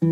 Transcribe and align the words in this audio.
Hello 0.00 0.10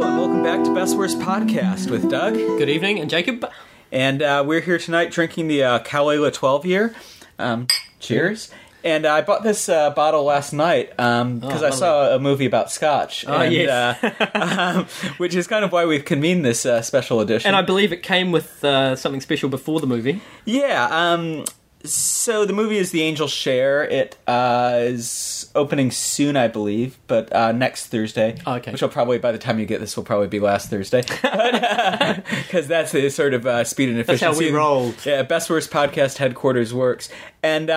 and 0.00 0.16
welcome 0.16 0.42
back 0.42 0.64
to 0.64 0.72
Best 0.74 0.96
Worst 0.96 1.18
Podcast 1.18 1.90
with 1.90 2.08
Doug. 2.08 2.36
Good 2.36 2.70
evening, 2.70 3.00
and 3.00 3.10
Jacob. 3.10 3.44
And 3.92 4.22
uh, 4.22 4.44
we're 4.46 4.62
here 4.62 4.78
tonight 4.78 5.10
drinking 5.10 5.48
the 5.48 5.62
uh, 5.62 5.80
Caol 5.80 6.14
Ila 6.14 6.30
12 6.30 6.64
year. 6.64 6.94
Um, 7.38 7.66
cheers. 8.00 8.50
And 8.84 9.06
I 9.06 9.22
bought 9.22 9.42
this 9.42 9.68
uh, 9.68 9.90
bottle 9.90 10.24
last 10.24 10.52
night 10.52 10.90
because 10.90 11.62
Oh, 11.62 11.66
I 11.66 11.70
saw 11.70 12.14
a 12.14 12.18
movie 12.18 12.46
about 12.46 12.70
Scotch. 12.70 13.24
Oh, 13.26 13.32
and, 13.32 13.52
yes. 13.52 14.02
uh, 14.02 14.26
um, 14.78 14.86
which 15.18 15.34
is 15.34 15.46
kind 15.46 15.64
of 15.64 15.72
why 15.72 15.84
we've 15.84 16.04
convened 16.04 16.44
this 16.44 16.64
uh, 16.64 16.80
special 16.82 17.20
edition. 17.20 17.48
And 17.48 17.56
I 17.56 17.62
believe 17.62 17.92
it 17.92 18.02
came 18.02 18.30
with 18.30 18.62
uh, 18.64 18.94
something 18.96 19.20
special 19.20 19.48
before 19.48 19.80
the 19.80 19.86
movie. 19.86 20.20
Yeah. 20.44 20.88
Um, 20.90 21.44
so 21.84 22.44
the 22.44 22.52
movie 22.52 22.76
is 22.76 22.90
The 22.90 23.02
Angel 23.02 23.28
Share. 23.28 23.84
It 23.84 24.16
uh, 24.26 24.78
is 24.80 25.50
opening 25.54 25.90
soon, 25.90 26.36
I 26.36 26.48
believe, 26.48 26.98
but 27.06 27.32
uh, 27.32 27.52
next 27.52 27.86
Thursday. 27.86 28.36
Oh, 28.46 28.54
okay. 28.54 28.72
Which 28.72 28.82
will 28.82 28.88
probably, 28.88 29.18
by 29.18 29.30
the 29.32 29.38
time 29.38 29.58
you 29.58 29.66
get 29.66 29.80
this, 29.80 29.96
will 29.96 30.04
probably 30.04 30.26
be 30.28 30.40
last 30.40 30.70
Thursday. 30.70 31.02
Because 32.48 32.66
that's 32.66 32.92
the 32.92 33.08
sort 33.10 33.34
of 33.34 33.46
uh, 33.46 33.62
speed 33.64 33.90
and 33.90 33.98
efficiency. 33.98 34.24
That's 34.24 34.38
how 34.38 34.44
we 34.44 34.50
roll. 34.50 34.94
Yeah, 35.04 35.22
Best 35.22 35.50
Worst 35.50 35.70
Podcast 35.70 36.16
headquarters 36.16 36.72
works. 36.72 37.10
And 37.42 37.70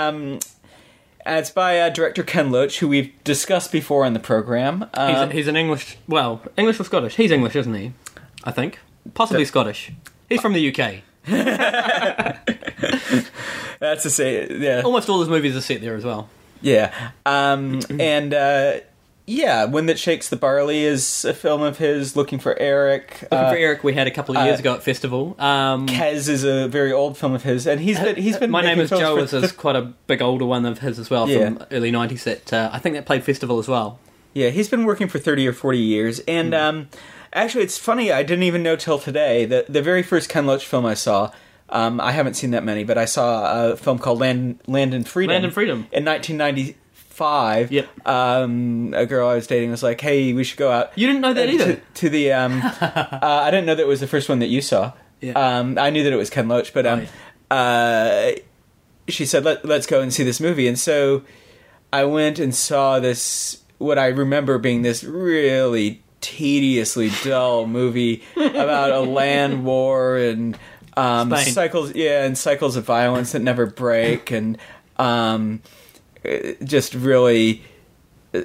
um, 1.25 1.38
it's 1.38 1.49
by 1.49 1.80
uh, 1.80 1.89
director 1.89 2.23
Ken 2.23 2.52
Loach, 2.52 2.80
who 2.80 2.88
we've 2.88 3.11
discussed 3.23 3.71
before 3.71 4.05
in 4.05 4.13
the 4.13 4.20
program. 4.20 4.81
He's, 4.95 5.17
Um, 5.17 5.31
he's 5.31 5.47
an 5.47 5.55
English, 5.55 5.97
well, 6.07 6.41
English 6.57 6.80
or 6.80 6.84
Scottish? 6.84 7.16
He's 7.16 7.31
English, 7.31 7.55
isn't 7.55 7.73
he? 7.73 7.94
I 8.44 8.52
think. 8.52 8.80
Possibly 9.13 9.45
Scottish. 9.45 9.91
He's 10.30 10.41
from 10.41 10.53
the 10.53 10.70
UK. 10.70 11.02
that's 13.80 14.03
to 14.03 14.09
say, 14.09 14.47
yeah. 14.57 14.81
Almost 14.84 15.09
all 15.09 15.20
his 15.20 15.30
movies 15.30 15.55
are 15.55 15.61
set 15.61 15.81
there 15.81 15.95
as 15.95 16.03
well. 16.05 16.30
Yeah. 16.61 17.11
Um, 17.25 17.81
and 18.00 18.33
uh, 18.33 18.80
yeah, 19.27 19.66
Wind 19.66 19.88
That 19.89 20.00
Shakes 20.00 20.30
the 20.30 20.36
Barley 20.36 20.83
is 20.83 21.23
a 21.25 21.33
film 21.33 21.61
of 21.61 21.77
his, 21.77 22.16
Looking 22.16 22.39
for 22.39 22.58
Eric. 22.59 23.19
Looking 23.23 23.38
Uh, 23.38 23.50
for 23.52 23.55
Eric, 23.58 23.83
we 23.83 23.94
had 23.94 24.08
a 24.08 24.11
couple 24.11 24.36
of 24.38 24.45
years 24.45 24.58
uh, 24.58 24.61
ago 24.61 24.73
at 24.75 24.83
festival. 24.83 25.36
Um, 25.39 25.88
Kes 25.88 26.28
is 26.28 26.44
a 26.44 26.67
very 26.67 26.91
old 26.91 27.17
film 27.17 27.33
of 27.33 27.44
his, 27.44 27.66
and 27.67 27.80
he's 27.80 28.00
been 28.00 28.16
he's 28.16 28.38
been. 28.38 28.52
My 28.52 28.61
name 28.61 28.80
is 28.80 28.89
Joe 28.89 29.17
is, 29.17 29.33
is 29.33 29.52
quite 29.53 29.75
a 29.75 29.94
big 30.08 30.22
older 30.22 30.45
one 30.45 30.66
of 30.66 30.80
his 30.80 31.00
as 31.00 31.09
well 31.09 31.30
Yeah. 31.30 31.45
from 31.45 31.66
early 31.72 31.91
'90s. 31.91 32.23
That 32.23 32.52
uh, 32.53 32.69
I 32.73 32.80
think 32.80 32.95
that 32.95 33.05
played 33.05 33.23
festival 33.23 33.59
as 33.59 33.67
well. 33.67 34.00
Yeah, 34.33 34.50
he's 34.50 34.69
been 34.69 34.86
working 34.86 35.08
for 35.08 35.19
thirty 35.19 35.47
or 35.47 35.53
forty 35.53 35.80
years, 35.80 36.19
and 36.28 36.53
um, 36.53 36.88
actually, 37.33 37.63
it's 37.63 37.78
funny. 37.78 38.11
I 38.11 38.23
didn't 38.23 38.44
even 38.44 38.63
know 38.63 38.75
till 38.75 38.97
today 39.00 39.45
that 39.45 39.72
the 39.72 39.81
very 39.81 40.03
first 40.03 40.30
Ken 40.30 40.45
Loach 40.45 40.66
film 40.66 40.85
I 40.85 40.94
saw. 40.94 41.31
Um, 41.73 42.02
I 42.02 42.11
haven't 42.11 42.33
seen 42.33 42.52
that 42.52 42.66
many, 42.66 42.83
but 42.83 42.97
I 42.97 43.06
saw 43.06 43.72
a 43.72 43.78
film 43.78 43.97
called 43.97 44.19
Land 44.19 44.59
Land 44.67 44.94
and 44.94 45.08
Freedom. 45.08 45.31
Land 45.33 45.45
and 45.45 45.53
Freedom. 45.53 45.88
in 45.94 46.03
1995. 47.20 47.72
Yep. 47.72 48.08
Um, 48.08 48.94
a 48.95 49.06
girl 49.06 49.28
I 49.28 49.36
was 49.36 49.48
dating 49.48 49.72
was 49.72 49.84
like, 49.84 50.02
"Hey, 50.02 50.34
we 50.34 50.44
should 50.44 50.58
go 50.58 50.72
out." 50.72 50.92
You 50.98 51.08
didn't 51.08 51.22
know 51.22 51.34
that 51.34 51.50
uh, 51.50 51.52
either. 51.52 51.76
To, 51.76 51.81
to 51.95 52.09
the 52.09 52.31
um, 52.34 52.62
uh, 52.81 53.20
I 53.22 53.52
didn't 53.52 53.66
know 53.66 53.76
that 53.76 53.84
it 53.84 53.88
was 53.88 54.00
the 54.00 54.08
first 54.08 54.30
one 54.30 54.40
that 54.40 54.48
you 54.48 54.62
saw. 54.62 54.94
Yeah. 55.20 55.34
Um, 55.34 55.78
I 55.78 55.90
knew 55.90 56.03
that 56.03 56.14
it 56.14 56.18
was 56.18 56.30
Ken 56.30 56.48
Loach, 56.48 56.73
but 56.73 56.86
um, 56.88 57.06
uh, 57.52 58.31
she 59.08 59.26
said, 59.26 59.44
Let, 59.44 59.66
"Let's 59.66 59.86
go 59.86 60.02
and 60.02 60.14
see 60.14 60.23
this 60.23 60.40
movie," 60.40 60.68
and 60.68 60.80
so 60.80 61.23
I 61.94 62.06
went 62.06 62.40
and 62.40 62.53
saw 62.56 63.00
this. 63.00 63.59
What 63.78 63.98
I 63.98 64.08
remember 64.08 64.59
being 64.59 64.84
this 64.84 65.03
really 65.03 66.03
tediously 66.22 67.12
dull 67.23 67.66
movie 67.66 68.23
about 68.36 68.92
a 68.92 69.00
land 69.00 69.66
war 69.66 70.18
and 70.18 70.56
um, 70.96 71.36
cycles, 71.36 71.96
yeah, 71.96 72.23
and 72.23 72.38
cycles 72.38 72.75
of 72.75 72.86
violence 72.86 73.31
that 73.31 73.42
never 73.42 73.66
break, 73.66 74.30
and 74.30 74.58
um, 74.98 75.62
just 76.64 76.94
really 76.94 77.64
uh, 78.33 78.41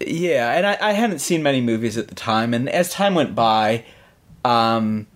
yeah, 0.00 0.52
and 0.52 0.66
I, 0.66 0.76
I 0.80 0.92
hadn't 0.92 1.20
seen 1.20 1.42
many 1.42 1.60
movies 1.60 1.96
at 1.96 2.08
the 2.08 2.14
time, 2.14 2.52
and 2.54 2.68
as 2.68 2.90
time 2.90 3.14
went 3.14 3.34
by, 3.34 3.84
um, 4.44 5.06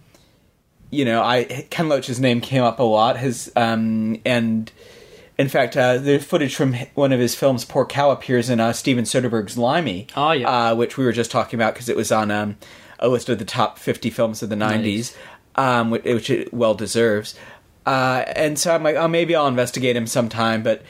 you 0.90 1.04
know, 1.04 1.22
I 1.22 1.66
Ken 1.70 1.88
Loach's 1.88 2.18
name 2.20 2.40
came 2.40 2.62
up 2.62 2.78
a 2.78 2.82
lot. 2.84 3.18
His 3.18 3.52
um, 3.56 4.20
and 4.24 4.70
in 5.36 5.48
fact, 5.48 5.76
uh, 5.76 5.98
the 5.98 6.18
footage 6.18 6.56
from 6.56 6.74
one 6.94 7.12
of 7.12 7.20
his 7.20 7.34
films, 7.34 7.64
Poor 7.64 7.84
Cow, 7.86 8.10
appears 8.10 8.50
in 8.50 8.58
uh, 8.58 8.72
Steven 8.72 9.04
Soderbergh's 9.04 9.56
Limey, 9.56 10.08
Oh, 10.16 10.32
yeah. 10.32 10.70
uh, 10.70 10.74
which 10.74 10.96
we 10.96 11.04
were 11.04 11.12
just 11.12 11.30
talking 11.30 11.58
about 11.58 11.74
because 11.74 11.88
it 11.88 11.96
was 11.96 12.10
on 12.10 12.30
um, 12.30 12.56
a 12.98 13.08
list 13.08 13.28
of 13.28 13.38
the 13.38 13.44
top 13.44 13.78
fifty 13.78 14.10
films 14.10 14.42
of 14.42 14.48
the 14.48 14.56
nineties, 14.56 15.16
um, 15.56 15.90
which, 15.90 16.04
which 16.04 16.30
it 16.30 16.52
well 16.54 16.74
deserves. 16.74 17.34
Uh, 17.86 18.24
and 18.34 18.58
so 18.58 18.74
I'm 18.74 18.82
like, 18.82 18.96
oh, 18.96 19.08
maybe 19.08 19.34
I'll 19.36 19.46
investigate 19.48 19.96
him 19.96 20.06
sometime, 20.06 20.62
but 20.62 20.82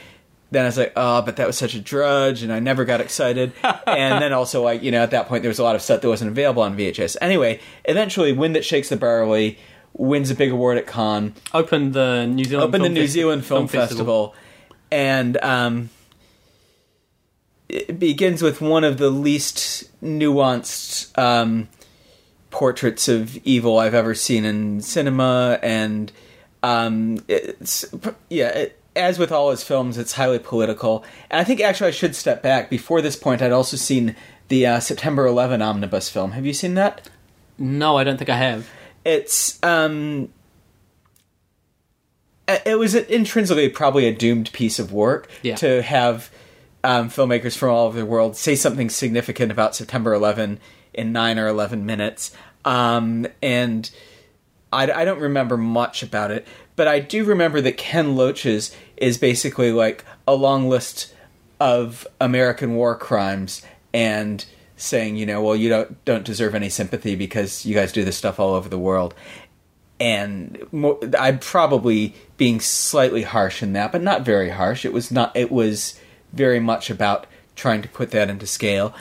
then 0.50 0.64
I 0.64 0.68
was 0.68 0.78
like, 0.78 0.92
oh, 0.96 1.22
but 1.22 1.36
that 1.36 1.46
was 1.46 1.58
such 1.58 1.74
a 1.74 1.80
drudge, 1.80 2.42
and 2.42 2.52
I 2.52 2.58
never 2.58 2.84
got 2.84 3.00
excited. 3.00 3.52
and 3.86 4.22
then 4.22 4.32
also, 4.32 4.62
like, 4.62 4.82
you 4.82 4.90
know, 4.90 5.02
at 5.02 5.10
that 5.10 5.28
point, 5.28 5.42
there 5.42 5.50
was 5.50 5.58
a 5.58 5.62
lot 5.62 5.74
of 5.74 5.82
stuff 5.82 6.00
that 6.00 6.08
wasn't 6.08 6.30
available 6.30 6.62
on 6.62 6.76
VHS. 6.76 7.16
Anyway, 7.20 7.60
eventually, 7.84 8.32
Wind 8.32 8.56
That 8.56 8.64
Shakes 8.64 8.88
the 8.88 8.96
Barley 8.96 9.58
wins 9.92 10.30
a 10.30 10.34
big 10.34 10.50
award 10.50 10.78
at 10.78 10.86
Cannes, 10.86 11.34
Opened 11.52 11.92
the 11.92 12.26
New 12.26 12.44
Zealand. 12.44 12.68
opened 12.68 12.84
the 12.84 12.88
Film 12.88 12.94
New 12.94 13.04
Festi- 13.04 13.08
Zealand 13.08 13.44
Film, 13.44 13.68
Festival, 13.68 14.34
and 14.90 15.36
um, 15.42 15.90
it 17.68 17.98
begins 17.98 18.40
with 18.42 18.60
one 18.60 18.84
of 18.84 18.96
the 18.96 19.10
least 19.10 19.90
nuanced 20.02 21.16
um, 21.18 21.68
portraits 22.50 23.08
of 23.08 23.36
evil 23.44 23.78
I've 23.78 23.94
ever 23.94 24.14
seen 24.14 24.46
in 24.46 24.80
cinema, 24.80 25.58
and 25.62 26.10
um, 26.62 27.18
it's 27.28 27.84
yeah. 28.30 28.48
It, 28.48 28.74
as 28.98 29.18
with 29.18 29.32
all 29.32 29.50
his 29.50 29.62
films, 29.62 29.96
it's 29.96 30.12
highly 30.14 30.38
political. 30.38 31.04
And 31.30 31.40
I 31.40 31.44
think 31.44 31.60
actually 31.60 31.88
I 31.88 31.92
should 31.92 32.14
step 32.14 32.42
back. 32.42 32.68
Before 32.68 33.00
this 33.00 33.16
point, 33.16 33.40
I'd 33.40 33.52
also 33.52 33.76
seen 33.76 34.14
the 34.48 34.66
uh, 34.66 34.80
September 34.80 35.26
11 35.26 35.62
omnibus 35.62 36.08
film. 36.10 36.32
Have 36.32 36.44
you 36.44 36.52
seen 36.52 36.74
that? 36.74 37.08
No, 37.58 37.96
I 37.96 38.04
don't 38.04 38.16
think 38.18 38.30
I 38.30 38.36
have. 38.36 38.68
It's 39.04 39.62
um, 39.62 40.30
it 42.66 42.78
was 42.78 42.94
intrinsically 42.94 43.68
probably 43.68 44.06
a 44.06 44.14
doomed 44.14 44.52
piece 44.52 44.78
of 44.78 44.92
work 44.92 45.28
Yeah. 45.42 45.56
to 45.56 45.82
have 45.82 46.30
um, 46.82 47.10
filmmakers 47.10 47.56
from 47.56 47.70
all 47.70 47.86
over 47.86 47.98
the 47.98 48.06
world 48.06 48.36
say 48.36 48.54
something 48.54 48.88
significant 48.88 49.52
about 49.52 49.74
September 49.74 50.14
11 50.14 50.58
in 50.94 51.12
nine 51.12 51.38
or 51.38 51.46
11 51.46 51.84
minutes. 51.84 52.32
Um, 52.64 53.26
and 53.42 53.90
I, 54.72 54.90
I 54.90 55.04
don't 55.04 55.20
remember 55.20 55.56
much 55.56 56.02
about 56.02 56.30
it, 56.30 56.46
but 56.76 56.88
I 56.88 57.00
do 57.00 57.24
remember 57.24 57.60
that 57.60 57.76
Ken 57.76 58.16
Loach's 58.16 58.74
is 59.00 59.18
basically 59.18 59.72
like 59.72 60.04
a 60.26 60.34
long 60.34 60.68
list 60.68 61.14
of 61.60 62.06
American 62.20 62.74
war 62.74 62.96
crimes 62.96 63.62
and 63.92 64.44
saying, 64.76 65.16
you 65.16 65.26
know, 65.26 65.42
well, 65.42 65.56
you 65.56 65.68
don't 65.68 66.04
don't 66.04 66.24
deserve 66.24 66.54
any 66.54 66.68
sympathy 66.68 67.16
because 67.16 67.66
you 67.66 67.74
guys 67.74 67.92
do 67.92 68.04
this 68.04 68.16
stuff 68.16 68.38
all 68.38 68.54
over 68.54 68.68
the 68.68 68.78
world. 68.78 69.14
And 70.00 70.64
mo 70.70 71.00
I'm 71.18 71.40
probably 71.40 72.14
being 72.36 72.60
slightly 72.60 73.22
harsh 73.22 73.62
in 73.62 73.72
that, 73.72 73.90
but 73.90 74.02
not 74.02 74.22
very 74.22 74.50
harsh. 74.50 74.84
It 74.84 74.92
was 74.92 75.10
not. 75.10 75.36
It 75.36 75.50
was 75.50 75.98
very 76.32 76.60
much 76.60 76.90
about 76.90 77.26
trying 77.56 77.82
to 77.82 77.88
put 77.88 78.12
that 78.12 78.30
into 78.30 78.46
scale. 78.46 78.94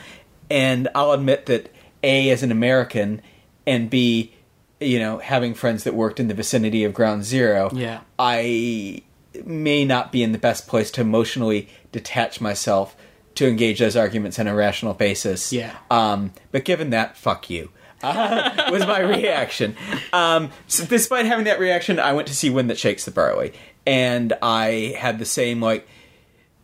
And 0.49 0.87
I'll 0.95 1.11
admit 1.11 1.45
that 1.45 1.71
a 2.03 2.29
as 2.31 2.41
an 2.41 2.51
American, 2.51 3.21
and 3.67 3.89
b, 3.89 4.33
you 4.79 4.97
know, 4.97 5.19
having 5.19 5.53
friends 5.53 5.83
that 5.83 5.93
worked 5.93 6.19
in 6.19 6.27
the 6.27 6.33
vicinity 6.33 6.83
of 6.83 6.93
Ground 6.93 7.23
Zero, 7.23 7.69
Yeah. 7.73 8.01
I 8.17 9.03
may 9.45 9.85
not 9.85 10.11
be 10.11 10.23
in 10.23 10.31
the 10.31 10.37
best 10.37 10.67
place 10.67 10.91
to 10.91 11.01
emotionally 11.01 11.69
detach 11.91 12.41
myself 12.41 12.95
to 13.35 13.47
engage 13.47 13.79
those 13.79 13.95
arguments 13.95 14.39
on 14.39 14.47
a 14.47 14.55
rational 14.55 14.93
basis. 14.93 15.53
Yeah. 15.53 15.75
Um, 15.91 16.33
but 16.51 16.65
given 16.65 16.89
that, 16.89 17.15
fuck 17.15 17.49
you. 17.49 17.69
Uh, 18.01 18.67
was 18.71 18.85
my 18.85 18.99
reaction. 18.99 19.75
Um, 20.11 20.51
so 20.67 20.85
despite 20.85 21.25
having 21.25 21.45
that 21.45 21.59
reaction, 21.59 21.99
I 21.99 22.13
went 22.13 22.27
to 22.29 22.35
see 22.35 22.49
Wind 22.49 22.69
That 22.69 22.77
Shakes 22.77 23.05
the 23.05 23.11
Barley, 23.11 23.53
and 23.85 24.33
I 24.41 24.95
had 24.97 25.19
the 25.19 25.25
same 25.25 25.61
like, 25.61 25.87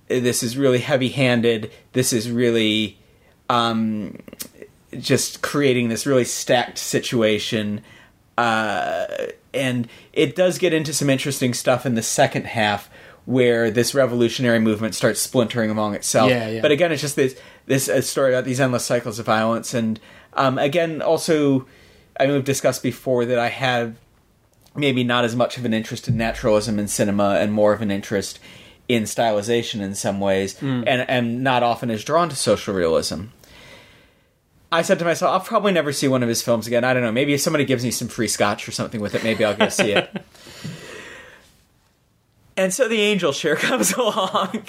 this 0.07 0.43
is 0.43 0.57
really 0.57 0.79
heavy-handed. 0.79 1.71
This 1.93 2.11
is 2.11 2.29
really 2.29 2.97
um, 3.49 4.17
just 4.97 5.41
creating 5.41 5.89
this 5.89 6.05
really 6.05 6.25
stacked 6.25 6.77
situation. 6.77 7.81
Uh, 8.37 9.05
and 9.53 9.87
it 10.11 10.35
does 10.35 10.57
get 10.57 10.73
into 10.73 10.93
some 10.93 11.09
interesting 11.09 11.53
stuff 11.53 11.85
in 11.85 11.95
the 11.95 12.01
second 12.03 12.45
half 12.45 12.89
where 13.25 13.71
this 13.71 13.95
revolutionary 13.95 14.59
movement 14.59 14.95
starts 14.95 15.21
splintering 15.21 15.69
among 15.69 15.95
itself. 15.95 16.29
Yeah, 16.29 16.49
yeah. 16.49 16.61
But 16.61 16.71
again, 16.71 16.91
it's 16.91 17.01
just 17.01 17.15
this 17.15 17.39
this 17.65 18.09
story 18.09 18.33
about 18.33 18.45
these 18.45 18.59
endless 18.59 18.85
cycles 18.85 19.19
of 19.19 19.25
violence, 19.25 19.73
and 19.73 19.99
um, 20.33 20.57
again, 20.57 21.01
also, 21.01 21.67
I 22.19 22.25
mean, 22.25 22.35
we've 22.35 22.43
discussed 22.43 22.83
before 22.83 23.25
that 23.25 23.39
I 23.39 23.49
have 23.49 23.95
maybe 24.75 25.03
not 25.03 25.23
as 25.23 25.35
much 25.35 25.57
of 25.57 25.65
an 25.65 25.73
interest 25.73 26.07
in 26.07 26.17
naturalism 26.17 26.79
in 26.79 26.87
cinema 26.87 27.37
and 27.39 27.53
more 27.53 27.73
of 27.73 27.81
an 27.81 27.91
interest 27.91 28.39
in 28.89 29.03
stylization 29.03 29.81
in 29.81 29.95
some 29.95 30.19
ways, 30.19 30.61
and 30.61 31.09
and 31.09 31.43
not 31.43 31.63
often 31.63 31.89
as 31.89 32.03
drawn 32.03 32.29
to 32.29 32.35
social 32.35 32.73
realism. 32.73 33.25
I 34.73 34.81
said 34.81 34.99
to 34.99 35.05
myself, 35.05 35.31
I'll 35.33 35.39
probably 35.47 35.71
never 35.71 35.93
see 35.93 36.07
one 36.07 36.23
of 36.23 36.29
his 36.29 36.41
films 36.41 36.65
again. 36.67 36.83
I 36.83 36.93
don't 36.93 37.03
know. 37.03 37.11
Maybe 37.11 37.33
if 37.33 37.41
somebody 37.41 37.63
gives 37.65 37.83
me 37.83 37.91
some 37.91 38.07
free 38.07 38.27
scotch 38.27 38.67
or 38.67 38.71
something 38.71 38.99
with 39.01 39.13
it, 39.15 39.23
maybe 39.23 39.45
I'll 39.45 39.55
go 39.55 39.69
see 39.69 39.91
it. 39.93 40.09
And 42.55 42.71
so 42.71 42.87
the 42.87 43.01
angel 43.01 43.31
share 43.31 43.55
comes 43.69 43.93
along, 43.93 44.63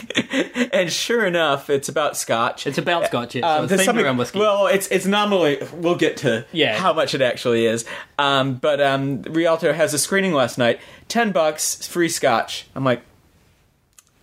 and 0.72 0.90
sure 0.90 1.26
enough, 1.26 1.68
it's 1.68 1.90
about 1.90 2.16
Scotch. 2.16 2.66
It's 2.66 2.78
about 2.78 3.04
Scotch, 3.06 3.34
yeah. 3.34 3.42
So 3.42 3.46
Um, 3.58 3.64
it's 3.64 3.68
there's 3.68 3.80
themed 3.82 3.84
something- 3.84 4.04
around 4.06 4.16
whiskey. 4.16 4.38
Well, 4.38 4.68
it's 4.68 4.86
it's 4.88 5.04
nominally. 5.04 5.58
We'll 5.74 5.94
get 5.94 6.16
to 6.18 6.46
Yeah. 6.50 6.78
how 6.78 6.94
much 6.94 7.14
it 7.14 7.20
actually 7.20 7.66
is. 7.66 7.84
Um, 8.18 8.54
but 8.54 8.80
um, 8.80 9.20
Rialto 9.24 9.74
has 9.74 9.92
a 9.92 9.98
screening 9.98 10.32
last 10.32 10.56
night. 10.56 10.80
Ten 11.08 11.30
bucks, 11.30 11.86
free 11.86 12.08
Scotch. 12.08 12.66
I'm 12.74 12.84
like, 12.84 13.02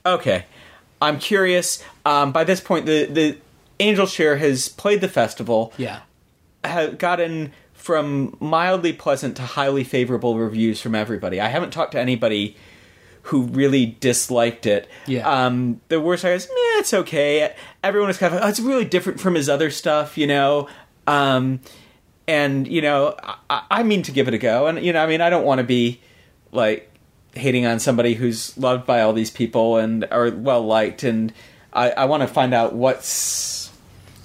okay. 0.07 0.45
I'm 0.99 1.19
curious. 1.19 1.83
Um, 2.03 2.31
by 2.31 2.43
this 2.43 2.61
point, 2.61 2.87
the 2.87 3.05
the 3.05 3.37
Angel 3.81 4.05
Share 4.05 4.37
has 4.37 4.69
played 4.69 5.01
the 5.01 5.09
festival. 5.09 5.73
yeah. 5.77 6.01
Have 6.63 6.99
gotten 6.99 7.53
from 7.73 8.37
mildly 8.39 8.93
pleasant 8.93 9.35
to 9.37 9.41
highly 9.41 9.83
favorable 9.83 10.37
reviews 10.37 10.79
from 10.79 10.93
everybody. 10.93 11.41
I 11.41 11.47
haven't 11.47 11.71
talked 11.71 11.93
to 11.93 11.99
anybody 11.99 12.55
who 13.23 13.43
really 13.43 13.97
disliked 13.99 14.67
it. 14.67 14.87
Yeah. 15.07 15.27
Um, 15.27 15.81
the 15.87 15.99
worst 15.99 16.23
I 16.23 16.33
was, 16.33 16.47
meh, 16.47 16.79
it's 16.79 16.93
okay. 16.93 17.53
Everyone 17.83 18.07
was 18.07 18.19
kind 18.19 18.35
of, 18.35 18.41
oh, 18.43 18.47
it's 18.47 18.59
really 18.59 18.85
different 18.85 19.19
from 19.19 19.33
his 19.33 19.49
other 19.49 19.71
stuff, 19.71 20.17
you 20.17 20.27
know. 20.27 20.67
Um, 21.07 21.61
and 22.27 22.67
you 22.67 22.81
know, 22.81 23.15
I, 23.49 23.63
I 23.71 23.83
mean 23.83 24.03
to 24.03 24.11
give 24.11 24.27
it 24.27 24.33
a 24.33 24.37
go, 24.37 24.67
and 24.67 24.83
you 24.83 24.93
know, 24.93 25.03
I 25.03 25.07
mean, 25.07 25.21
I 25.21 25.29
don't 25.29 25.43
want 25.43 25.57
to 25.57 25.63
be 25.63 25.99
like 26.51 26.89
hating 27.33 27.65
on 27.65 27.79
somebody 27.79 28.13
who's 28.13 28.55
loved 28.57 28.85
by 28.85 29.01
all 29.01 29.13
these 29.13 29.31
people 29.31 29.77
and 29.77 30.07
are 30.11 30.29
well 30.29 30.61
liked, 30.61 31.03
and 31.03 31.33
I, 31.73 31.91
I 31.91 32.05
want 32.05 32.21
to 32.21 32.27
find 32.27 32.53
out 32.53 32.73
what's 32.73 33.05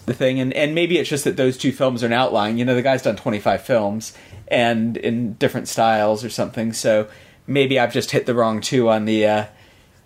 the 0.06 0.14
thing, 0.14 0.40
and 0.40 0.52
and 0.54 0.74
maybe 0.74 0.98
it's 0.98 1.08
just 1.10 1.24
that 1.24 1.36
those 1.36 1.56
two 1.58 1.72
films 1.72 2.02
are 2.02 2.06
an 2.06 2.12
outline. 2.12 2.58
You 2.58 2.64
know, 2.64 2.74
the 2.74 2.82
guy's 2.82 3.02
done 3.02 3.16
twenty 3.16 3.40
five 3.40 3.62
films 3.62 4.16
and 4.48 4.96
in 4.96 5.34
different 5.34 5.68
styles 5.68 6.24
or 6.24 6.30
something, 6.30 6.72
so 6.72 7.08
maybe 7.46 7.78
I've 7.78 7.92
just 7.92 8.10
hit 8.12 8.26
the 8.26 8.34
wrong 8.34 8.60
two 8.60 8.88
on 8.88 9.04
the 9.04 9.26
uh, 9.26 9.44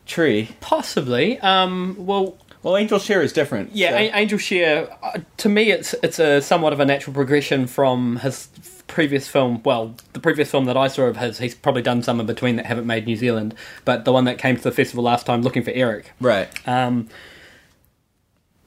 tree. 0.07 0.49
Possibly. 0.61 1.39
Um, 1.41 1.95
well, 1.99 2.37
Well, 2.63 2.77
Angel 2.77 2.99
Share 2.99 3.23
is 3.23 3.33
different. 3.33 3.75
yeah, 3.75 3.91
so- 3.91 3.97
A- 3.97 4.11
Angel 4.19 4.39
Share. 4.39 4.89
Uh, 5.03 5.19
to 5.39 5.49
me, 5.49 5.71
it's 5.71 5.95
it's 6.03 6.19
a 6.19 6.41
somewhat 6.41 6.73
of 6.73 6.81
a 6.81 6.85
natural 6.87 7.15
progression 7.15 7.67
from 7.67 8.17
his 8.17 8.49
previous 8.87 9.29
film. 9.29 9.63
Well, 9.65 9.95
the 10.15 10.21
previous 10.21 10.51
film 10.51 10.65
that 10.65 10.77
I 10.77 10.89
saw 10.89 11.05
of 11.05 11.17
his, 11.19 11.39
he's 11.39 11.55
probably 11.55 11.83
done 11.83 12.03
some 12.03 12.19
in 12.19 12.27
between 12.27 12.57
that 12.57 12.67
haven't 12.67 12.87
made 12.87 13.07
New 13.07 13.17
Zealand. 13.17 13.55
But 13.85 14.05
the 14.05 14.13
one 14.13 14.25
that 14.25 14.39
came 14.39 14.57
to 14.57 14.63
the 14.63 14.73
festival 14.73 15.05
last 15.05 15.27
time, 15.27 15.43
looking 15.43 15.63
for 15.63 15.71
Eric, 15.71 16.11
right. 16.21 16.49
um, 16.67 17.09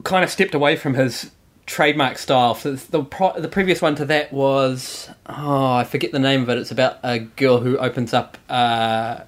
kind 0.03 0.23
of 0.23 0.29
stepped 0.29 0.53
away 0.53 0.75
from 0.75 0.93
his 0.93 1.31
trademark 1.65 2.17
style. 2.17 2.55
So 2.55 2.73
the 2.75 3.01
the 3.37 3.47
previous 3.47 3.81
one 3.81 3.95
to 3.95 4.05
that 4.05 4.33
was 4.33 5.09
oh 5.27 5.73
I 5.73 5.83
forget 5.83 6.11
the 6.11 6.19
name 6.19 6.43
of 6.43 6.49
it. 6.49 6.57
It's 6.57 6.71
about 6.71 6.99
a 7.03 7.19
girl 7.19 7.59
who 7.59 7.77
opens 7.77 8.13
up. 8.13 8.37
Uh, 8.49 9.21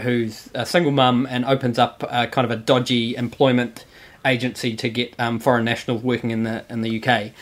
who's 0.00 0.50
a 0.52 0.66
single 0.66 0.92
mum 0.92 1.26
and 1.30 1.46
opens 1.46 1.78
up 1.78 2.00
kind 2.00 2.44
of 2.44 2.50
a 2.50 2.56
dodgy 2.56 3.16
employment 3.16 3.86
agency 4.26 4.76
to 4.76 4.88
get 4.88 5.14
um, 5.18 5.38
foreign 5.38 5.64
nationals 5.64 6.02
working 6.02 6.30
in 6.30 6.42
the 6.42 6.64
in 6.68 6.82
the 6.82 7.02
UK. 7.02 7.32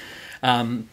Um, 0.43 0.89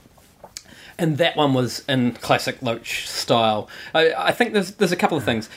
and 0.97 1.17
that 1.17 1.35
one 1.35 1.53
was 1.53 1.83
in 1.89 2.13
classic 2.13 2.61
Loach 2.61 3.07
style. 3.07 3.67
I, 3.93 4.13
I 4.13 4.31
think 4.31 4.53
there's 4.53 4.71
there's 4.75 4.91
a 4.91 4.95
couple 4.95 5.17
of 5.17 5.23
things. 5.23 5.49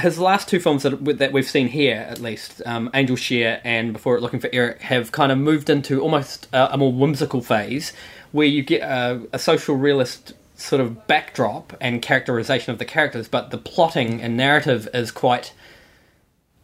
His 0.00 0.18
last 0.18 0.48
two 0.48 0.58
films 0.58 0.84
that 0.84 1.18
that 1.18 1.32
we've 1.32 1.48
seen 1.48 1.68
here, 1.68 2.06
at 2.08 2.18
least, 2.18 2.62
um, 2.64 2.90
Angel 2.94 3.16
Share 3.16 3.60
and 3.62 3.92
Before 3.92 4.16
It 4.16 4.22
Looking 4.22 4.40
for 4.40 4.48
Eric, 4.52 4.80
have 4.82 5.12
kind 5.12 5.30
of 5.30 5.38
moved 5.38 5.68
into 5.68 6.00
almost 6.00 6.48
a, 6.52 6.74
a 6.74 6.78
more 6.78 6.92
whimsical 6.92 7.42
phase, 7.42 7.92
where 8.32 8.46
you 8.46 8.62
get 8.62 8.80
a, 8.80 9.20
a 9.32 9.38
social 9.38 9.76
realist 9.76 10.32
sort 10.56 10.80
of 10.80 11.06
backdrop 11.06 11.74
and 11.80 12.00
characterization 12.00 12.72
of 12.72 12.78
the 12.78 12.84
characters, 12.84 13.28
but 13.28 13.50
the 13.50 13.58
plotting 13.58 14.22
and 14.22 14.36
narrative 14.36 14.88
is 14.94 15.10
quite 15.10 15.52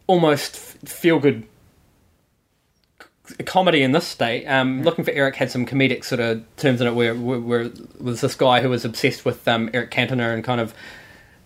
almost 0.07 0.55
feel 0.87 1.19
good 1.19 1.45
comedy 3.45 3.83
in 3.83 3.91
this 3.91 4.07
state. 4.07 4.47
Um, 4.47 4.83
Looking 4.83 5.05
for 5.05 5.11
Eric 5.11 5.35
had 5.35 5.51
some 5.51 5.65
comedic 5.65 6.03
sort 6.03 6.19
of 6.19 6.43
terms 6.57 6.81
in 6.81 6.87
it 6.87 6.95
where, 6.95 7.13
where, 7.13 7.39
where 7.39 7.71
was 7.99 8.21
this 8.21 8.33
guy 8.35 8.61
who 8.61 8.69
was 8.69 8.85
obsessed 8.85 9.23
with 9.23 9.47
um, 9.47 9.69
Eric 9.73 9.91
Cantona 9.91 10.33
and 10.33 10.43
kind 10.43 10.59
of 10.59 10.73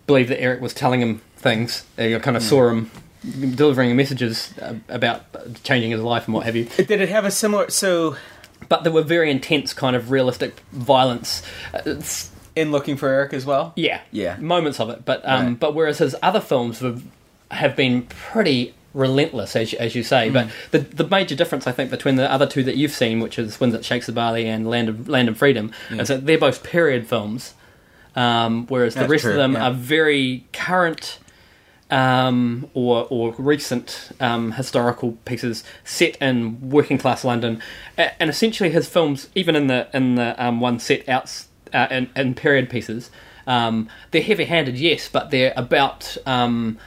believed 0.06 0.30
that 0.30 0.40
Eric 0.40 0.60
was 0.60 0.72
telling 0.72 1.00
him 1.00 1.20
things. 1.44 1.84
Uh, 1.98 2.02
You 2.04 2.18
kind 2.18 2.36
of 2.36 2.42
saw 2.42 2.68
him 2.70 2.90
delivering 3.54 3.94
messages 3.96 4.52
uh, 4.60 4.74
about 4.88 5.20
changing 5.62 5.92
his 5.92 6.00
life 6.00 6.24
and 6.26 6.34
what 6.34 6.44
have 6.44 6.56
you. 6.56 6.64
Did 6.64 6.90
it 7.00 7.08
have 7.10 7.24
a 7.24 7.30
similar? 7.30 7.70
So 7.70 8.16
But 8.68 8.82
there 8.82 8.92
were 8.92 9.02
very 9.02 9.30
intense 9.30 9.72
kind 9.74 9.94
of 9.94 10.10
realistic 10.10 10.60
violence. 10.72 11.42
Uh, 11.72 11.78
it's- 11.86 12.30
in 12.56 12.70
Looking 12.70 12.96
for 12.96 13.08
Eric 13.08 13.32
as 13.34 13.44
well. 13.44 13.72
yeah, 13.74 13.98
Yeah. 14.12 14.36
moments 14.38 14.78
of 14.78 14.88
it. 14.88 15.04
But 15.04 15.20
um, 15.24 15.46
Right. 15.46 15.58
but 15.60 15.74
whereas 15.74 15.98
his 15.98 16.14
other 16.22 16.40
films 16.40 16.78
have 16.80 17.02
have 17.50 17.74
been 17.74 18.02
pretty 18.02 18.74
relentless, 18.94 19.56
as 19.56 19.74
as 19.74 19.96
you 19.96 20.04
say. 20.04 20.30
But 20.30 20.46
the 20.70 20.78
the 20.78 21.06
major 21.08 21.34
difference 21.34 21.66
I 21.66 21.72
think 21.72 21.90
between 21.90 22.14
the 22.14 22.30
other 22.32 22.46
two 22.46 22.62
that 22.62 22.76
you've 22.76 22.92
seen, 22.92 23.18
which 23.18 23.40
is 23.40 23.58
Winds 23.58 23.74
That 23.74 23.84
Shakes 23.84 24.06
the 24.06 24.12
Barley 24.12 24.46
and 24.46 24.70
Land 24.70 24.88
of 24.88 25.08
Land 25.08 25.28
of 25.28 25.36
Freedom, 25.36 25.72
is 25.90 26.06
that 26.06 26.26
they're 26.26 26.38
both 26.38 26.62
period 26.62 27.08
films. 27.08 27.54
Um, 28.14 28.66
whereas 28.68 28.94
the 28.94 29.08
rest 29.08 29.22
true, 29.24 29.32
of 29.32 29.36
them 29.38 29.54
yeah. 29.54 29.66
are 29.66 29.72
very 29.72 30.44
current 30.52 31.18
um, 31.94 32.68
or 32.74 33.06
or 33.08 33.34
recent 33.38 34.10
um, 34.20 34.52
historical 34.52 35.12
pieces 35.24 35.62
set 35.84 36.16
in 36.16 36.70
working 36.70 36.98
class 36.98 37.24
London, 37.24 37.62
and 37.96 38.28
essentially 38.28 38.70
his 38.70 38.88
films, 38.88 39.28
even 39.34 39.54
in 39.54 39.68
the 39.68 39.88
in 39.94 40.16
the 40.16 40.34
um, 40.44 40.60
one 40.60 40.78
set 40.80 41.08
out 41.08 41.44
uh, 41.72 41.86
in, 41.90 42.10
in 42.16 42.34
period 42.34 42.68
pieces, 42.68 43.10
um, 43.46 43.88
they're 44.10 44.22
heavy 44.22 44.44
handed, 44.44 44.76
yes, 44.78 45.08
but 45.08 45.30
they're 45.30 45.54
about 45.56 46.16
um, 46.26 46.78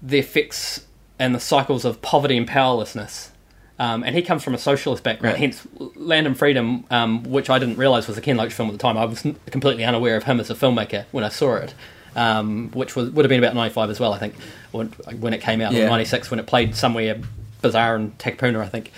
the 0.00 0.18
effects 0.18 0.86
and 1.18 1.34
the 1.34 1.40
cycles 1.40 1.84
of 1.84 2.00
poverty 2.00 2.36
and 2.36 2.46
powerlessness. 2.46 3.32
Um, 3.78 4.04
and 4.04 4.14
he 4.16 4.22
comes 4.22 4.42
from 4.42 4.54
a 4.54 4.58
socialist 4.58 5.02
background, 5.02 5.34
Right. 5.34 5.40
hence 5.40 5.66
Land 5.96 6.26
and 6.26 6.38
Freedom, 6.38 6.84
um, 6.90 7.24
which 7.24 7.50
I 7.50 7.58
didn't 7.58 7.76
realise 7.76 8.08
was 8.08 8.16
a 8.16 8.22
Ken 8.22 8.36
Loach 8.36 8.52
film 8.54 8.68
at 8.70 8.72
the 8.72 8.78
time. 8.78 8.96
I 8.96 9.04
was 9.04 9.22
completely 9.50 9.84
unaware 9.84 10.16
of 10.16 10.24
him 10.24 10.40
as 10.40 10.48
a 10.50 10.54
filmmaker 10.54 11.04
when 11.12 11.24
I 11.24 11.28
saw 11.28 11.56
it, 11.56 11.74
um, 12.16 12.70
which 12.72 12.96
was 12.96 13.10
would 13.10 13.24
have 13.24 13.28
been 13.28 13.42
about 13.42 13.54
ninety 13.54 13.72
five 13.72 13.90
as 13.90 14.00
well, 14.00 14.12
I 14.12 14.18
think, 14.18 14.34
when, 14.72 14.88
when 15.20 15.32
it 15.34 15.40
came 15.40 15.60
out, 15.60 15.72
Yeah. 15.72 15.84
or 15.86 15.90
ninety 15.90 16.06
six 16.06 16.30
when 16.30 16.40
it 16.40 16.46
played 16.46 16.74
somewhere 16.74 17.20
bizarre 17.62 17.94
in 17.96 18.10
Takapuna, 18.12 18.60
I 18.60 18.68
think. 18.68 18.90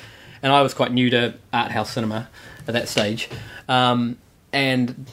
And 0.42 0.52
I 0.52 0.62
was 0.62 0.72
quite 0.72 0.92
new 0.92 1.10
to 1.10 1.34
art 1.52 1.72
house 1.72 1.90
cinema 1.92 2.28
at 2.66 2.72
that 2.74 2.88
stage, 2.88 3.28
um, 3.68 4.16
and 4.52 5.06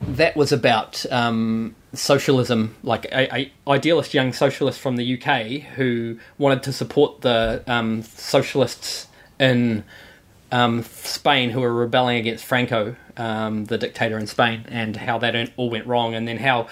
that 0.00 0.36
was 0.36 0.52
about 0.52 1.06
um, 1.10 1.74
socialism, 1.94 2.74
like 2.82 3.06
a, 3.06 3.34
a 3.34 3.52
idealist 3.68 4.12
young 4.12 4.32
socialist 4.32 4.78
from 4.80 4.96
the 4.96 5.18
UK 5.22 5.62
who 5.76 6.18
wanted 6.36 6.62
to 6.64 6.72
support 6.72 7.22
the 7.22 7.62
um, 7.66 8.02
socialists 8.02 9.06
in 9.38 9.84
um, 10.52 10.82
Spain 10.82 11.50
who 11.50 11.60
were 11.60 11.72
rebelling 11.72 12.18
against 12.18 12.44
Franco, 12.44 12.96
um, 13.16 13.64
the 13.66 13.78
dictator 13.78 14.18
in 14.18 14.26
Spain, 14.26 14.64
and 14.68 14.96
how 14.96 15.18
that 15.18 15.50
all 15.56 15.70
went 15.70 15.86
wrong, 15.86 16.14
and 16.14 16.26
then 16.28 16.38
how 16.38 16.66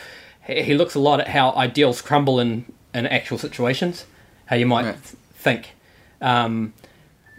he 0.47 0.75
looks 0.75 0.95
a 0.95 1.01
lot 1.01 1.21
at 1.21 1.29
how 1.29 1.53
ideals 1.53 2.03
crumble 2.03 2.39
in, 2.41 2.65
in 2.93 3.07
actual 3.07 3.39
situations, 3.39 4.07
how 4.47 4.57
you 4.57 4.67
might 4.67 4.85
Right. 4.85 4.97
think. 5.35 5.71
Um, 6.21 6.73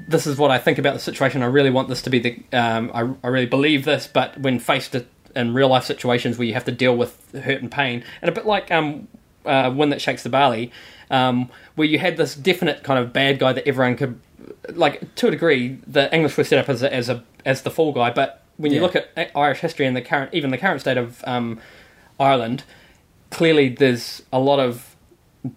this 0.07 0.27
is 0.27 0.37
what 0.37 0.51
I 0.51 0.57
think 0.57 0.77
about 0.77 0.93
the 0.93 0.99
situation. 0.99 1.41
I 1.41 1.45
really 1.45 1.69
want 1.69 1.87
this 1.87 2.01
to 2.03 2.09
be 2.09 2.19
the. 2.19 2.43
Um, 2.51 2.91
I, 2.93 3.01
I 3.25 3.29
really 3.29 3.45
believe 3.45 3.85
this, 3.85 4.07
but 4.07 4.37
when 4.39 4.59
faced 4.59 4.95
in 5.35 5.53
real 5.53 5.69
life 5.69 5.83
situations 5.85 6.37
where 6.37 6.47
you 6.47 6.53
have 6.53 6.65
to 6.65 6.71
deal 6.71 6.95
with 6.95 7.31
hurt 7.33 7.61
and 7.61 7.71
pain, 7.71 8.03
and 8.21 8.29
a 8.29 8.31
bit 8.31 8.45
like 8.45 8.71
um, 8.71 9.07
uh, 9.45 9.71
Wind 9.73 9.91
That 9.91 10.01
Shakes 10.01 10.23
the 10.23 10.29
Barley, 10.29 10.71
um, 11.09 11.49
where 11.75 11.87
you 11.87 11.99
had 11.99 12.17
this 12.17 12.35
definite 12.35 12.83
kind 12.83 12.99
of 12.99 13.13
bad 13.13 13.39
guy 13.39 13.53
that 13.53 13.65
everyone 13.67 13.95
could, 13.95 14.19
like 14.73 15.15
to 15.15 15.27
a 15.27 15.31
degree, 15.31 15.79
the 15.87 16.13
English 16.13 16.35
were 16.37 16.43
set 16.43 16.59
up 16.59 16.67
as 16.69 16.83
a, 16.83 16.93
as 16.93 17.07
a 17.09 17.23
as 17.45 17.61
the 17.61 17.69
fall 17.71 17.91
guy, 17.93 18.09
but 18.11 18.43
when 18.57 18.71
you 18.71 18.77
Yeah. 18.79 18.83
look 18.83 18.95
at 18.95 19.31
Irish 19.35 19.59
history 19.59 19.85
and 19.85 19.95
the 19.95 20.01
current, 20.01 20.33
even 20.33 20.49
the 20.51 20.57
current 20.57 20.81
state 20.81 20.97
of 20.97 21.23
um, 21.25 21.59
Ireland, 22.19 22.63
clearly 23.31 23.69
there's 23.69 24.21
a 24.31 24.39
lot 24.39 24.59
of 24.59 24.95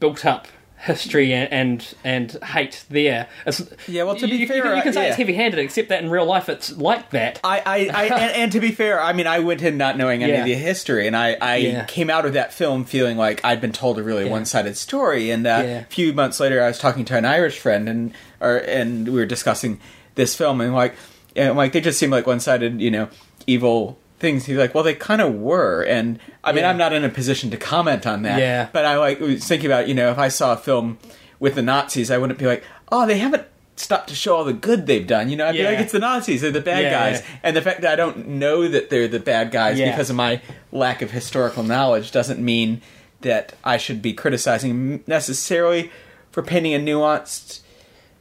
built 0.01 0.25
up 0.27 0.47
history 0.81 1.33
and 1.35 1.53
and, 1.53 1.95
and 2.05 2.33
hate 2.45 2.85
there. 2.89 3.27
It's, 3.45 3.61
Yeah, 3.89 4.05
well, 4.05 4.15
to 4.15 4.29
be 4.29 4.37
you 4.37 4.47
fair, 4.47 4.63
can, 4.63 4.77
you 4.77 4.83
can 4.83 4.93
say 4.93 5.09
it's 5.09 5.17
heavy 5.17 5.33
handed, 5.35 5.59
except 5.59 5.89
that 5.89 6.05
in 6.05 6.09
real 6.09 6.25
life 6.25 6.49
it's 6.49 6.77
like 6.77 7.11
that. 7.11 7.41
I, 7.43 7.59
I, 7.67 7.77
I 7.93 8.05
and, 8.21 8.33
and 8.37 8.53
to 8.53 8.61
be 8.61 8.71
fair, 8.71 9.01
I 9.03 9.13
mean, 9.13 9.27
I 9.27 9.41
went 9.41 9.61
in 9.63 9.77
not 9.77 9.97
knowing 9.97 10.23
any 10.23 10.35
Yeah. 10.35 10.39
of 10.41 10.45
the 10.47 10.55
history, 10.55 11.09
and 11.09 11.17
I, 11.17 11.37
I 11.41 11.57
Yeah. 11.57 11.85
came 11.87 12.11
out 12.11 12.27
of 12.27 12.35
that 12.35 12.53
film 12.53 12.85
feeling 12.85 13.17
like 13.17 13.45
I'd 13.45 13.61
been 13.61 13.73
told 13.73 13.99
a 13.99 14.05
really 14.05 14.27
Yeah. 14.27 14.31
one-sided 14.31 14.77
story. 14.77 15.31
And 15.31 15.47
uh, 15.49 15.63
Yeah. 15.65 15.79
a 15.81 15.85
few 15.87 16.13
months 16.13 16.39
later, 16.39 16.63
I 16.63 16.69
was 16.69 16.79
talking 16.79 17.05
to 17.07 17.17
an 17.17 17.25
Irish 17.25 17.59
friend, 17.59 17.89
and 17.89 18.13
or 18.41 18.59
and 18.59 19.09
we 19.09 19.15
were 19.19 19.27
discussing 19.27 19.81
this 20.15 20.37
film, 20.37 20.61
and 20.61 20.73
like, 20.75 20.95
and 21.35 21.57
like 21.57 21.73
they 21.73 21.81
just 21.81 21.99
seemed 21.99 22.13
like 22.13 22.27
one-sided, 22.27 22.81
you 22.81 22.93
know, 22.93 23.09
evil 23.49 23.99
things. 24.19 24.47
He's 24.47 24.57
like, 24.57 24.75
well, 24.75 24.85
they 24.85 24.95
kind 24.95 25.21
of 25.21 25.35
were, 25.35 25.83
and 25.83 26.19
I 26.45 26.53
mean, 26.53 26.63
Yeah. 26.65 26.71
I'm 26.71 26.77
not 26.79 26.93
in 26.93 27.05
a 27.05 27.09
position 27.09 27.51
to 27.51 27.57
comment 27.57 28.07
on 28.07 28.23
that. 28.23 28.39
Yeah. 28.41 28.69
but 28.73 28.85
I 28.85 28.97
like 28.99 29.21
was 29.21 29.45
thinking 29.47 29.67
about, 29.67 29.89
you 29.89 29.95
know, 29.95 30.11
if 30.11 30.19
I 30.19 30.29
saw 30.29 30.53
a 30.55 30.57
film 30.57 30.99
with 31.41 31.55
the 31.55 31.63
Nazis, 31.63 32.11
I 32.11 32.19
wouldn't 32.19 32.39
be 32.39 32.47
like, 32.47 32.65
oh, 32.91 33.07
they 33.07 33.19
haven't. 33.19 33.47
Stopped 33.77 34.09
to 34.09 34.15
show 34.17 34.35
all 34.35 34.43
the 34.45 34.53
good 34.53 34.89
they've 34.89 35.07
done, 35.07 35.29
you 35.31 35.37
know. 35.37 35.47
I'd 35.47 35.53
be 35.53 35.63
like, 35.63 35.79
it's 35.79 35.93
the 35.93 36.01
Nazis, 36.01 36.41
they're 36.41 36.51
the 36.51 36.61
bad 36.61 36.83
Yeah. 36.83 36.91
guys, 36.91 37.23
and 37.45 37.57
the 37.57 37.63
fact 37.63 37.83
that 37.83 37.93
I 37.93 37.95
don't 37.95 38.27
know 38.27 38.67
that 38.67 38.91
they're 38.91 39.07
the 39.07 39.21
bad 39.21 39.53
guys 39.53 39.79
Yeah. 39.79 39.93
because 39.93 40.11
of 40.11 40.17
my 40.17 40.41
lack 40.73 41.01
of 41.01 41.13
historical 41.13 41.63
knowledge 41.63 42.11
doesn't 42.11 42.45
mean 42.45 42.83
that 43.21 43.53
I 43.63 43.77
should 43.77 44.03
be 44.03 44.13
criticizing 44.15 45.05
necessarily 45.07 45.93
for 46.33 46.43
painting 46.43 46.75
a 46.75 46.81
nuanced 46.81 47.61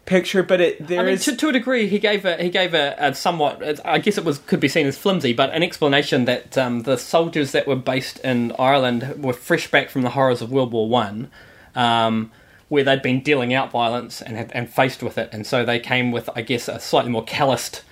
picture, 0.07 0.41
but 0.41 0.59
it 0.59 0.87
there 0.87 1.01
I 1.01 1.03
mean, 1.03 1.13
is- 1.13 1.25
to, 1.25 1.35
to 1.35 1.49
a 1.49 1.51
degree, 1.51 1.87
he 1.87 1.99
gave 1.99 2.25
a 2.25 2.41
he 2.41 2.49
gave 2.49 2.73
a, 2.73 2.95
a 2.97 3.13
somewhat. 3.13 3.79
I 3.85 3.99
guess 3.99 4.17
it 4.17 4.25
was 4.25 4.39
could 4.39 4.59
be 4.59 4.67
seen 4.67 4.87
as 4.87 4.97
flimsy, 4.97 5.33
but 5.33 5.51
an 5.53 5.61
explanation 5.61 6.25
that 6.25 6.57
um, 6.57 6.81
the 6.83 6.97
soldiers 6.97 7.51
that 7.51 7.67
were 7.67 7.75
based 7.75 8.17
in 8.19 8.51
Ireland 8.57 9.23
were 9.23 9.33
fresh 9.33 9.69
back 9.69 9.89
from 9.91 10.01
the 10.01 10.09
horrors 10.09 10.41
of 10.41 10.51
World 10.51 10.71
War 10.71 10.89
One, 10.89 11.29
um, 11.75 12.31
where 12.69 12.83
they'd 12.83 13.03
been 13.03 13.21
dealing 13.21 13.53
out 13.53 13.69
violence 13.69 14.21
and 14.21 14.35
had, 14.35 14.51
and 14.53 14.67
faced 14.67 15.03
with 15.03 15.17
it, 15.19 15.29
and 15.31 15.45
so 15.45 15.63
they 15.63 15.79
came 15.79 16.11
with, 16.11 16.29
I 16.35 16.41
guess, 16.41 16.67
a 16.67 16.79
slightly 16.79 17.11
more 17.11 17.23
calloused 17.23 17.83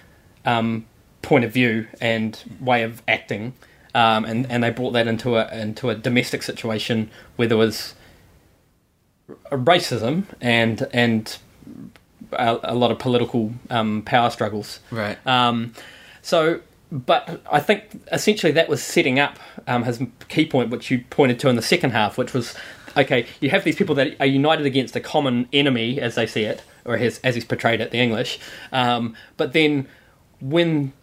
um, 0.45 0.85
point 1.21 1.45
of 1.45 1.51
view 1.53 1.87
and 2.01 2.41
way 2.59 2.81
of 2.81 3.03
acting, 3.07 3.53
um, 3.93 4.25
and 4.25 4.49
and 4.49 4.63
they 4.63 4.71
brought 4.71 4.91
that 4.91 5.07
into 5.07 5.35
a 5.35 5.47
into 5.53 5.89
a 5.89 5.95
domestic 5.95 6.41
situation 6.43 7.11
where 7.35 7.47
there 7.47 7.57
was 7.57 7.93
racism 9.51 10.25
and 10.39 10.87
and 10.93 11.37
a, 12.33 12.59
a 12.63 12.75
lot 12.75 12.91
of 12.91 12.99
political 12.99 13.53
um, 13.69 14.01
power 14.01 14.29
struggles. 14.29 14.79
right. 14.91 15.17
Um, 15.25 15.73
so, 16.21 16.61
but 16.91 17.41
I 17.51 17.59
think 17.59 18.01
essentially 18.11 18.51
that 18.53 18.67
was 18.67 18.81
setting 18.81 19.19
up 19.19 19.37
um, 19.67 19.83
his 19.83 20.01
key 20.27 20.45
point, 20.45 20.69
which 20.69 20.89
you 20.89 21.03
pointed 21.09 21.39
to 21.41 21.49
in 21.49 21.55
the 21.55 21.61
second 21.61 21.91
half, 21.91 22.17
which 22.17 22.33
was 22.33 22.55
okay. 22.97 23.27
You 23.39 23.49
have 23.51 23.63
these 23.63 23.75
people 23.75 23.95
that 23.95 24.15
are 24.19 24.25
united 24.25 24.65
against 24.65 24.95
a 24.95 24.99
common 24.99 25.47
enemy, 25.53 25.99
as 25.99 26.15
they 26.15 26.25
see 26.25 26.43
it, 26.43 26.63
or 26.83 26.95
as, 26.97 27.19
as 27.23 27.35
he's 27.35 27.45
portrayed 27.45 27.81
it, 27.81 27.91
the 27.91 27.99
English. 27.99 28.39
Um, 28.71 29.15
but 29.37 29.53
then, 29.53 29.87
when 30.41 30.93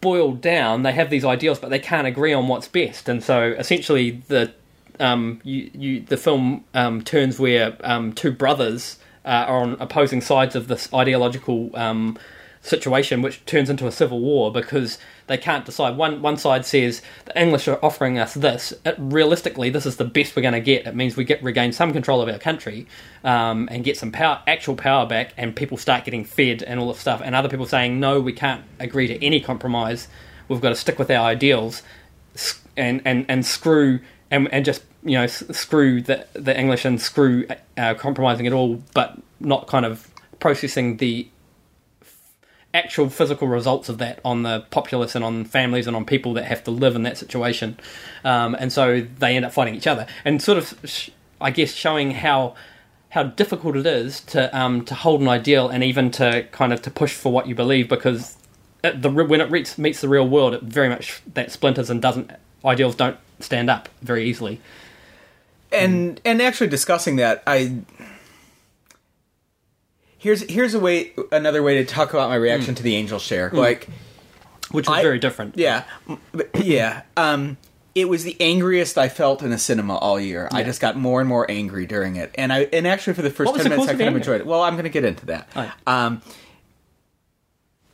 boiled 0.00 0.40
down, 0.40 0.82
they 0.82 0.92
have 0.92 1.10
these 1.10 1.24
ideals, 1.24 1.58
but 1.58 1.70
they 1.70 1.78
can't 1.78 2.06
agree 2.06 2.32
on 2.32 2.48
what's 2.48 2.66
best, 2.68 3.08
and 3.08 3.22
so 3.22 3.54
essentially 3.58 4.22
the 4.28 4.52
um, 5.00 5.40
you, 5.42 5.70
you, 5.74 6.00
the 6.00 6.16
film 6.16 6.64
um, 6.74 7.02
turns 7.02 7.38
where 7.38 7.76
um, 7.82 8.12
two 8.12 8.30
brothers 8.30 8.98
uh, 9.24 9.46
are 9.48 9.60
on 9.62 9.76
opposing 9.80 10.20
sides 10.20 10.54
of 10.54 10.68
this 10.68 10.92
ideological 10.92 11.70
um, 11.74 12.18
situation, 12.62 13.22
which 13.22 13.44
turns 13.44 13.68
into 13.68 13.86
a 13.86 13.92
civil 13.92 14.20
war 14.20 14.52
because 14.52 14.98
they 15.26 15.36
can't 15.36 15.64
decide. 15.64 15.96
One 15.96 16.22
one 16.22 16.36
side 16.36 16.64
says 16.64 17.02
the 17.24 17.40
English 17.40 17.68
are 17.68 17.84
offering 17.84 18.18
us 18.18 18.34
this. 18.34 18.72
Uh, 18.86 18.92
realistically, 18.98 19.68
this 19.70 19.84
is 19.84 19.96
the 19.96 20.04
best 20.04 20.34
we're 20.34 20.42
going 20.42 20.54
to 20.54 20.60
get. 20.60 20.86
It 20.86 20.94
means 20.94 21.16
we 21.16 21.24
get 21.24 21.42
regain 21.42 21.72
some 21.72 21.92
control 21.92 22.20
of 22.20 22.28
our 22.28 22.38
country 22.38 22.86
um, 23.24 23.68
and 23.70 23.84
get 23.84 23.96
some 23.96 24.12
power, 24.12 24.42
actual 24.46 24.76
power 24.76 25.06
back, 25.06 25.34
and 25.36 25.54
people 25.54 25.76
start 25.76 26.04
getting 26.04 26.24
fed 26.24 26.62
and 26.62 26.80
all 26.80 26.88
this 26.88 27.00
stuff. 27.00 27.20
And 27.22 27.34
other 27.34 27.48
people 27.48 27.66
saying 27.66 27.98
no, 27.98 28.20
we 28.20 28.32
can't 28.32 28.64
agree 28.78 29.08
to 29.08 29.24
any 29.24 29.40
compromise. 29.40 30.08
We've 30.48 30.60
got 30.60 30.70
to 30.70 30.76
stick 30.76 30.98
with 30.98 31.10
our 31.10 31.26
ideals 31.26 31.82
and 32.76 33.02
and 33.04 33.26
and 33.28 33.44
screw 33.44 34.00
and 34.30 34.52
and 34.52 34.64
just 34.64 34.82
you 35.04 35.18
know 35.18 35.26
screw 35.26 36.00
the 36.00 36.26
the 36.32 36.58
English 36.58 36.84
and 36.84 37.00
screw 37.00 37.46
uh, 37.76 37.94
compromising 37.94 38.46
it 38.46 38.52
all, 38.52 38.82
but 38.94 39.18
not 39.40 39.66
kind 39.66 39.84
of 39.84 40.08
processing 40.38 40.96
the 40.98 41.28
actual 42.74 43.08
physical 43.08 43.48
results 43.48 43.88
of 43.88 43.98
that 43.98 44.18
on 44.24 44.42
the 44.42 44.60
populace 44.70 45.14
and 45.14 45.24
on 45.24 45.44
families 45.44 45.86
and 45.86 45.94
on 45.94 46.04
people 46.04 46.32
that 46.34 46.44
have 46.44 46.64
to 46.64 46.70
live 46.70 46.96
in 46.96 47.02
that 47.02 47.18
situation. 47.18 47.78
Um, 48.24 48.56
and 48.58 48.72
so 48.72 49.06
they 49.18 49.36
end 49.36 49.44
up 49.44 49.52
fighting 49.52 49.74
each 49.74 49.86
other 49.86 50.06
and 50.24 50.40
sort 50.40 50.58
of, 50.58 50.74
sh- 50.84 51.10
I 51.40 51.50
guess, 51.50 51.72
showing 51.72 52.12
how 52.12 52.54
how 53.10 53.24
difficult 53.24 53.76
it 53.76 53.84
is 53.84 54.20
to 54.20 54.56
um, 54.58 54.84
to 54.86 54.94
hold 54.94 55.20
an 55.20 55.28
ideal 55.28 55.68
and 55.68 55.84
even 55.84 56.10
to 56.12 56.46
kind 56.50 56.72
of 56.72 56.80
to 56.82 56.90
push 56.90 57.12
for 57.12 57.30
what 57.30 57.46
you 57.46 57.54
believe 57.54 57.88
because 57.88 58.38
the 58.82 59.10
when 59.10 59.40
it 59.40 59.50
reach, 59.50 59.76
meets 59.76 60.00
the 60.00 60.08
real 60.08 60.26
world, 60.26 60.54
it 60.54 60.62
very 60.62 60.88
much 60.88 61.22
that 61.34 61.52
splinters 61.52 61.90
and 61.90 62.00
doesn't 62.00 62.30
ideals 62.64 62.94
don't 62.94 63.18
stand 63.38 63.68
up 63.68 63.88
very 64.00 64.24
easily. 64.24 64.60
And 65.72 66.20
and 66.24 66.40
actually 66.42 66.68
discussing 66.68 67.16
that 67.16 67.42
i 67.46 67.74
here's 70.18 70.42
here's 70.50 70.74
a 70.74 70.80
way 70.80 71.12
another 71.30 71.62
way 71.62 71.76
to 71.76 71.84
talk 71.84 72.12
about 72.12 72.28
my 72.28 72.36
reaction 72.36 72.74
to 72.74 72.82
the 72.82 72.94
angel 72.96 73.18
share 73.18 73.50
like 73.50 73.88
Which 74.70 74.88
was 74.88 74.98
I- 74.98 75.02
very 75.02 75.18
different. 75.18 75.56
yeah 75.56 75.84
but- 76.32 76.50
yeah 76.64 77.02
um 77.16 77.56
it 77.94 78.08
was 78.08 78.24
the 78.24 78.34
angriest 78.40 78.96
I 78.96 79.10
felt 79.10 79.42
in 79.42 79.52
a 79.52 79.58
cinema 79.58 79.96
all 79.96 80.18
year. 80.18 80.48
I 80.50 80.62
just 80.62 80.80
got 80.80 80.96
more 80.96 81.20
and 81.20 81.28
more 81.28 81.44
angry 81.50 81.84
during 81.84 82.16
it, 82.16 82.34
and 82.36 82.50
I 82.50 82.60
and 82.72 82.86
actually 82.88 83.12
for 83.12 83.20
the 83.20 83.28
first 83.28 83.48
What 83.48 83.52
was 83.56 83.62
ten 83.64 83.70
the 83.70 83.76
minutes 83.76 83.88
I 83.88 83.92
kind 83.92 84.00
of 84.00 84.06
anger? 84.06 84.18
enjoyed 84.18 84.40
it. 84.40 84.46
Well, 84.46 84.62
I'm 84.62 84.76
going 84.76 84.84
to 84.84 84.88
get 84.88 85.04
into 85.04 85.26
that. 85.26 85.50
Right. 85.54 85.70
Um, 85.86 86.22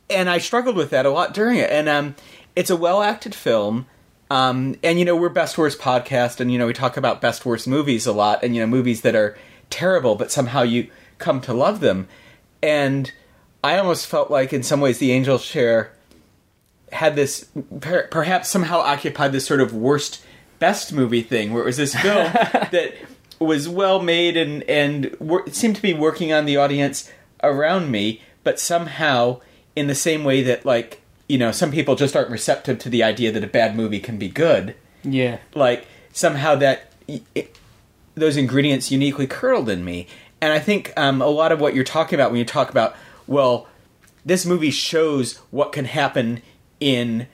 and 0.08 0.30
I 0.30 0.38
struggled 0.38 0.76
with 0.76 0.90
that 0.90 1.04
a 1.04 1.10
lot 1.10 1.34
during 1.34 1.58
it. 1.58 1.68
And 1.72 1.88
um, 1.88 2.14
it's 2.54 2.70
a 2.70 2.76
well 2.76 3.02
acted 3.02 3.34
film. 3.34 3.86
Um, 4.30 4.76
and 4.82 4.98
you 4.98 5.04
know 5.04 5.16
we're 5.16 5.30
best 5.30 5.56
worst 5.56 5.78
podcast, 5.78 6.40
and 6.40 6.52
you 6.52 6.58
know 6.58 6.66
we 6.66 6.74
talk 6.74 6.96
about 6.96 7.20
best 7.20 7.46
worst 7.46 7.66
movies 7.66 8.06
a 8.06 8.12
lot, 8.12 8.42
and 8.42 8.54
you 8.54 8.60
know 8.60 8.66
movies 8.66 9.00
that 9.02 9.14
are 9.14 9.36
terrible, 9.70 10.14
but 10.16 10.30
somehow 10.30 10.62
you 10.62 10.90
come 11.18 11.40
to 11.42 11.54
love 11.54 11.80
them. 11.80 12.08
And 12.62 13.12
I 13.64 13.78
almost 13.78 14.06
felt 14.06 14.30
like 14.30 14.52
in 14.52 14.62
some 14.62 14.80
ways 14.80 14.98
the 14.98 15.12
Angel 15.12 15.38
Share 15.38 15.92
had 16.92 17.16
this 17.16 17.48
per- 17.80 18.06
perhaps 18.08 18.48
somehow 18.48 18.78
occupied 18.78 19.32
this 19.32 19.46
sort 19.46 19.60
of 19.60 19.74
worst 19.74 20.22
best 20.58 20.92
movie 20.92 21.22
thing, 21.22 21.52
where 21.52 21.62
it 21.62 21.66
was 21.66 21.76
this 21.76 21.94
film 21.94 22.32
that 22.32 22.94
was 23.38 23.68
well 23.68 24.02
made 24.02 24.36
and 24.36 24.62
and 24.64 25.16
wor- 25.18 25.48
seemed 25.50 25.76
to 25.76 25.82
be 25.82 25.94
working 25.94 26.32
on 26.32 26.44
the 26.44 26.56
audience 26.56 27.10
around 27.42 27.90
me, 27.90 28.20
but 28.44 28.60
somehow 28.60 29.40
in 29.76 29.86
the 29.86 29.94
same 29.94 30.24
way 30.24 30.42
that 30.42 30.66
like 30.66 30.97
you 31.28 31.38
know 31.38 31.52
some 31.52 31.70
people 31.70 31.94
just 31.94 32.16
aren't 32.16 32.30
receptive 32.30 32.78
to 32.80 32.88
the 32.88 33.02
idea 33.02 33.30
that 33.32 33.44
a 33.44 33.48
bad 33.48 33.76
movie 33.76 34.00
can 34.00 34.16
be 34.18 34.28
good 34.28 34.74
Yeah. 35.02 35.38
like 35.54 35.86
somehow 36.12 36.54
that 36.56 36.92
it, 37.34 37.56
those 38.14 38.36
ingredients 38.36 38.90
uniquely 38.90 39.26
curdled 39.26 39.68
in 39.68 39.84
me 39.84 40.06
and 40.40 40.52
i 40.52 40.58
think 40.58 40.92
um, 40.96 41.20
a 41.22 41.26
lot 41.28 41.52
of 41.52 41.60
what 41.60 41.74
you're 41.74 41.84
talking 41.84 42.18
about 42.18 42.30
when 42.30 42.38
you 42.38 42.44
talk 42.44 42.70
about 42.70 42.94
well 43.26 43.66
this 44.26 44.44
movie 44.44 44.70
shows 44.70 45.36
what 45.50 45.72
can 45.72 45.84
happen 45.86 46.42
in 46.80 47.26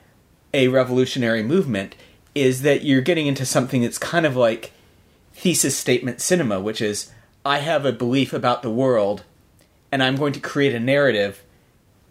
a 0.52 0.68
revolutionary 0.68 1.42
movement 1.42 1.94
is 2.34 2.62
that 2.62 2.82
you're 2.84 3.00
getting 3.00 3.26
into 3.26 3.44
something 3.46 3.82
that's 3.82 3.98
kind 3.98 4.26
of 4.26 4.36
like 4.36 4.72
thesis 5.32 5.76
statement 5.76 6.20
cinema 6.20 6.60
which 6.60 6.80
is 6.80 7.10
i 7.44 7.58
have 7.58 7.84
a 7.84 7.92
belief 7.92 8.32
about 8.32 8.62
the 8.62 8.70
world 8.70 9.24
and 9.90 10.02
i'm 10.02 10.16
going 10.16 10.32
to 10.32 10.40
create 10.40 10.74
a 10.74 10.80
narrative 10.80 11.42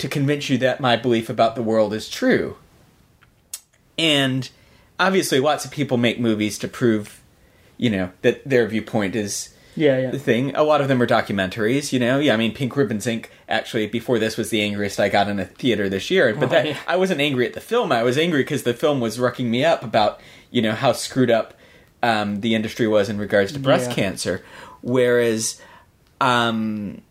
to 0.04 0.10
convince 0.10 0.50
you 0.50 0.58
that 0.60 0.80
my 0.80 0.96
belief 0.96 1.30
about 1.30 1.56
the 1.56 1.64
world 1.64 1.94
is 1.94 2.08
true. 2.10 2.58
And 3.98 4.50
obviously 5.00 5.40
lots 5.40 5.66
of 5.66 5.72
people 5.72 5.98
make 5.98 6.20
movies 6.20 6.58
to 6.60 6.68
prove 6.68 7.20
you 7.78 7.90
know 7.90 8.12
that 8.22 8.48
their 8.48 8.68
viewpoint 8.68 9.16
is 9.16 9.50
Yeah, 9.76 9.98
yeah. 10.00 10.12
the 10.12 10.20
thing. 10.20 10.56
A 10.56 10.64
lot 10.64 10.80
of 10.82 10.88
them 10.88 11.02
are 11.02 11.08
documentaries 11.08 11.92
you 11.92 12.00
know? 12.00 12.20
Yeah 12.20 12.34
i 12.34 12.38
mean 12.38 12.54
pink 12.54 12.76
ribbons 12.76 13.06
inc. 13.08 13.26
actually 13.50 13.88
before 13.88 14.20
this 14.20 14.38
was 14.38 14.50
the 14.52 14.62
angriest 14.62 15.00
i 15.00 15.10
got 15.10 15.28
in 15.28 15.40
a 15.40 15.46
theater 15.46 15.90
this 15.90 16.12
year. 16.12 16.34
But 16.36 16.50
that 16.52 16.66
Right. 16.66 16.78
i 16.88 16.96
wasn't 16.96 17.22
angry 17.22 17.46
at 17.48 17.54
the 17.54 17.62
film. 17.62 17.92
I 17.92 18.04
was 18.04 18.18
angry 18.18 18.42
because 18.44 18.64
the 18.64 18.74
film 18.74 19.00
was 19.00 19.18
rucking 19.18 19.46
me 19.46 19.66
up 19.66 19.84
about 19.84 20.20
you 20.52 20.62
know 20.62 20.74
how 20.74 20.92
screwed 20.94 21.32
up 21.32 21.54
um, 22.04 22.42
the 22.42 22.54
industry 22.54 22.88
was 22.88 23.08
in 23.10 23.18
regards 23.18 23.52
to 23.54 23.60
breast 23.60 23.90
Yeah. 23.90 23.96
cancer. 23.96 24.44
Whereas 24.82 25.62
um, 26.22 27.02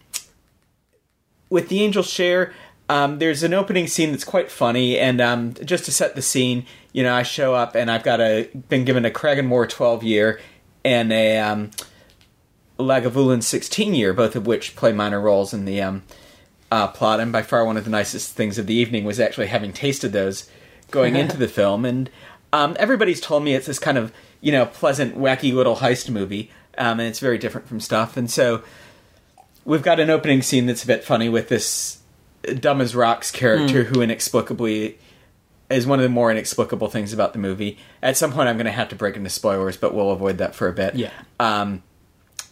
with 1.51 1.69
the 1.69 1.83
angel 1.83 2.03
share 2.03 2.53
um, 2.89 3.19
there's 3.19 3.43
an 3.43 3.55
opening 3.55 3.87
scene 3.87 4.11
that's 4.11 4.25
quite 4.25 4.51
funny 4.51 4.99
and 4.99 5.21
um, 5.21 5.55
just 5.65 5.85
to 5.85 5.93
set 5.93 6.15
the 6.15 6.23
scene 6.23 6.67
you 6.93 7.03
know 7.03 7.15
i 7.15 7.23
show 7.23 7.55
up 7.55 7.75
and 7.75 7.91
i've 7.91 8.03
got 8.03 8.21
a 8.21 8.49
been 8.69 8.85
given 8.85 9.05
a 9.05 9.11
Cragganmore 9.11 9.69
12 9.69 10.03
year 10.03 10.41
and 10.85 11.13
a 11.13 11.39
um, 11.39 11.71
lagavulin 12.79 13.43
16 13.43 13.95
year 13.95 14.13
both 14.13 14.37
of 14.37 14.47
which 14.47 14.77
play 14.77 14.93
minor 14.93 15.21
roles 15.21 15.55
in 15.55 15.65
the 15.65 15.81
um, 15.81 16.03
uh, 16.73 16.89
plot. 16.89 17.21
And 17.21 17.31
by 17.31 17.43
far 17.43 17.65
one 17.65 17.77
of 17.77 17.85
the 17.85 17.91
nicest 17.91 18.35
things 18.35 18.59
of 18.59 18.67
the 18.67 18.75
evening 18.75 19.05
was 19.05 19.21
actually 19.21 19.49
having 19.49 19.73
tasted 19.73 20.13
those 20.13 20.49
going 20.91 21.17
into 21.17 21.37
the 21.37 21.47
film. 21.61 21.85
And 21.85 22.09
um, 22.53 22.77
everybody's 22.81 23.21
told 23.21 23.45
me 23.45 23.55
it's 23.55 23.67
this 23.67 23.79
kind 23.79 23.99
of 23.99 24.13
you 24.41 24.51
know 24.51 24.67
pleasant 24.67 25.17
wacky 25.17 25.53
little 25.53 25.77
heist 25.77 26.11
movie 26.11 26.51
um, 26.79 26.99
and 26.99 27.09
it's 27.09 27.21
very 27.21 27.39
different 27.39 27.69
from 27.69 27.79
stuff. 27.79 28.17
And 28.17 28.31
so 28.31 28.63
we've 29.67 29.83
got 29.83 30.01
an 30.01 30.09
opening 30.09 30.41
scene 30.41 30.65
that's 30.65 30.83
a 30.83 30.87
bit 30.87 31.05
funny 31.05 31.29
with 31.29 31.49
this 31.49 31.99
dumb 32.43 32.81
as 32.81 32.95
rocks 32.95 33.31
character 33.31 33.85
who 33.85 34.03
inexplicably 34.03 34.99
is 35.71 35.87
one 35.87 35.99
of 35.99 36.03
the 36.03 36.09
more 36.09 36.31
inexplicable 36.31 36.89
things 36.89 37.13
about 37.13 37.33
the 37.33 37.39
movie. 37.39 37.79
At 38.03 38.17
some 38.17 38.33
point, 38.33 38.49
I'm 38.49 38.57
going 38.57 38.67
to 38.67 38.73
have 38.73 38.89
to 38.91 38.97
break 38.97 39.17
into 39.17 39.31
spoilers, 39.31 39.77
but 39.77 39.95
we'll 39.95 40.11
avoid 40.11 40.39
that 40.39 40.55
for 40.55 40.69
a 40.69 40.73
bit. 40.73 40.95
Yeah. 40.95 41.11
Um, 41.41 41.83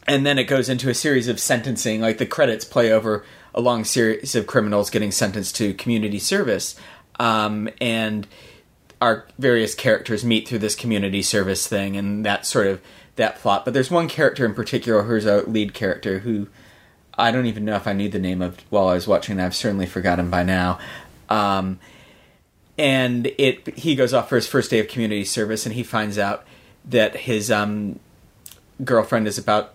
and 0.06 0.24
then 0.24 0.38
it 0.38 0.44
goes 0.44 0.68
into 0.68 0.88
a 0.88 0.94
series 0.94 1.28
of 1.28 1.38
sentencing, 1.38 2.00
like 2.00 2.18
the 2.18 2.26
credits 2.26 2.64
play 2.64 2.90
over 2.90 3.24
a 3.54 3.60
long 3.60 3.84
series 3.84 4.34
of 4.34 4.46
criminals 4.46 4.90
getting 4.90 5.12
sentenced 5.12 5.56
to 5.56 5.74
community 5.74 6.18
service, 6.18 6.76
um, 7.18 7.68
and 7.80 8.26
our 9.00 9.26
various 9.38 9.74
characters 9.74 10.24
meet 10.24 10.48
through 10.48 10.58
this 10.58 10.74
community 10.74 11.22
service 11.22 11.66
thing, 11.66 11.96
and 11.96 12.24
that 12.24 12.46
sort 12.46 12.66
of 12.66 12.80
that 13.16 13.36
plot. 13.36 13.64
But 13.64 13.74
there's 13.74 13.90
one 13.90 14.08
character 14.08 14.46
in 14.46 14.54
particular 14.54 15.02
who's 15.02 15.26
a 15.26 15.42
lead 15.42 15.74
character 15.74 16.20
who 16.20 16.48
I 17.18 17.30
don't 17.30 17.46
even 17.46 17.64
know 17.64 17.76
if 17.76 17.86
I 17.86 17.92
knew 17.92 18.08
the 18.08 18.18
name 18.18 18.42
of 18.42 18.58
while 18.70 18.88
I 18.88 18.94
was 18.94 19.06
watching. 19.06 19.40
I've 19.40 19.54
certainly 19.54 19.86
forgotten 19.86 20.30
by 20.30 20.42
now. 20.42 20.78
Um, 21.28 21.78
and 22.78 23.26
it 23.38 23.78
he 23.78 23.94
goes 23.94 24.14
off 24.14 24.28
for 24.28 24.36
his 24.36 24.46
first 24.46 24.70
day 24.70 24.78
of 24.78 24.88
community 24.88 25.24
service, 25.24 25.66
and 25.66 25.74
he 25.74 25.82
finds 25.82 26.18
out 26.18 26.44
that 26.84 27.14
his 27.14 27.50
um, 27.50 28.00
girlfriend 28.82 29.28
is 29.28 29.38
about 29.38 29.74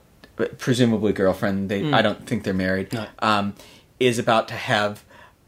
presumably 0.57 1.13
girlfriend. 1.13 1.69
They, 1.69 1.91
I 1.91 2.01
don't 2.01 2.25
think 2.25 2.43
they're 2.43 2.53
married. 2.53 2.91
No. 2.93 3.07
Um, 3.19 3.55
is 3.99 4.19
about 4.19 4.47
to 4.49 4.55
have 4.55 5.03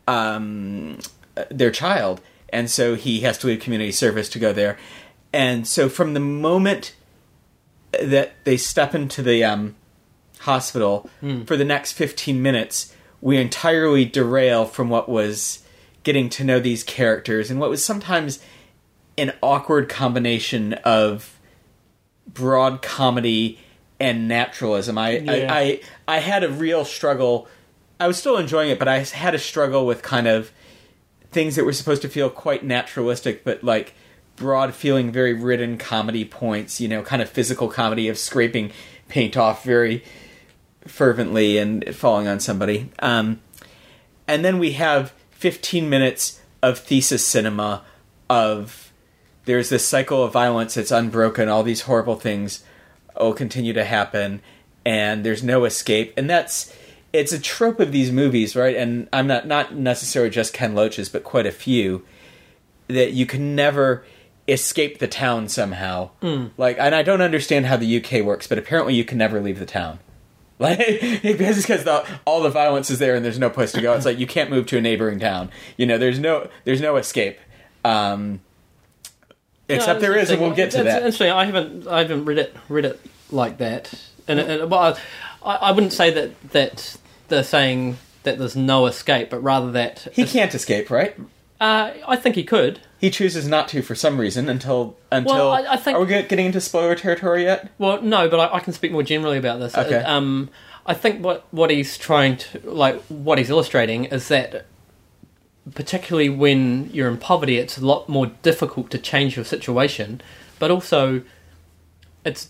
um, 0.08 1.00
their 1.50 1.72
child, 1.72 2.22
and 2.50 2.70
so 2.70 2.96
he 2.96 3.22
has 3.22 3.38
to 3.40 3.48
leave 3.48 3.60
community 3.60 3.92
service 3.92 4.30
to 4.30 4.40
go 4.40 4.54
there. 4.54 4.78
And 5.34 5.68
so, 5.68 5.90
from 5.90 6.14
the 6.14 6.20
moment 6.20 6.96
that 7.92 8.34
they 8.44 8.58
step 8.58 8.94
into 8.94 9.22
the 9.22 9.44
hospital 10.40 11.10
hmm. 11.20 11.44
for 11.44 11.58
the 11.58 11.66
next 11.66 11.94
15 11.94 12.42
minutes, 12.42 12.94
we 13.22 13.38
entirely 13.38 14.06
derail 14.06 14.66
from 14.66 14.90
what 14.90 15.10
was 15.10 15.64
getting 16.04 16.30
to 16.30 16.44
know 16.44 16.60
these 16.60 16.84
characters 16.84 17.52
and 17.52 17.60
what 17.60 17.70
was 17.70 17.84
sometimes 17.84 18.40
an 19.18 19.34
awkward 19.42 19.90
combination 19.90 20.74
of 20.74 21.38
broad 22.28 22.82
comedy 22.82 23.60
and 24.00 24.28
naturalism. 24.28 24.98
I, 24.98 25.18
Yeah. 25.18 25.54
I, 25.54 25.60
I 25.60 25.82
I 26.08 26.20
had 26.20 26.44
a 26.44 26.50
real 26.50 26.86
struggle. 26.86 27.48
I 28.00 28.08
was 28.08 28.18
still 28.18 28.38
enjoying 28.38 28.70
it, 28.70 28.80
but 28.80 28.88
I 28.88 29.00
had 29.00 29.34
a 29.34 29.40
struggle 29.40 29.86
with 29.86 30.02
kind 30.02 30.28
of 30.28 30.52
things 31.32 31.56
that 31.56 31.66
were 31.66 31.74
supposed 31.74 32.04
to 32.04 32.10
feel 32.10 32.30
quite 32.30 32.64
naturalistic, 32.64 33.44
but 33.44 33.64
like 33.64 33.94
broad 34.36 34.74
feeling, 34.76 35.12
very 35.12 35.34
written 35.34 35.78
comedy 35.78 36.24
points. 36.24 36.80
You 36.80 36.88
know, 36.88 37.02
kind 37.02 37.22
of 37.22 37.30
physical 37.30 37.70
comedy 37.70 38.08
of 38.08 38.18
scraping 38.18 38.72
paint 39.08 39.36
off 39.36 39.64
very 39.64 40.04
fervently 40.88 41.58
and 41.58 41.96
falling 41.96 42.28
on 42.28 42.40
somebody. 42.40 42.90
Um, 43.00 43.42
and 44.28 44.44
then 44.44 44.60
we 44.60 44.74
have 44.74 45.14
15 45.32 45.90
minutes 45.90 46.42
of 46.62 46.80
thesis 46.80 47.26
cinema 47.26 47.84
of 48.30 48.92
there's 49.46 49.70
this 49.70 49.88
cycle 49.88 50.24
of 50.24 50.34
violence 50.34 50.74
that's 50.74 50.92
unbroken 50.92 51.48
all 51.48 51.64
these 51.64 51.82
horrible 51.82 52.16
things 52.16 52.64
will 53.20 53.34
continue 53.34 53.74
to 53.74 53.86
happen 53.86 54.42
and 54.86 55.26
there's 55.26 55.44
no 55.44 55.66
escape. 55.66 56.14
And 56.18 56.30
that's 56.30 56.76
it's 57.14 57.32
a 57.32 57.40
trope 57.40 57.80
of 57.80 57.92
these 57.92 58.12
movies 58.12 58.56
right? 58.56 58.76
And 58.76 59.08
i'm 59.14 59.28
not 59.28 59.48
not 59.48 59.76
necessarily 59.76 60.30
just 60.30 60.54
ken 60.54 60.76
loach's 60.76 61.10
but 61.10 61.24
quite 61.24 61.46
a 61.46 61.52
few 61.52 62.04
that 62.88 63.14
you 63.14 63.26
can 63.26 63.56
never 63.56 64.06
escape 64.48 65.00
the 65.00 65.08
town 65.08 65.48
somehow. 65.50 66.10
Like 66.58 66.78
and 66.80 66.96
i 66.96 67.04
don't 67.04 67.22
understand 67.22 67.66
how 67.66 67.78
the 67.78 67.98
uk 67.98 68.26
works 68.26 68.48
but 68.48 68.58
apparently 68.58 68.94
you 68.94 69.04
can 69.04 69.18
never 69.18 69.42
leave 69.42 69.60
the 69.60 69.66
town 69.66 70.00
like 70.60 70.78
because 71.22 71.62
because 71.62 71.84
the, 71.84 72.06
all 72.26 72.42
the 72.42 72.50
violence 72.50 72.90
is 72.90 73.00
there 73.00 73.16
and 73.16 73.24
there's 73.24 73.40
no 73.40 73.50
place 73.50 73.72
to 73.74 73.82
go. 73.82 73.94
It's 73.94 74.06
like 74.06 74.20
you 74.20 74.28
can't 74.28 74.50
move 74.50 74.66
to 74.68 74.78
a 74.78 74.82
neighboring 74.82 75.20
town. 75.20 75.50
You 75.78 75.86
know, 75.86 75.98
there's 75.98 76.20
no 76.20 76.50
there's 76.64 76.82
no 76.82 76.98
escape. 76.98 77.38
Um, 77.86 78.42
except 79.70 80.02
No, 80.02 80.08
there 80.08 80.18
is, 80.18 80.30
and 80.30 80.42
we'll 80.42 80.52
get 80.52 80.72
to 80.72 80.80
It's 80.80 80.86
that. 80.86 80.98
Interesting. 80.98 81.32
I 81.32 81.46
haven't 81.46 81.88
I 81.88 82.00
haven't 82.00 82.26
read 82.26 82.38
it 82.38 82.56
read 82.70 82.86
it 82.86 83.00
like 83.32 83.58
that, 83.60 83.94
and, 84.28 84.40
and 84.40 84.72
well, 84.72 84.98
I, 85.44 85.56
I 85.56 85.72
wouldn't 85.72 85.94
say 85.94 86.10
that 86.12 86.52
that 86.52 86.98
they're 87.28 87.44
saying 87.44 87.98
that 88.24 88.38
there's 88.38 88.56
no 88.56 88.88
escape, 88.88 89.30
but 89.30 89.42
rather 89.42 89.72
that 89.72 90.08
He 90.12 90.26
can't 90.26 90.54
escape, 90.54 90.90
right? 90.90 91.16
Uh, 91.60 91.92
I 92.08 92.16
think 92.16 92.36
he 92.36 92.44
could. 92.44 92.80
He 93.00 93.10
chooses 93.10 93.48
not 93.48 93.68
to 93.70 93.82
for 93.82 93.96
some 93.96 94.20
reason 94.20 94.48
until 94.50 94.96
until. 95.12 95.34
Well, 95.36 95.52
I- 95.52 95.74
I 95.74 95.78
think- 95.78 95.98
are 95.98 96.02
we 96.02 96.08
get- 96.08 96.30
getting 96.30 96.46
into 96.48 96.62
spoiler 96.62 96.96
territory 96.96 97.44
yet? 97.44 97.70
Well, 97.78 98.02
no, 98.02 98.30
but 98.30 98.40
I, 98.40 98.58
I 98.58 98.60
can 98.60 98.74
speak 98.74 98.92
more 98.92 99.04
generally 99.04 99.38
about 99.38 99.60
this. 99.60 99.76
Okay. 99.76 99.98
Uh, 100.04 100.18
Um, 100.18 100.50
I 100.86 100.94
think 100.94 101.24
what 101.24 101.46
what 101.52 101.70
he's 101.70 101.98
trying 101.98 102.38
to 102.38 102.62
like 102.64 103.02
what 103.06 103.38
he's 103.40 103.50
illustrating 103.50 104.06
is 104.06 104.28
that 104.30 104.66
particularly 105.76 106.30
when 106.30 106.90
you're 106.94 107.10
in 107.10 107.18
poverty, 107.18 107.58
it's 107.58 107.78
a 107.78 107.86
lot 107.86 108.08
more 108.08 108.28
difficult 108.42 108.90
to 108.92 108.98
change 108.98 109.36
your 109.36 109.44
situation, 109.46 110.22
but 110.60 110.72
also 110.72 111.22
it's 112.24 112.50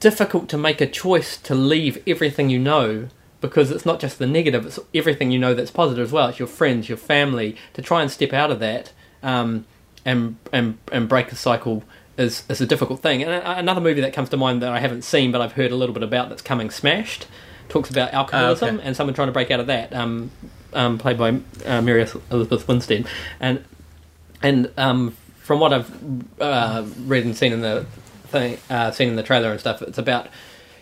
difficult 0.00 0.48
to 0.48 0.58
make 0.58 0.80
a 0.80 0.86
choice 0.86 1.36
to 1.36 1.54
leave 1.54 2.02
everything 2.06 2.48
you 2.50 2.58
know 2.58 3.08
because 3.40 3.70
it's 3.70 3.86
not 3.86 4.00
just 4.00 4.18
the 4.18 4.26
negative; 4.26 4.66
it's 4.66 4.78
everything 4.94 5.30
you 5.30 5.38
know 5.38 5.54
that's 5.54 5.70
positive 5.70 6.04
as 6.04 6.12
well. 6.12 6.28
It's 6.28 6.38
your 6.38 6.48
friends, 6.48 6.88
your 6.88 6.98
family. 6.98 7.56
To 7.74 7.82
try 7.82 8.02
and 8.02 8.10
step 8.10 8.32
out 8.32 8.50
of 8.50 8.60
that 8.60 8.92
um, 9.22 9.66
and 10.04 10.36
and 10.52 10.78
and 10.92 11.08
break 11.08 11.30
the 11.30 11.36
cycle 11.36 11.84
is 12.16 12.44
is 12.48 12.60
a 12.60 12.66
difficult 12.66 13.00
thing. 13.00 13.22
And 13.22 13.42
another 13.44 13.80
movie 13.80 14.00
that 14.00 14.12
comes 14.12 14.28
to 14.30 14.36
mind 14.36 14.62
that 14.62 14.72
I 14.72 14.80
haven't 14.80 15.02
seen 15.02 15.32
but 15.32 15.40
I've 15.40 15.52
heard 15.52 15.70
a 15.70 15.76
little 15.76 15.94
bit 15.94 16.02
about 16.02 16.28
that's 16.28 16.42
coming, 16.42 16.70
Smashed, 16.70 17.26
talks 17.68 17.90
about 17.90 18.12
alcoholism 18.12 18.76
okay. 18.76 18.86
and 18.86 18.96
someone 18.96 19.14
trying 19.14 19.28
to 19.28 19.32
break 19.32 19.50
out 19.50 19.60
of 19.60 19.66
that. 19.68 19.94
Um, 19.94 20.30
um, 20.74 20.98
played 20.98 21.16
by 21.16 21.40
uh, 21.64 21.80
Mary 21.80 22.06
Elizabeth 22.30 22.68
Winstead, 22.68 23.06
and 23.40 23.64
and 24.42 24.70
um, 24.76 25.16
from 25.38 25.60
what 25.60 25.72
I've 25.72 26.40
uh, 26.40 26.84
read 27.04 27.24
and 27.24 27.36
seen 27.36 27.52
in 27.54 27.62
the 27.62 27.86
thing, 28.24 28.58
uh, 28.68 28.90
seen 28.90 29.08
in 29.08 29.16
the 29.16 29.22
trailer 29.22 29.50
and 29.50 29.58
stuff, 29.58 29.80
it's 29.80 29.96
about 29.96 30.28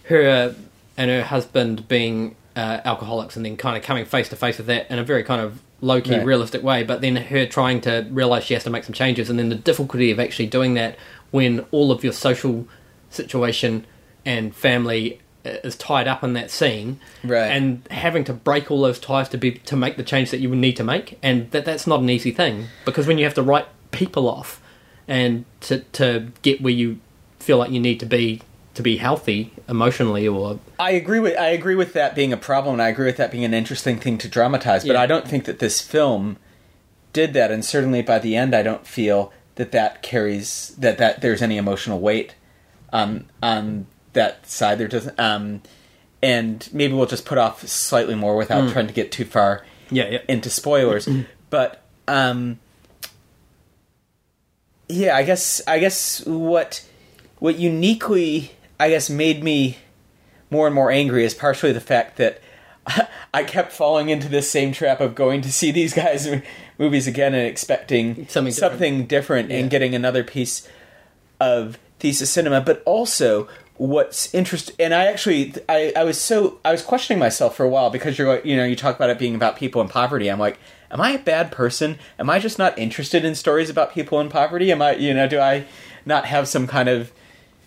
her 0.05 0.55
and 0.97 1.11
her 1.11 1.23
husband 1.23 1.87
being 1.89 2.35
uh, 2.57 2.81
alcoholics, 2.85 3.37
and 3.37 3.45
then 3.45 3.57
kind 3.57 3.77
of 3.77 3.83
coming 3.85 4.05
face 4.05 4.29
to 4.31 4.37
face 4.37 4.57
with 4.59 4.67
that 4.67 4.91
in 4.91 4.99
a 4.99 5.05
very 5.05 5.23
kind 5.23 5.41
of 5.41 5.61
low 5.83 6.01
key, 6.01 6.17
Right. 6.17 6.25
realistic 6.27 6.63
way. 6.63 6.83
But 6.83 7.03
then 7.03 7.15
her 7.17 7.45
trying 7.47 7.83
to 7.83 8.07
realize 8.11 8.45
she 8.45 8.55
has 8.55 8.65
to 8.65 8.71
make 8.71 8.83
some 8.85 8.95
changes, 8.95 9.29
and 9.31 9.39
then 9.39 9.51
the 9.51 9.55
difficulty 9.55 10.11
of 10.11 10.19
actually 10.19 10.47
doing 10.47 10.75
that 10.75 10.97
when 11.31 11.61
all 11.71 11.93
of 11.93 12.03
your 12.03 12.13
social 12.15 12.67
situation 13.11 13.85
and 14.25 14.55
family 14.55 15.21
uh, 15.45 15.51
is 15.63 15.77
tied 15.77 16.09
up 16.09 16.25
in 16.25 16.33
that 16.33 16.51
scene, 16.51 16.99
Right. 17.23 17.47
and 17.49 17.83
having 17.91 18.25
to 18.25 18.33
break 18.33 18.71
all 18.71 18.81
those 18.83 18.99
ties 18.99 19.29
to 19.31 19.39
be 19.39 19.53
to 19.53 19.77
make 19.77 19.97
the 19.97 20.03
change 20.03 20.31
that 20.31 20.39
you 20.41 20.49
would 20.51 20.59
need 20.59 20.77
to 20.77 20.85
make, 20.85 21.19
and 21.23 21.51
that 21.53 21.65
that's 21.65 21.87
not 21.87 22.01
an 22.01 22.11
easy 22.11 22.31
thing 22.33 22.67
because 22.85 23.07
when 23.07 23.19
you 23.19 23.25
have 23.25 23.35
to 23.35 23.43
write 23.43 23.67
people 23.93 24.29
off 24.29 24.61
and 25.07 25.45
to 25.61 25.81
to 25.93 26.29
get 26.43 26.61
where 26.61 26.73
you 26.73 26.99
feel 27.39 27.59
like 27.59 27.71
you 27.71 27.79
need 27.81 28.01
to 28.01 28.07
be 28.07 28.41
to 28.77 28.83
be 28.83 28.97
healthy 28.97 29.53
emotionally 29.69 30.29
or 30.29 30.59
I 30.79 30.93
agree 30.93 31.19
with 31.21 31.37
I 31.37 31.49
agree 31.49 31.75
with 31.75 31.93
that 31.95 32.15
being 32.15 32.33
a 32.33 32.37
problem, 32.37 32.75
and 32.75 32.83
I 32.83 32.89
agree 32.89 33.07
with 33.07 33.17
that 33.17 33.31
being 33.31 33.45
an 33.45 33.55
interesting 33.55 33.99
thing 33.99 34.19
to 34.19 34.29
dramatize. 34.29 34.85
But 34.85 34.95
Yeah. 34.95 35.03
I 35.03 35.07
don't 35.07 35.27
think 35.27 35.45
that 35.45 35.59
this 35.59 35.81
film 35.81 36.37
did 37.13 37.33
that, 37.35 37.51
and 37.51 37.65
certainly 37.65 38.03
by 38.03 38.19
the 38.19 38.37
end, 38.37 38.55
I 38.55 38.63
don't 38.63 38.87
feel 38.87 39.33
that 39.57 39.73
that 39.73 40.03
carries 40.03 40.75
that 40.79 40.99
that 40.99 41.21
there's 41.23 41.43
any 41.43 41.57
emotional 41.57 41.99
weight 41.99 42.35
on 42.93 43.27
on 43.43 43.87
that 44.13 44.47
side. 44.49 44.79
There 44.79 44.89
doesn't. 44.89 45.19
Um, 45.19 45.63
and 46.23 46.69
maybe 46.73 46.95
we'll 46.95 47.07
just 47.07 47.27
put 47.27 47.39
off 47.39 47.67
slightly 47.69 48.15
more 48.15 48.37
without 48.37 48.71
trying 48.71 48.87
to 48.87 48.93
get 48.93 49.13
too 49.13 49.25
far 49.25 49.65
yeah 49.91 50.09
yeah 50.09 50.19
into 50.29 50.51
spoilers. 50.51 51.09
but 51.51 51.83
um, 52.09 52.59
yeah, 54.89 55.17
I 55.17 55.23
guess 55.25 55.61
I 55.67 55.79
guess 55.79 56.25
what 56.27 56.85
what 57.39 57.59
uniquely 57.59 58.53
I 58.79 58.91
guess 58.91 59.09
made 59.11 59.43
me 59.43 59.79
more 60.51 60.67
and 60.67 60.75
more 60.75 60.91
angry 60.91 61.25
is 61.25 61.35
partially 61.35 61.73
the 61.73 61.81
fact 61.81 62.17
that 62.19 62.41
I 63.35 63.43
kept 63.45 63.73
falling 63.73 64.09
into 64.11 64.29
this 64.29 64.51
same 64.51 64.73
trap 64.73 65.01
of 65.01 65.15
going 65.15 65.41
to 65.43 65.53
see 65.53 65.71
these 65.73 65.93
guys 65.95 66.29
movies 66.79 67.07
again 67.07 67.35
and 67.35 67.47
expecting 67.47 68.27
Something 68.29 68.53
different. 68.53 68.55
something 68.55 69.07
different 69.07 69.51
Yeah. 69.51 69.59
and 69.59 69.71
getting 69.71 69.95
another 69.95 70.23
piece 70.23 70.69
of 71.41 71.79
thesis 71.99 72.31
cinema, 72.31 72.61
but 72.61 72.83
also 72.85 73.49
what's 73.79 74.33
interest 74.35 74.71
and 74.79 74.95
I 74.95 75.05
actually 75.05 75.53
I, 75.69 75.93
I 75.95 76.05
was 76.05 76.19
so 76.19 76.59
I 76.65 76.73
was 76.73 76.81
questioning 76.83 77.19
myself 77.21 77.55
for 77.57 77.63
a 77.65 77.69
while 77.69 77.91
because 77.91 78.17
you're 78.17 78.27
like 78.27 78.43
you 78.47 78.57
know 78.57 78.65
you 78.65 78.75
talk 78.75 78.97
about 78.97 79.11
it 79.11 79.19
being 79.19 79.35
about 79.35 79.57
people 79.57 79.83
in 79.83 79.89
poverty 79.89 80.31
I'm 80.31 80.39
like 80.39 80.59
am 80.91 80.99
I 80.99 81.11
a 81.11 81.19
bad 81.19 81.53
person 81.53 81.99
am 82.19 82.31
I 82.31 82.39
just 82.39 82.59
not 82.59 82.79
interested 82.79 83.23
in 83.23 83.35
stories 83.35 83.69
about 83.69 83.93
people 83.93 84.19
in 84.19 84.31
poverty 84.31 84.73
am 84.73 84.81
I 84.81 84.95
you 84.97 85.13
know 85.13 85.29
do 85.29 85.39
I 85.41 85.67
not 86.07 86.25
have 86.25 86.49
some 86.49 86.67
kind 86.67 86.89
of 86.89 87.13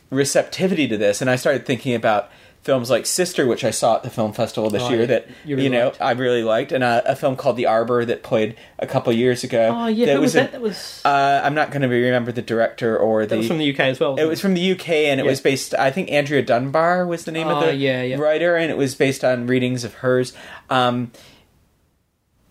receptivity 0.10 0.88
to 0.88 0.98
this 0.98 1.22
and 1.22 1.30
I 1.30 1.36
started 1.36 1.66
thinking 1.66 1.94
about 1.94 2.30
films 2.62 2.90
like 2.90 3.06
Sister 3.06 3.46
which 3.48 3.64
I 3.64 3.72
saw 3.72 3.96
at 3.96 4.04
the 4.04 4.10
film 4.10 4.34
festival 4.34 4.70
this 4.70 4.84
Oh, 4.84 4.90
year 4.90 5.06
that 5.08 5.28
You 5.46 5.58
you, 5.58 5.70
know 5.70 5.86
liked. 5.86 6.02
I 6.02 6.12
really 6.12 6.44
liked 6.44 6.72
and 6.72 6.84
a, 6.84 7.02
a 7.12 7.16
film 7.16 7.36
called 7.36 7.56
The 7.58 7.68
Arbor 7.68 8.04
that 8.06 8.22
played 8.24 8.58
a 8.80 8.86
couple 8.88 9.14
years 9.14 9.44
ago 9.44 9.72
oh 9.74 9.88
yeah 9.88 10.08
that 10.08 10.16
who 10.16 10.22
was 10.22 10.36
a- 10.36 10.40
that 10.40 10.52
that 10.54 10.62
was 10.62 11.02
uh, 11.06 11.42
I'm 11.44 11.54
not 11.56 11.72
going 11.72 11.84
to 11.84 11.88
remember 11.88 12.32
the 12.32 12.42
director 12.42 12.98
or 12.98 13.22
the. 13.26 13.30
that 13.30 13.38
was 13.38 13.48
from 13.48 13.60
the 13.60 13.72
UK 13.72 13.80
as 13.82 14.00
well 14.00 14.16
it 14.18 14.26
was 14.26 14.42
from 14.42 14.56
the 14.56 14.72
UK, 14.72 14.90
and 14.90 15.20
it 15.20 15.24
Yeah. 15.24 15.30
was 15.30 15.40
based. 15.42 15.74
I 15.76 15.90
think 15.92 16.12
Andrea 16.12 16.42
Dunbar 16.42 17.06
was 17.06 17.24
the 17.26 17.32
name 17.32 17.48
of 17.48 17.58
Oh, 17.64 17.66
the 17.68 17.76
yeah, 17.76 18.02
yeah. 18.04 18.18
writer, 18.18 18.56
and 18.58 18.70
it 18.72 18.78
was 18.78 18.96
based 18.96 19.24
on 19.24 19.48
readings 19.48 19.84
of 19.84 19.94
hers. 19.96 20.34
Um, 20.70 21.12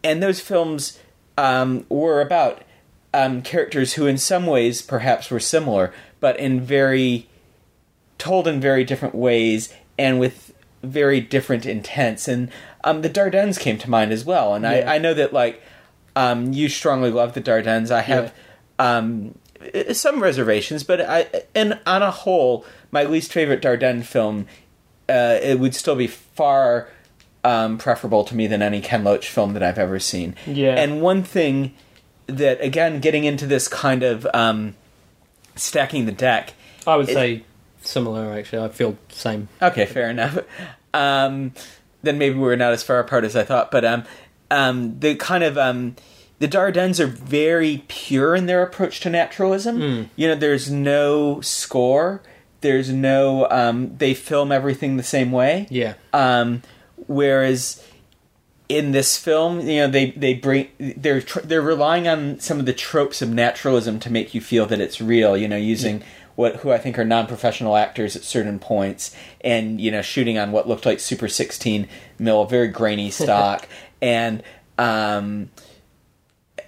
and 0.03 0.23
those 0.23 0.41
films 0.41 0.99
um, 1.37 1.85
were 1.89 2.21
about 2.21 2.63
um, 3.13 3.43
characters 3.43 3.95
who, 3.95 4.07
in 4.07 4.17
some 4.19 4.47
ways, 4.47 4.81
perhaps 4.83 5.31
were 5.31 5.41
similar, 5.41 5.93
but 6.21 6.39
in 6.39 6.61
very 6.61 7.29
told 8.19 8.47
in 8.49 8.61
very 8.61 8.85
different 8.85 9.15
ways 9.15 9.73
and 9.99 10.19
with 10.21 10.53
very 10.83 11.21
different 11.21 11.65
intents. 11.67 12.29
And 12.29 12.51
um, 12.85 13.03
the 13.03 13.11
Dardennes 13.11 13.59
came 13.59 13.79
to 13.79 13.91
mind 13.91 14.13
as 14.13 14.25
well. 14.25 14.55
And 14.55 14.65
Yeah. 14.65 14.71
I, 14.91 14.97
I 14.97 14.99
know 14.99 15.15
that 15.15 15.33
like 15.33 15.63
um, 16.17 16.53
you 16.53 16.69
strongly 16.69 17.11
love 17.11 17.35
the 17.35 17.41
Dardennes. 17.41 17.91
I 17.91 18.03
have 18.03 18.35
um, 18.79 19.37
some 19.93 20.21
reservations, 20.23 20.85
but 20.85 21.01
I 21.01 21.27
and 21.55 21.79
on 21.87 22.03
a 22.03 22.11
whole, 22.11 22.65
my 22.91 23.05
least 23.05 23.33
favorite 23.33 23.63
Dardenne 23.63 24.05
film. 24.05 24.47
Uh, 25.09 25.39
it 25.43 25.59
would 25.59 25.75
still 25.75 25.97
be 25.97 26.07
far 26.07 26.89
um, 27.43 27.79
preferable 27.79 28.25
to 28.25 28.35
me 28.35 28.47
than 28.47 28.61
any 28.61 28.81
Ken 28.83 29.03
Loach 29.05 29.29
film 29.31 29.55
that 29.55 29.63
I've 29.63 29.79
ever 29.79 29.99
seen. 29.99 30.37
Yeah. 30.47 30.75
And 30.75 31.01
one 31.01 31.23
thing 31.23 31.75
that, 32.27 32.61
again, 32.61 33.01
getting 33.01 33.25
into 33.25 33.47
this 33.47 33.69
kind 33.69 34.03
of 34.03 34.27
um, 34.35 34.75
stacking 35.57 36.05
the 36.05 36.13
deck, 36.13 36.53
I 36.87 36.97
would 36.97 37.09
it- 37.09 37.15
say 37.15 37.43
similar. 37.89 38.33
Actually, 38.33 38.65
I 38.65 38.69
feel 38.69 38.97
same. 39.11 39.49
Okay, 39.61 39.87
fair 39.87 40.11
enough. 40.11 40.39
Um, 40.95 41.53
then 42.03 42.19
maybe 42.19 42.39
we're 42.39 42.57
not 42.57 42.73
as 42.73 42.83
far 42.83 42.99
apart 42.99 43.25
as 43.25 43.35
I 43.37 43.43
thought. 43.45 43.71
But 43.71 43.85
um, 43.85 44.05
um, 44.51 44.99
the 45.01 45.15
kind 45.17 45.43
of 45.45 45.59
um, 45.59 45.97
the 46.39 46.49
Dardennes 46.49 47.01
are 47.01 47.07
very 47.07 47.85
pure 47.89 48.35
in 48.37 48.47
their 48.47 48.63
approach 48.63 49.01
to 49.01 49.11
naturalism. 49.11 50.09
You 50.17 50.29
know, 50.29 50.35
there's 50.35 50.71
no 50.71 51.41
score. 51.41 52.23
There's 52.61 52.91
no. 52.93 53.49
Um, 53.51 53.97
they 53.99 54.15
film 54.15 54.51
everything 54.53 54.97
the 54.97 55.03
same 55.03 55.31
way. 55.33 55.67
Yeah, 55.71 55.95
Um, 56.13 56.63
whereas 57.07 57.83
in 58.69 58.93
this 58.93 59.17
film, 59.17 59.61
you 59.61 59.77
know, 59.81 59.89
they 59.89 60.11
they 60.11 60.35
bring 60.35 60.69
they're 60.79 61.23
tr- 61.23 61.41
they're 61.41 61.63
relying 61.63 62.07
on 62.09 62.39
some 62.41 62.59
of 62.61 62.67
the 62.67 62.73
tropes 62.73 63.23
of 63.23 63.31
naturalism 63.31 63.99
to 64.01 64.11
make 64.11 64.35
you 64.35 64.41
feel 64.41 64.67
that 64.67 64.81
it's 64.81 65.01
real. 65.01 65.37
You 65.37 65.49
know, 65.49 65.57
using 65.57 66.03
what 66.39 66.55
who 66.59 66.71
I 66.71 66.79
think 66.79 66.97
are 67.01 67.05
non-professional 67.05 67.75
actors 67.75 68.15
at 68.15 68.23
certain 68.23 68.61
points, 68.61 69.13
and 69.41 69.81
you 69.81 69.91
know, 69.91 70.03
shooting 70.03 70.39
on 70.39 70.53
what 70.53 70.69
looked 70.69 70.87
like 70.87 71.01
Super 71.01 71.27
16 71.27 71.89
mil, 72.21 72.45
very 72.45 72.69
grainy 72.69 73.11
stock, 73.11 73.69
and 74.01 74.45
um, 74.79 75.51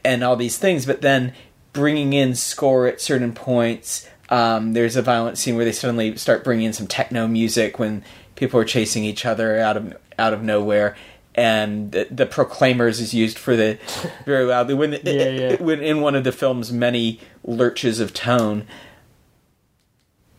and 0.04 0.24
all 0.24 0.34
these 0.34 0.58
things, 0.58 0.86
but 0.86 1.02
then 1.02 1.34
bringing 1.72 2.12
in 2.14 2.34
score 2.34 2.88
at 2.88 3.00
certain 3.00 3.32
points. 3.32 4.08
Um, 4.28 4.72
there's 4.72 4.96
a 4.96 5.02
violent 5.02 5.38
scene 5.38 5.54
where 5.54 5.64
they 5.64 5.70
suddenly 5.70 6.16
start 6.16 6.42
bringing 6.42 6.66
in 6.66 6.72
some 6.72 6.88
techno 6.88 7.28
music 7.28 7.78
when 7.78 8.02
people 8.34 8.58
are 8.58 8.64
chasing 8.64 9.04
each 9.04 9.24
other 9.24 9.60
out 9.60 9.76
of 9.76 9.96
out 10.18 10.32
of 10.32 10.42
nowhere, 10.42 10.96
and 11.36 11.92
the, 11.92 12.08
the 12.10 12.26
Proclaimers 12.26 12.98
is 12.98 13.14
used 13.14 13.38
for 13.38 13.54
the 13.54 13.78
very 14.26 14.46
loudly 14.46 14.74
when 14.74 14.92
Yeah, 15.04 15.28
yeah. 15.28 15.56
when 15.62 15.80
in 15.80 16.00
one 16.00 16.16
of 16.16 16.24
the 16.24 16.32
film's 16.32 16.72
many 16.72 17.20
lurches 17.44 18.00
of 18.00 18.12
tone, 18.12 18.66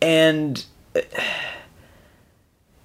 and. 0.02 0.64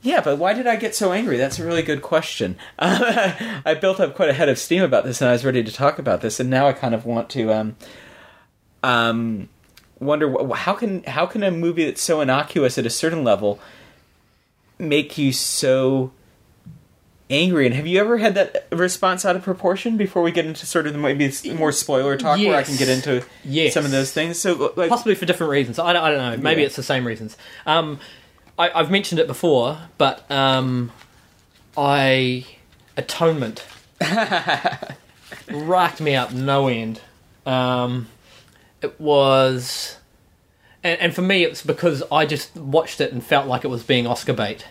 Yeah, 0.04 0.22
but 0.22 0.38
why 0.38 0.54
did 0.54 0.68
I 0.68 0.78
get 0.78 0.96
so 0.96 1.12
angry? 1.12 1.36
That's 1.38 1.60
a 1.60 1.66
really 1.66 1.82
good 1.82 2.02
question. 2.02 2.56
I 2.80 3.76
built 3.82 4.00
up 4.00 4.16
quite 4.16 4.30
a 4.30 4.34
head 4.34 4.48
of 4.48 4.58
steam 4.58 4.82
about 4.82 5.04
this, 5.04 5.20
and 5.20 5.28
I 5.28 5.34
was 5.34 5.44
ready 5.44 5.64
to 5.64 5.74
talk 5.74 6.00
about 6.00 6.22
this, 6.22 6.40
and 6.40 6.50
now 6.50 6.66
I 6.68 6.72
kind 6.72 6.96
of 6.96 7.04
want 7.06 7.30
to 7.32 7.52
um, 7.52 7.76
um, 8.84 9.50
wonder 10.00 10.54
how 10.54 10.74
can 10.74 11.04
how 11.04 11.26
can 11.26 11.44
a 11.44 11.52
movie 11.52 11.84
that's 11.84 12.02
so 12.02 12.22
innocuous 12.22 12.78
at 12.78 12.86
a 12.86 12.90
certain 12.90 13.24
level 13.24 13.60
make 14.80 15.18
you 15.18 15.34
so 15.34 16.12
angry? 17.30 17.66
And 17.66 17.76
have 17.76 17.86
you 17.88 18.00
ever 18.00 18.18
had 18.18 18.36
that 18.36 18.68
response 18.72 19.26
out 19.26 19.36
of 19.36 19.44
proportion? 19.44 19.98
Before 19.98 20.22
we 20.22 20.32
get 20.32 20.46
into 20.46 20.66
sort 20.66 20.88
of 20.88 20.94
the 20.94 21.00
maybe 21.00 21.32
more 21.54 21.72
spoiler 21.72 22.16
talk, 22.18 22.40
where 22.40 22.56
I 22.56 22.64
can 22.64 22.76
get 22.78 22.90
into 22.90 23.24
Yes. 23.44 23.74
some 23.74 23.86
of 23.86 23.92
those 23.92 24.12
things. 24.14 24.38
So, 24.40 24.74
like, 24.76 24.90
possibly 24.90 25.16
for 25.16 25.26
different 25.26 25.52
reasons. 25.52 25.80
I 25.80 25.94
don't, 25.94 26.04
I 26.04 26.10
don't 26.12 26.18
know. 26.38 26.44
Maybe 26.44 26.62
Yeah. 26.62 26.68
it's 26.68 26.76
the 26.76 26.84
same 26.84 27.06
reasons. 27.06 27.36
Um, 27.66 28.00
I, 28.60 28.70
I've 28.74 28.90
mentioned 28.92 29.20
it 29.20 29.28
before, 29.28 29.78
but 29.98 30.30
um, 30.32 30.92
I 31.78 32.46
atonement 32.96 33.66
racked 35.52 36.02
me 36.02 36.16
up 36.16 36.34
no 36.34 36.68
end. 36.68 37.02
Um, 37.46 38.08
it 38.82 39.00
was, 39.00 39.98
and, 40.84 41.00
and 41.00 41.14
for 41.16 41.22
me, 41.22 41.44
it's 41.44 41.64
because 41.64 42.04
I 42.12 42.26
just 42.26 42.56
watched 42.56 43.02
it 43.02 43.12
and 43.12 43.24
felt 43.24 43.48
like 43.48 43.64
it 43.64 43.70
was 43.70 43.84
being 43.84 44.08
Oscar 44.08 44.34
bait. 44.34 44.66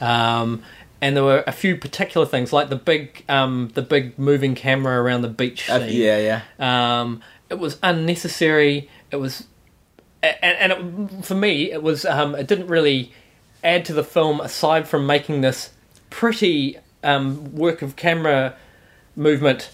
Um, 0.00 0.62
and 1.00 1.16
there 1.16 1.24
were 1.24 1.44
a 1.46 1.52
few 1.52 1.76
particular 1.76 2.26
things, 2.26 2.52
like 2.52 2.68
the 2.68 2.76
big, 2.76 3.24
um, 3.28 3.70
the 3.74 3.82
big 3.82 4.18
moving 4.18 4.54
camera 4.54 5.00
around 5.02 5.22
the 5.22 5.28
beach. 5.28 5.70
uh, 5.70 5.84
yeah, 5.86 6.40
yeah. 6.58 7.00
Um, 7.00 7.22
it 7.48 7.58
was 7.58 7.78
unnecessary. 7.82 8.88
It 9.10 9.16
was, 9.16 9.46
and, 10.22 10.36
and 10.42 10.72
it, 10.72 11.24
for 11.24 11.34
me, 11.34 11.72
it 11.72 11.82
was. 11.82 12.04
Um, 12.04 12.34
it 12.34 12.46
didn't 12.46 12.68
really 12.68 13.12
add 13.64 13.84
to 13.86 13.92
the 13.92 14.04
film 14.04 14.40
aside 14.40 14.88
from 14.88 15.06
making 15.06 15.40
this 15.40 15.70
pretty 16.10 16.78
um, 17.02 17.54
work 17.54 17.82
of 17.82 17.96
camera 17.96 18.56
movement. 19.16 19.70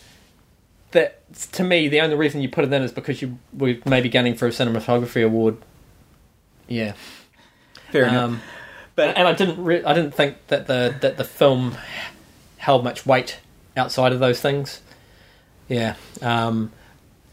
That 0.93 1.21
to 1.53 1.65
me, 1.65 1.89
the 1.89 2.01
only 2.01 2.17
reason 2.17 2.41
you 2.41 2.49
put 2.49 2.65
it 2.65 2.73
in 2.73 2.83
is 2.83 2.93
because 2.93 3.21
you 3.21 3.39
were 3.53 3.77
maybe 3.85 4.09
gunning 4.09 4.35
for 4.35 4.47
a 4.47 4.51
cinematography 4.51 5.25
award. 5.25 5.57
Yeah, 6.69 6.95
Fair 7.91 8.07
enough. 8.09 8.41
But 8.97 9.17
and 9.17 9.29
I 9.29 9.35
didn't. 9.35 9.63
Re- 9.63 9.85
I 9.85 9.95
didn't 9.95 10.15
think 10.15 10.39
that 10.49 10.67
the 10.67 10.97
that 11.03 11.19
the 11.19 11.25
film 11.25 11.77
held 12.57 12.83
much 12.83 13.07
weight 13.07 13.39
outside 13.77 14.13
of 14.13 14.21
those 14.21 14.41
things. 14.41 14.81
Yeah, 15.69 15.97
um, 16.23 16.73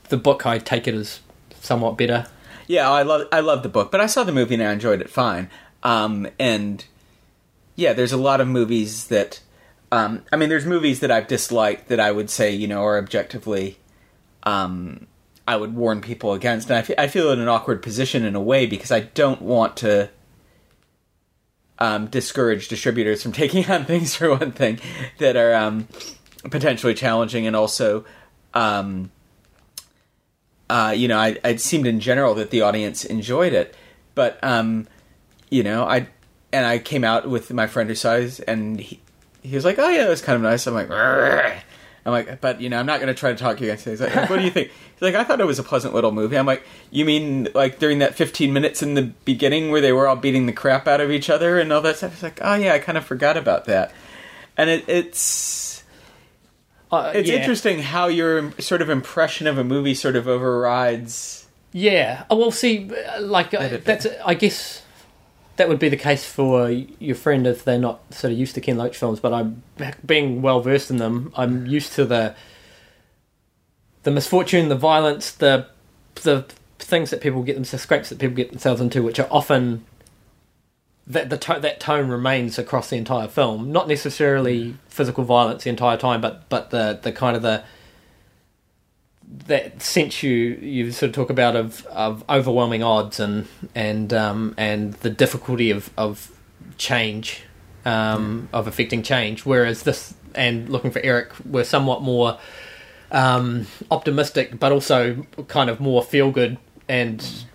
the 0.09 0.17
book 0.17 0.45
I 0.45 0.59
take 0.59 0.87
it 0.87 0.93
as 0.93 1.21
somewhat 1.61 1.97
better. 1.97 2.27
Yeah, 2.67 2.89
I 2.91 3.03
love 3.03 3.27
I 3.31 3.39
love 3.39 3.63
the 3.63 3.69
book, 3.69 3.91
but 3.91 4.01
I 4.01 4.07
saw 4.07 4.23
the 4.23 4.33
movie 4.33 4.55
and 4.55 4.63
I 4.63 4.73
enjoyed 4.73 5.01
it 5.01 5.09
fine. 5.09 5.49
Um, 5.83 6.27
and 6.37 6.83
yeah, 7.75 7.93
there's 7.93 8.11
a 8.11 8.17
lot 8.17 8.41
of 8.41 8.47
movies 8.47 9.07
that 9.07 9.39
um, 9.91 10.23
I 10.33 10.35
mean, 10.35 10.49
there's 10.49 10.65
movies 10.65 10.99
that 10.99 11.11
I've 11.11 11.27
disliked 11.27 11.87
that 11.87 11.99
I 11.99 12.11
would 12.11 12.29
say 12.29 12.51
you 12.51 12.67
know 12.67 12.83
are 12.83 12.97
objectively 12.97 13.77
um, 14.43 15.07
I 15.47 15.55
would 15.55 15.75
warn 15.75 16.01
people 16.01 16.33
against, 16.33 16.69
and 16.69 16.85
I 16.97 17.03
I 17.03 17.07
feel 17.07 17.31
in 17.31 17.39
an 17.39 17.47
awkward 17.47 17.81
position 17.81 18.25
in 18.25 18.35
a 18.35 18.41
way 18.41 18.65
because 18.65 18.91
I 18.91 19.01
don't 19.01 19.41
want 19.41 19.77
to 19.77 20.09
um, 21.79 22.07
discourage 22.07 22.67
distributors 22.67 23.23
from 23.23 23.31
taking 23.43 23.69
on 23.69 23.85
things 23.85 24.15
for 24.15 24.29
one 24.29 24.51
thing 24.51 24.79
that 25.17 25.35
are 25.35 25.53
um, 25.53 25.87
potentially 26.49 26.93
challenging, 26.93 27.47
and 27.47 27.55
also. 27.55 28.05
Um, 28.53 29.11
uh, 30.69 30.93
you 30.95 31.07
know, 31.07 31.17
I, 31.17 31.37
it 31.43 31.59
seemed 31.59 31.85
in 31.85 31.99
general 31.99 32.33
that 32.35 32.49
the 32.49 32.61
audience 32.61 33.03
enjoyed 33.05 33.53
it, 33.53 33.75
but 34.15 34.39
um, 34.43 34.87
you 35.49 35.61
know, 35.61 35.83
I 35.83 36.07
and 36.51 36.65
I 36.65 36.79
came 36.79 37.03
out 37.03 37.27
with 37.29 37.51
my 37.51 37.67
friend 37.67 37.89
who 37.89 37.95
it, 37.95 38.39
and 38.39 38.79
he, 38.79 38.99
he 39.41 39.55
was 39.55 39.65
like, 39.65 39.77
"Oh 39.77 39.89
yeah, 39.89 40.05
it 40.05 40.09
was 40.09 40.21
kind 40.21 40.35
of 40.35 40.41
nice." 40.41 40.65
I'm 40.65 40.73
like, 40.73 40.87
"Rrrr." 40.87 41.61
I'm 42.05 42.11
like, 42.11 42.41
but 42.41 42.59
you 42.59 42.69
know, 42.69 42.79
I'm 42.79 42.85
not 42.85 42.99
going 42.99 43.07
to 43.07 43.17
try 43.17 43.31
to 43.31 43.37
talk 43.37 43.61
you 43.61 43.69
guys. 43.69 43.83
He's 43.83 44.01
like, 44.01 44.29
"What 44.29 44.37
do 44.37 44.43
you 44.43 44.51
think?" 44.51 44.67
He's 44.69 45.01
like, 45.01 45.15
"I 45.15 45.23
thought 45.23 45.39
it 45.39 45.45
was 45.45 45.57
a 45.59 45.63
pleasant 45.63 45.93
little 45.93 46.11
movie." 46.11 46.37
I'm 46.37 46.45
like, 46.45 46.63
"You 46.91 47.05
mean 47.05 47.47
like 47.53 47.79
during 47.79 47.99
that 47.99 48.13
15 48.15 48.51
minutes 48.51 48.83
in 48.83 48.93
the 48.95 49.03
beginning 49.23 49.71
where 49.71 49.79
they 49.81 49.93
were 49.93 50.07
all 50.07 50.17
beating 50.17 50.45
the 50.45 50.51
crap 50.53 50.87
out 50.87 50.99
of 50.99 51.11
each 51.11 51.29
other 51.29 51.59
and 51.59 51.71
all 51.71 51.81
that 51.81 51.97
stuff?" 51.97 52.11
He's 52.13 52.23
like, 52.23 52.39
"Oh 52.41 52.55
yeah, 52.55 52.73
I 52.73 52.79
kind 52.79 52.97
of 52.97 53.05
forgot 53.05 53.37
about 53.37 53.65
that," 53.65 53.91
and 54.57 54.69
it, 54.69 54.83
it's 54.89 55.83
Uh, 56.91 57.11
it's 57.15 57.29
yeah. 57.29 57.35
interesting 57.37 57.79
how 57.81 58.07
your 58.07 58.51
sort 58.59 58.81
of 58.81 58.89
impression 58.89 59.47
of 59.47 59.57
a 59.57 59.63
movie 59.63 59.95
sort 59.95 60.15
of 60.15 60.27
overrides. 60.27 61.47
Yeah. 61.71 62.25
Oh, 62.29 62.35
well, 62.37 62.51
see, 62.51 62.91
uh, 62.93 63.21
like 63.21 63.51
uh, 63.53 63.77
that's. 63.83 64.05
I 64.23 64.35
guess 64.35 64.82
that 65.55 65.69
would 65.69 65.79
be 65.79 65.89
the 65.89 65.97
case 65.97 66.25
for 66.25 66.69
your 66.69 67.15
friend 67.15 67.45
if 67.45 67.63
they're 67.63 67.77
not 67.77 68.13
sort 68.13 68.33
of 68.33 68.39
used 68.39 68.55
to 68.55 68.61
Ken 68.61 68.77
Loach 68.77 68.97
films. 68.97 69.19
But 69.19 69.33
I'm 69.33 69.63
being 70.05 70.41
well 70.41 70.61
versed 70.61 70.89
in 70.89 70.97
them. 70.97 71.31
I'm 71.35 71.65
used 71.67 71.93
to 71.93 72.05
the 72.05 72.35
the 74.03 74.11
misfortune, 74.11 74.69
the 74.69 74.75
violence, 74.75 75.31
the 75.31 75.67
the 76.15 76.45
things 76.79 77.09
that 77.11 77.21
people 77.21 77.43
get 77.43 77.55
themselves 77.55 77.83
scrapes 77.83 78.09
that 78.09 78.19
people 78.19 78.35
get 78.35 78.49
themselves 78.49 78.81
into, 78.81 79.03
which 79.03 79.19
are 79.19 79.27
often 79.31 79.85
that 81.05 81.29
the 81.29 81.37
to- 81.37 81.59
that 81.59 81.79
tone 81.79 82.09
remains 82.09 82.57
across 82.57 82.89
the 82.89 82.97
entire 82.97 83.27
film. 83.27 83.71
Not 83.71 83.87
necessarily 83.87 84.59
mm. 84.59 84.77
physical 84.87 85.23
violence 85.23 85.63
the 85.63 85.69
entire 85.69 85.97
time, 85.97 86.21
but 86.21 86.47
but 86.49 86.69
the 86.71 86.99
the 87.01 87.11
kind 87.11 87.35
of 87.35 87.41
the 87.41 87.63
that 89.47 89.81
sense 89.81 90.21
you 90.21 90.31
you 90.31 90.91
sort 90.91 91.09
of 91.09 91.15
talk 91.15 91.29
about 91.29 91.55
of 91.55 91.85
of 91.87 92.23
overwhelming 92.29 92.83
odds 92.83 93.19
and 93.19 93.47
and 93.73 94.13
um, 94.13 94.53
and 94.57 94.93
the 94.95 95.09
difficulty 95.09 95.71
of 95.71 95.89
of 95.97 96.31
change 96.77 97.43
um, 97.85 98.49
of 98.53 98.67
affecting 98.67 99.03
change. 99.03 99.45
Whereas 99.45 99.83
this 99.83 100.13
and 100.35 100.69
looking 100.69 100.91
for 100.91 100.99
Eric 101.03 101.31
were 101.45 101.63
somewhat 101.63 102.01
more 102.01 102.37
um, 103.11 103.67
optimistic, 103.91 104.59
but 104.59 104.71
also 104.71 105.25
kind 105.47 105.69
of 105.69 105.79
more 105.79 106.03
feel 106.03 106.31
good 106.31 106.57
and 106.87 107.45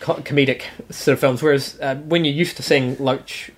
co- 0.00 0.14
comedic 0.16 0.62
sort 0.90 1.14
of 1.14 1.20
films. 1.20 1.42
Whereas 1.42 1.78
uh, 1.80 1.96
when 1.96 2.24
you're 2.24 2.34
used 2.34 2.56
to 2.56 2.62
seeing 2.62 2.96
Loach, 2.98 3.50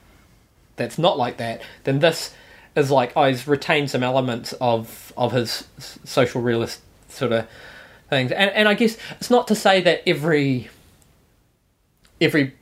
that's 0.76 0.98
not 0.98 1.18
like 1.18 1.38
that. 1.38 1.62
Then 1.84 2.00
this 2.00 2.34
is 2.76 2.90
like 2.90 3.12
oh, 3.16 3.24
he's 3.24 3.48
retained 3.48 3.90
some 3.90 4.02
elements 4.02 4.52
of 4.60 5.12
of 5.16 5.32
his 5.32 5.66
social 6.04 6.42
realist 6.42 6.80
sort 7.10 7.32
of 7.32 7.48
things. 8.08 8.32
And 8.32 8.50
and 8.50 8.68
I 8.68 8.74
guess 8.74 8.96
it's 9.12 9.30
not 9.30 9.48
to 9.48 9.54
say 9.54 9.80
that 9.82 10.02
every 10.06 10.68
every 12.20 12.54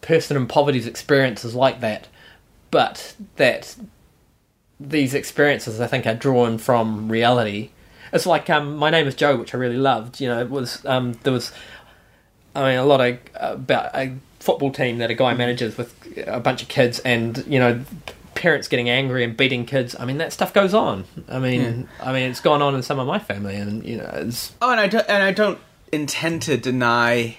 person 0.00 0.36
in 0.36 0.46
poverty's 0.46 0.86
experience 0.86 1.44
is 1.44 1.54
like 1.54 1.80
that, 1.80 2.08
but 2.70 3.14
that 3.36 3.76
these 4.80 5.14
experiences 5.14 5.80
I 5.80 5.86
think 5.86 6.06
are 6.06 6.14
drawn 6.14 6.58
from 6.58 7.10
reality. 7.10 7.70
It's 8.12 8.26
like 8.26 8.48
um, 8.48 8.76
my 8.76 8.90
name 8.90 9.06
is 9.06 9.14
Joe, 9.14 9.36
which 9.36 9.54
I 9.54 9.58
really 9.58 9.76
loved. 9.76 10.20
You 10.20 10.28
know, 10.28 10.40
it 10.40 10.50
was 10.50 10.84
um, 10.86 11.12
there 11.24 11.32
was 11.32 11.52
I 12.54 12.70
mean, 12.70 12.78
a 12.78 12.84
lot 12.84 13.00
of 13.00 13.18
about 13.34 13.94
a 13.94 14.16
football 14.40 14.72
team 14.72 14.98
that 14.98 15.10
a 15.10 15.14
guy 15.14 15.34
manages 15.34 15.76
with 15.76 15.94
a 16.26 16.40
bunch 16.40 16.62
of 16.62 16.68
kids, 16.68 16.98
and 17.00 17.44
you 17.46 17.58
know, 17.58 17.84
parents 18.38 18.68
getting 18.68 18.88
angry 18.88 19.22
and 19.24 19.36
beating 19.36 19.66
kids. 19.66 19.94
I 19.98 20.04
mean, 20.06 20.16
that 20.18 20.32
stuff 20.32 20.54
goes 20.54 20.72
on. 20.72 21.04
I 21.28 21.38
mean, 21.38 21.88
I 22.02 22.12
mean, 22.12 22.30
it's 22.30 22.40
gone 22.40 22.62
on 22.62 22.74
in 22.74 22.82
some 22.82 22.98
of 22.98 23.06
my 23.06 23.18
family, 23.18 23.56
and 23.56 23.84
you 23.84 23.98
know, 23.98 24.10
it's 24.14 24.52
Oh, 24.62 24.70
and 24.70 24.80
I 24.80 24.86
don't, 24.86 25.06
and 25.08 25.22
I 25.22 25.32
don't 25.32 25.58
intend 25.92 26.42
to 26.42 26.56
deny 26.56 27.36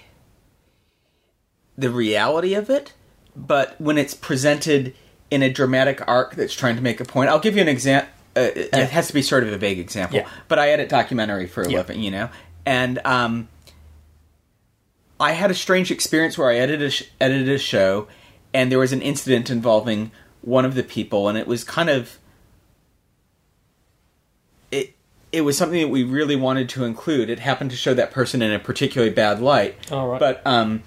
the 1.77 1.89
reality 1.89 2.53
of 2.53 2.69
it, 2.69 2.93
but 3.35 3.79
when 3.79 3.97
it's 3.97 4.13
presented 4.13 4.93
in 5.31 5.41
a 5.43 5.49
dramatic 5.49 6.05
arc 6.07 6.35
that's 6.35 6.53
trying 6.53 6.75
to 6.75 6.81
make 6.81 6.99
a 6.99 7.05
point, 7.05 7.29
I'll 7.29 7.39
give 7.39 7.55
you 7.55 7.61
an 7.61 7.67
example. 7.69 8.09
Uh, 8.35 8.41
it 8.55 8.69
Yeah. 8.73 8.85
has 8.85 9.07
to 9.07 9.13
be 9.13 9.21
sort 9.21 9.43
of 9.43 9.51
a 9.53 9.57
vague 9.57 9.79
example, 9.79 10.17
Yeah. 10.17 10.27
but 10.47 10.59
I 10.59 10.69
edit 10.69 10.89
documentary 10.89 11.47
for 11.47 11.63
a 11.63 11.69
Yeah. 11.69 11.77
living, 11.79 12.01
you 12.01 12.11
know, 12.11 12.29
and 12.65 12.99
um, 13.05 13.47
I 15.19 15.31
had 15.33 15.51
a 15.51 15.55
strange 15.55 15.91
experience 15.91 16.37
where 16.37 16.49
I 16.49 16.55
edited 16.57 16.81
a 16.87 16.91
sh- 16.91 17.03
edited 17.19 17.49
a 17.49 17.57
show, 17.57 18.07
and 18.53 18.71
there 18.71 18.79
was 18.79 18.91
an 18.93 19.01
incident 19.01 19.49
involving 19.49 20.11
one 20.41 20.65
of 20.65 20.75
the 20.75 20.83
people, 20.83 21.27
and 21.29 21.37
it 21.37 21.47
was 21.47 21.63
kind 21.63 21.89
of 21.89 22.17
it. 24.71 24.95
It 25.31 25.41
was 25.41 25.57
something 25.57 25.79
that 25.81 25.89
we 25.89 26.03
really 26.03 26.35
wanted 26.35 26.69
to 26.69 26.83
include. 26.85 27.29
It 27.29 27.39
happened 27.39 27.71
to 27.71 27.77
show 27.77 27.93
that 27.93 28.11
person 28.11 28.41
in 28.41 28.51
a 28.51 28.59
particularly 28.59 29.13
bad 29.13 29.39
light, 29.41 29.91
All 29.91 30.07
right. 30.07 30.19
but 30.19 30.41
um, 30.45 30.81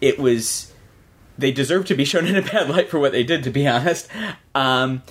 it 0.00 0.18
was 0.18 0.72
they 1.38 1.50
deserve 1.50 1.86
to 1.86 1.94
be 1.94 2.04
shown 2.04 2.26
in 2.26 2.36
a 2.36 2.42
bad 2.42 2.68
light 2.68 2.88
for 2.88 2.98
what 2.98 3.12
they 3.12 3.24
did, 3.24 3.42
to 3.44 3.50
be 3.50 3.66
honest. 3.66 4.08
Um, 4.54 5.02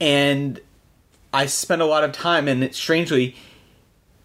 and 0.00 0.58
I 1.32 1.46
spent 1.46 1.80
a 1.82 1.84
lot 1.84 2.02
of 2.04 2.12
time, 2.12 2.48
and 2.48 2.64
it, 2.64 2.74
strangely, 2.74 3.36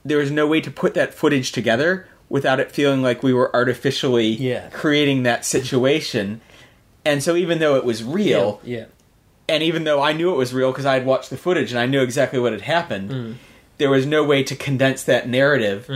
there 0.05 0.17
was 0.17 0.31
no 0.31 0.47
way 0.47 0.61
to 0.61 0.71
put 0.71 0.93
that 0.95 1.13
footage 1.13 1.51
together 1.51 2.07
without 2.29 2.59
it 2.59 2.71
feeling 2.71 3.01
like 3.01 3.21
we 3.23 3.31
were 3.33 3.53
artificially 3.55 4.27
Yeah. 4.27 4.69
creating 4.69 5.23
that 5.23 5.45
situation. 5.45 6.41
And 7.07 7.23
so, 7.23 7.35
even 7.35 7.59
though 7.59 7.75
it 7.75 7.85
was 7.85 8.03
real, 8.03 8.59
yeah. 8.63 8.85
and 9.47 9.63
even 9.63 9.83
though 9.85 10.01
I 10.01 10.11
knew 10.13 10.31
it 10.33 10.37
was 10.37 10.53
real 10.53 10.71
because 10.71 10.85
I 10.85 10.93
had 10.95 11.05
watched 11.05 11.29
the 11.29 11.37
footage 11.37 11.71
and 11.71 11.79
I 11.79 11.85
knew 11.85 12.01
exactly 12.01 12.39
what 12.39 12.51
had 12.51 12.61
happened, 12.61 13.09
Mm. 13.11 13.33
there 13.77 13.89
was 13.89 14.05
no 14.05 14.23
way 14.23 14.43
to 14.43 14.55
condense 14.55 15.03
that 15.03 15.27
narrative 15.29 15.89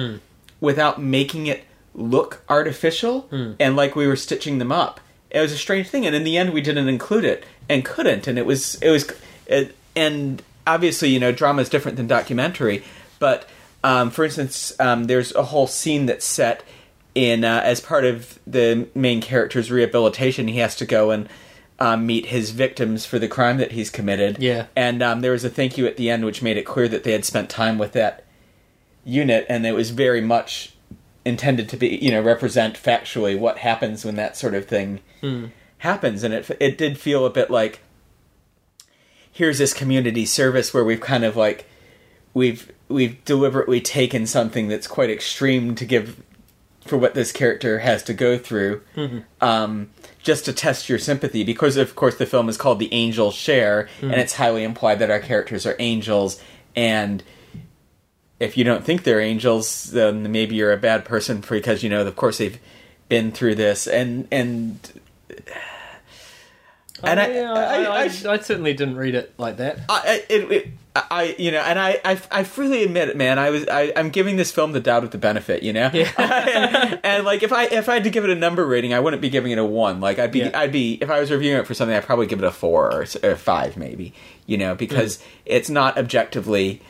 without 0.60 1.02
making 1.02 1.48
it 1.48 1.64
look 1.94 2.42
artificial 2.48 3.28
Mm. 3.32 3.56
and 3.60 3.76
like 3.76 3.96
we 3.96 4.08
were 4.08 4.16
stitching 4.16 4.58
them 4.60 4.72
up. 4.72 5.00
It 5.30 5.40
was 5.42 5.52
a 5.52 5.58
strange 5.58 5.88
thing, 5.90 6.06
and 6.06 6.16
in 6.16 6.24
the 6.24 6.38
end, 6.38 6.54
we 6.54 6.62
didn't 6.62 6.88
include 6.90 7.26
it 7.26 7.44
and 7.70 7.84
couldn't, 7.86 8.28
and 8.28 8.38
it 8.38 8.46
was 8.46 8.76
it 8.82 8.90
was, 8.90 9.06
it, 9.48 9.76
and 9.96 10.42
obviously, 10.66 11.10
you 11.10 11.20
know, 11.20 11.32
drama 11.32 11.62
is 11.62 11.70
different 11.70 11.98
than 11.98 12.08
documentary, 12.08 12.84
but 13.20 13.48
um, 13.84 14.12
for 14.12 14.24
instance, 14.24 14.74
um, 14.80 15.06
there's 15.06 15.34
a 15.36 15.44
whole 15.44 15.68
scene 15.68 16.06
that's 16.06 16.26
set 16.26 16.64
in 17.14 17.44
uh, 17.44 17.62
as 17.64 17.82
part 17.82 18.06
of 18.06 18.40
the 18.48 18.88
main 18.96 19.22
character's 19.22 19.72
rehabilitation. 19.72 20.48
He 20.48 20.60
has 20.60 20.76
to 20.78 20.86
go 20.86 21.12
and 21.12 21.28
um, 21.80 22.06
meet 22.06 22.28
his 22.28 22.52
victims 22.52 23.06
for 23.06 23.20
the 23.20 23.28
crime 23.28 23.58
that 23.58 23.72
he's 23.72 23.90
committed. 23.90 24.38
Yeah. 24.40 24.68
and 24.76 25.02
um, 25.02 25.22
there 25.22 25.32
was 25.32 25.44
a 25.44 25.50
thank 25.50 25.78
you 25.78 25.88
at 25.88 25.98
the 25.98 26.10
end, 26.10 26.26
which 26.26 26.42
made 26.42 26.58
it 26.58 26.64
clear 26.66 26.88
that 26.88 27.04
they 27.04 27.12
had 27.12 27.26
spent 27.26 27.50
time 27.50 27.78
with 27.78 27.94
that 27.94 28.24
unit, 29.04 29.46
and 29.50 29.66
it 29.66 29.74
was 29.74 29.90
very 29.90 30.22
much 30.22 30.74
intended 31.26 31.70
to 31.70 31.78
be, 31.78 31.88
you 32.02 32.12
know, 32.12 32.22
represent 32.22 32.76
factually 32.76 33.38
what 33.38 33.60
happens 33.60 34.06
when 34.06 34.16
that 34.16 34.38
sort 34.38 34.54
of 34.54 34.66
thing 34.68 35.00
happens, 35.80 36.24
and 36.24 36.34
it 36.34 36.50
it 36.60 36.78
did 36.78 36.98
feel 37.00 37.26
a 37.26 37.30
bit 37.30 37.50
like 37.50 37.80
here's 39.32 39.58
this 39.58 39.74
community 39.74 40.26
service 40.26 40.74
where 40.74 40.84
we've 40.84 41.02
kind 41.02 41.24
of 41.24 41.36
like 41.36 41.66
we've 42.34 42.72
we've 42.90 43.24
deliberately 43.26 43.82
taken 43.82 44.28
something 44.28 44.68
that's 44.68 44.88
quite 44.88 45.10
extreme 45.10 45.74
to 45.76 45.86
give 45.86 46.22
for 46.92 46.98
what 46.98 47.14
this 47.14 47.32
character 47.32 47.80
has 47.80 48.04
to 48.04 48.14
go 48.14 48.38
through 48.38 48.82
um, 49.40 49.90
just 50.22 50.44
to 50.44 50.52
test 50.52 50.90
your 50.90 51.00
sympathy 51.00 51.42
because 51.42 51.78
of 51.78 51.96
course 51.96 52.18
the 52.18 52.26
film 52.26 52.50
is 52.50 52.58
called 52.58 52.80
the 52.80 52.94
angels 52.94 53.34
share 53.34 53.88
and 54.02 54.16
it's 54.16 54.34
highly 54.34 54.66
implied 54.66 55.00
that 55.00 55.10
our 55.10 55.22
characters 55.22 55.66
are 55.66 55.78
angels 55.80 56.44
and 56.76 57.24
if 58.42 58.58
you 58.58 58.66
don't 58.66 58.84
think 58.84 59.04
they're 59.04 59.22
angels 59.22 59.86
then 59.92 60.30
maybe 60.34 60.54
you're 60.56 60.74
a 60.74 60.78
bad 60.78 61.06
person 61.06 61.42
because 61.50 61.82
you 61.82 61.90
know 61.90 62.06
of 62.06 62.16
course 62.18 62.40
they've 62.40 62.60
been 63.08 63.32
through 63.32 63.56
this 63.56 63.88
and 63.88 64.28
and 64.30 65.00
and 67.10 67.20
I- 67.20 67.38
Oh, 67.38 67.54
I- 67.54 67.84
I, 67.84 67.84
I, 67.86 68.04
I- 68.04 68.08
certainly 68.40 68.74
didn't 68.74 68.96
read 68.98 69.16
it 69.16 69.34
like 69.38 69.58
that. 69.58 69.80
I, 69.90 70.02
I- 70.06 70.26
it, 70.34 70.52
it, 70.52 70.68
I, 70.94 71.36
you 71.40 71.52
know, 71.52 71.60
and 71.62 71.80
I, 71.80 72.02
I, 72.04 72.20
I 72.32 72.44
freely 72.44 72.84
admit 72.84 73.08
it, 73.08 73.16
man. 73.16 73.40
I 73.40 73.50
was, 73.50 73.66
I, 73.70 73.94
I'm 73.96 74.10
giving 74.10 74.36
this 74.36 74.52
film 74.52 74.74
the 74.74 74.82
doubt 74.82 75.06
of 75.06 75.12
the 75.12 75.18
benefit, 75.18 75.64
you 75.64 75.72
know. 75.72 75.90
Yeah. 75.94 77.00
and 77.04 77.24
like, 77.24 77.44
if 77.44 77.54
I, 77.54 77.64
if 77.68 77.88
I 77.88 77.94
had 77.94 78.04
to 78.04 78.10
give 78.10 78.26
it 78.26 78.30
a 78.30 78.36
number 78.36 78.66
rating, 78.68 78.94
I 78.94 79.00
wouldn't 79.00 79.22
be 79.22 79.30
giving 79.30 79.54
it 79.54 79.58
a 79.58 79.64
one. 79.64 80.02
Like, 80.02 80.20
I'd 80.20 80.34
be, 80.34 80.40
Yeah. 80.40 80.52
I'd 80.54 80.74
be, 80.74 80.96
if 81.02 81.10
I 81.10 81.22
was 81.22 81.32
reviewing 81.32 81.60
it 81.60 81.66
for 81.66 81.74
something, 81.74 81.96
I'd 81.96 82.04
probably 82.04 82.26
give 82.28 82.40
it 82.40 82.46
a 82.46 82.52
four 82.52 82.92
or, 82.94 83.06
or 83.24 83.36
five, 83.38 83.78
maybe. 83.78 84.14
You 84.48 84.58
know, 84.58 84.76
because 84.76 85.20
Mm. 85.20 85.24
it's 85.46 85.70
not 85.70 85.98
objectively 85.98 86.82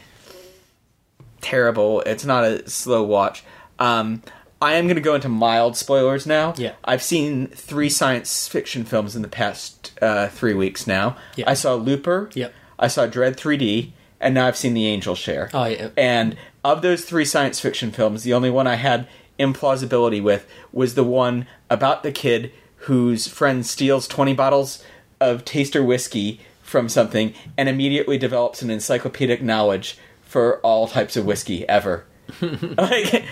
terrible. 1.42 2.02
It's 2.02 2.26
not 2.26 2.44
a 2.44 2.68
slow 2.70 3.04
watch. 3.04 3.44
Um, 3.80 4.22
I 4.62 4.74
am 4.74 4.86
going 4.86 4.96
to 4.96 5.02
go 5.02 5.16
into 5.16 5.28
mild 5.28 5.76
spoilers 5.76 6.28
now. 6.28 6.54
Yeah. 6.56 6.74
I've 6.84 7.02
seen 7.02 7.48
three 7.48 7.90
science 7.90 8.48
fiction 8.48 8.86
films 8.86 9.16
in 9.16 9.24
the 9.24 9.28
past 9.28 9.92
uh, 10.02 10.28
three 10.28 10.54
weeks 10.54 10.86
now. 10.86 11.18
Yeah. 11.36 11.50
I 11.50 11.56
saw 11.56 11.74
Looper. 11.74 12.30
Yep. 12.34 12.54
I 12.78 12.88
saw 12.88 13.08
Dredd 13.08 13.36
3D, 13.36 13.92
and 14.20 14.36
now 14.36 14.48
I've 14.48 14.58
seen 14.58 14.74
The 14.74 14.86
Angel 14.88 15.16
Share. 15.16 15.50
Oh, 15.54 15.66
yeah. 15.66 15.90
And 15.98 16.38
of 16.64 16.84
those 16.84 17.06
three 17.06 17.26
science 17.26 17.60
fiction 17.60 17.92
films, 17.92 18.24
the 18.24 18.34
only 18.34 18.52
one 18.52 18.68
I 18.68 18.76
had 18.76 19.08
implausibility 19.40 20.22
with 20.22 20.48
was 20.72 20.94
the 20.94 21.04
one 21.04 21.48
about 21.70 22.04
the 22.04 22.12
kid 22.12 22.52
whose 22.86 23.28
friend 23.28 23.66
steals 23.66 24.08
20 24.08 24.34
bottles 24.34 24.84
of 25.20 25.44
taster 25.44 25.84
whiskey 25.84 26.40
from 26.62 26.88
something 26.88 27.34
and 27.58 27.68
immediately 27.68 28.18
develops 28.18 28.62
an 28.62 28.70
encyclopedic 28.70 29.42
knowledge 29.42 29.98
for 30.24 30.60
all 30.60 30.88
types 30.88 31.18
of 31.18 31.26
whiskey 31.26 31.68
ever. 31.68 32.06
like 32.78 33.26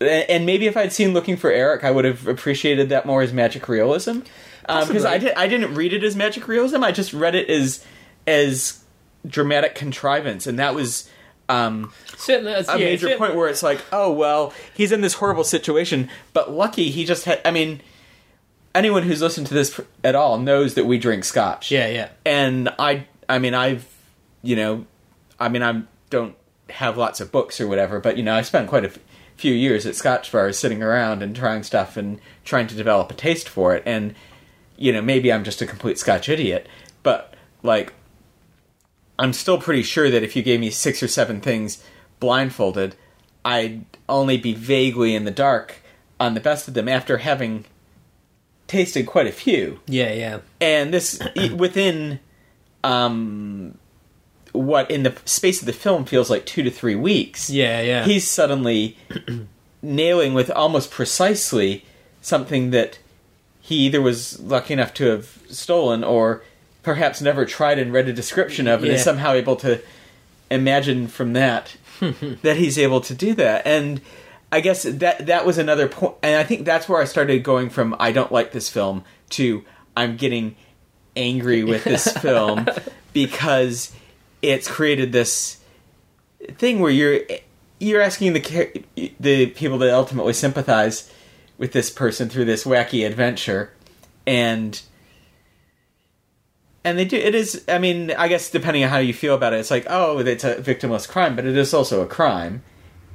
and 0.00 0.46
maybe 0.46 0.66
if 0.66 0.76
I'd 0.76 0.92
seen 0.92 1.12
Looking 1.14 1.36
for 1.36 1.50
Eric, 1.50 1.84
I 1.84 1.90
would 1.90 2.04
have 2.04 2.26
appreciated 2.26 2.88
that 2.88 3.06
more 3.06 3.22
as 3.22 3.32
magic 3.32 3.68
realism. 3.68 4.20
Because 4.62 4.88
Possibly. 4.88 5.06
I 5.06 5.18
did, 5.18 5.34
I 5.34 5.46
didn't 5.46 5.74
read 5.74 5.92
it 5.92 6.02
as 6.02 6.16
magic 6.16 6.48
realism. 6.48 6.82
I 6.82 6.90
just 6.92 7.12
read 7.12 7.34
it 7.34 7.48
as 7.50 7.84
as 8.26 8.82
dramatic 9.26 9.74
contrivance, 9.74 10.46
and 10.46 10.58
that 10.58 10.74
was 10.74 11.08
um, 11.48 11.92
Certainly, 12.16 12.52
a 12.52 12.62
yeah, 12.62 12.74
major 12.76 13.16
point 13.18 13.34
where 13.34 13.48
it's 13.48 13.62
like, 13.62 13.80
oh 13.92 14.10
well, 14.10 14.54
he's 14.72 14.90
in 14.92 15.02
this 15.02 15.14
horrible 15.14 15.44
situation, 15.44 16.08
but 16.32 16.50
lucky 16.50 16.90
he 16.90 17.04
just 17.04 17.26
had. 17.26 17.40
I 17.44 17.50
mean, 17.50 17.82
anyone 18.74 19.02
who's 19.02 19.20
listened 19.20 19.46
to 19.48 19.54
this 19.54 19.78
at 20.02 20.14
all 20.14 20.38
knows 20.38 20.74
that 20.74 20.86
we 20.86 20.98
drink 20.98 21.24
scotch 21.24 21.70
Yeah, 21.70 21.88
yeah. 21.88 22.08
and 22.24 22.70
I 22.78 23.06
I 23.28 23.38
mean 23.38 23.54
I've 23.54 23.86
you 24.42 24.56
know 24.56 24.86
I 25.38 25.48
mean 25.48 25.62
I 25.62 25.82
don't 26.10 26.34
have 26.70 26.96
lots 26.96 27.20
of 27.20 27.30
books 27.30 27.60
or 27.60 27.68
whatever, 27.68 28.00
but 28.00 28.16
you 28.16 28.22
know 28.22 28.34
I 28.34 28.42
spent 28.42 28.68
quite 28.68 28.84
a 28.84 28.88
f- 28.88 28.98
few 29.36 29.52
years 29.52 29.84
at 29.86 29.96
Scotch 29.96 30.30
bars 30.30 30.58
sitting 30.58 30.82
around 30.82 31.22
and 31.22 31.34
trying 31.34 31.62
stuff 31.62 31.96
and 31.96 32.20
trying 32.44 32.66
to 32.68 32.74
develop 32.74 33.10
a 33.10 33.14
taste 33.14 33.48
for 33.48 33.74
it, 33.74 33.82
and 33.86 34.14
you 34.76 34.92
know 34.92 35.02
maybe 35.02 35.32
I'm 35.32 35.44
just 35.44 35.62
a 35.62 35.66
complete 35.66 35.98
Scotch 35.98 36.28
idiot, 36.28 36.68
but 37.02 37.34
like 37.62 37.92
I'm 39.18 39.32
still 39.32 39.58
pretty 39.60 39.82
sure 39.82 40.10
that 40.10 40.22
if 40.22 40.34
you 40.36 40.42
gave 40.42 40.60
me 40.60 40.70
six 40.70 41.02
or 41.02 41.08
seven 41.08 41.40
things 41.40 41.82
blindfolded, 42.20 42.96
I'd 43.44 43.84
only 44.08 44.36
be 44.36 44.54
vaguely 44.54 45.14
in 45.14 45.24
the 45.24 45.30
dark 45.30 45.76
on 46.18 46.34
the 46.34 46.40
best 46.40 46.68
of 46.68 46.74
them 46.74 46.88
after 46.88 47.18
having 47.18 47.64
tasted 48.66 49.06
quite 49.06 49.26
a 49.26 49.32
few 49.32 49.80
Yeah, 49.86 50.12
yeah. 50.12 50.38
and 50.60 50.92
this 50.92 51.20
within 51.54 52.18
um 52.82 53.76
what 54.54 54.90
in 54.90 55.02
the 55.02 55.14
space 55.24 55.60
of 55.60 55.66
the 55.66 55.72
film 55.72 56.04
feels 56.04 56.30
like 56.30 56.46
two 56.46 56.62
to 56.62 56.70
three 56.70 56.94
weeks. 56.94 57.50
Yeah, 57.50 57.80
yeah. 57.80 58.04
he's 58.04 58.28
suddenly 58.28 58.96
nailing 59.82 60.32
with 60.32 60.50
almost 60.50 60.90
precisely 60.90 61.84
something 62.22 62.70
that 62.70 62.98
he 63.60 63.76
either 63.86 64.00
was 64.00 64.40
lucky 64.40 64.74
enough 64.74 64.94
to 64.94 65.06
have 65.06 65.42
stolen 65.48 66.04
or 66.04 66.42
perhaps 66.82 67.20
never 67.20 67.44
tried 67.44 67.78
and 67.78 67.92
read 67.92 68.08
a 68.08 68.12
description 68.12 68.68
of 68.68 68.82
and 68.82 68.92
is 68.92 69.02
somehow 69.02 69.32
able 69.32 69.56
to 69.56 69.80
imagine 70.50 71.08
from 71.08 71.32
that 71.32 71.76
that 72.42 72.56
he's 72.56 72.78
able 72.78 73.00
to 73.00 73.14
do 73.14 73.34
that. 73.34 73.66
And 73.66 74.00
i 74.52 74.60
guess 74.60 74.84
that 74.84 75.26
that 75.26 75.44
was 75.44 75.58
another 75.58 75.88
point 75.88 76.14
and 76.22 76.36
i 76.36 76.44
think 76.44 76.64
that's 76.64 76.88
where 76.88 77.00
i 77.00 77.04
started 77.04 77.42
going 77.42 77.68
from 77.68 77.96
i 77.98 78.12
don't 78.12 78.30
like 78.30 78.52
this 78.52 78.68
film 78.68 79.02
to 79.28 79.64
i'm 79.96 80.16
getting 80.16 80.54
angry 81.16 81.64
with 81.64 81.82
this 81.82 82.06
film 82.18 82.68
because 83.12 83.92
it's 84.44 84.68
created 84.68 85.12
this 85.12 85.58
thing 86.56 86.80
where 86.80 86.90
you're 86.90 87.20
you're 87.80 88.00
asking 88.00 88.32
the 88.34 88.84
the 89.20 89.46
people 89.48 89.78
that 89.78 89.92
ultimately 89.92 90.32
sympathize 90.32 91.10
with 91.58 91.72
this 91.72 91.90
person 91.90 92.28
through 92.28 92.44
this 92.44 92.64
wacky 92.64 93.06
adventure. 93.06 93.72
And 94.26 94.80
and 96.84 96.98
they 96.98 97.04
do 97.04 97.16
it 97.16 97.34
is 97.34 97.64
i 97.66 97.78
mean 97.78 98.10
i 98.12 98.28
guess 98.28 98.50
depending 98.50 98.84
on 98.84 98.90
how 98.90 98.98
you 98.98 99.14
feel 99.14 99.34
about 99.34 99.54
it 99.54 99.58
it's 99.58 99.70
like 99.70 99.86
oh 99.88 100.18
it's 100.18 100.44
a 100.44 100.56
victimless 100.56 101.08
crime 101.08 101.34
but 101.34 101.46
it 101.46 101.56
is 101.56 101.72
also 101.74 102.02
a 102.02 102.06
crime. 102.06 102.62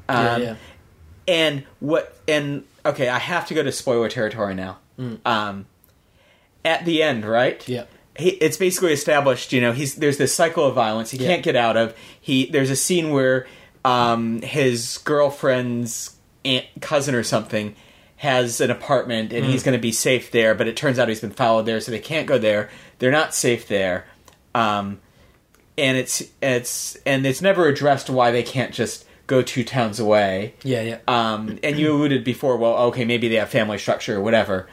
Yeah, 0.09 0.33
um, 0.33 0.41
yeah. 0.41 0.55
and 1.27 1.63
what 1.79 2.17
and 2.27 2.63
okay 2.83 3.07
i 3.07 3.19
have 3.19 3.47
to 3.47 3.53
go 3.53 3.61
to 3.61 3.71
spoiler 3.71 4.09
territory 4.09 4.55
now. 4.55 4.79
Um 5.23 5.67
at 6.65 6.83
the 6.85 7.03
end 7.03 7.25
right? 7.25 7.67
Yeah. 7.69 7.85
He, 8.19 8.29
it's 8.29 8.57
basically 8.57 8.93
established 8.93 9.51
you 9.53 9.61
know 9.61 9.71
he's 9.71 9.95
there's 9.95 10.17
this 10.17 10.33
cycle 10.33 10.65
of 10.65 10.75
violence 10.75 11.11
he 11.11 11.17
Yeah. 11.17 11.27
can't 11.29 11.43
get 11.43 11.55
out 11.55 11.77
of 11.77 11.95
he 12.21 12.45
there's 12.45 12.69
a 12.69 12.75
scene 12.75 13.09
where 13.11 13.47
um 13.85 14.41
his 14.41 14.97
girlfriend's 14.99 16.15
aunt 16.45 16.65
cousin 16.81 17.15
or 17.15 17.23
something 17.23 17.75
has 18.17 18.59
an 18.59 18.69
apartment 18.69 19.31
and 19.31 19.45
he's 19.45 19.63
going 19.63 19.77
to 19.77 19.81
be 19.81 19.93
safe 19.93 20.29
there, 20.31 20.53
but 20.53 20.67
it 20.67 20.75
turns 20.75 20.99
out 20.99 21.07
he's 21.07 21.21
been 21.21 21.31
followed 21.31 21.65
there, 21.65 21.79
so 21.79 21.89
they 21.89 21.99
can't 21.99 22.27
go 22.27 22.37
there. 22.37 22.69
They're 22.97 23.11
not 23.11 23.33
safe 23.33 23.69
there, 23.69 24.07
um, 24.53 24.99
and 25.77 25.97
it's 25.97 26.21
it's 26.41 26.97
and 27.05 27.25
it's 27.25 27.41
never 27.41 27.67
addressed 27.69 28.09
why 28.09 28.31
they 28.31 28.43
can't 28.43 28.73
just 28.73 29.05
go 29.27 29.41
two 29.41 29.63
towns 29.63 30.01
away. 30.01 30.53
Yeah, 30.63 30.81
yeah. 30.81 30.97
Um, 31.07 31.59
and 31.63 31.79
you 31.79 31.93
alluded 31.93 32.25
before, 32.25 32.57
well, 32.57 32.75
okay, 32.89 33.05
maybe 33.05 33.29
they 33.29 33.35
have 33.35 33.49
family 33.51 33.77
structure 33.77 34.17
or 34.17 34.21
whatever. 34.21 34.67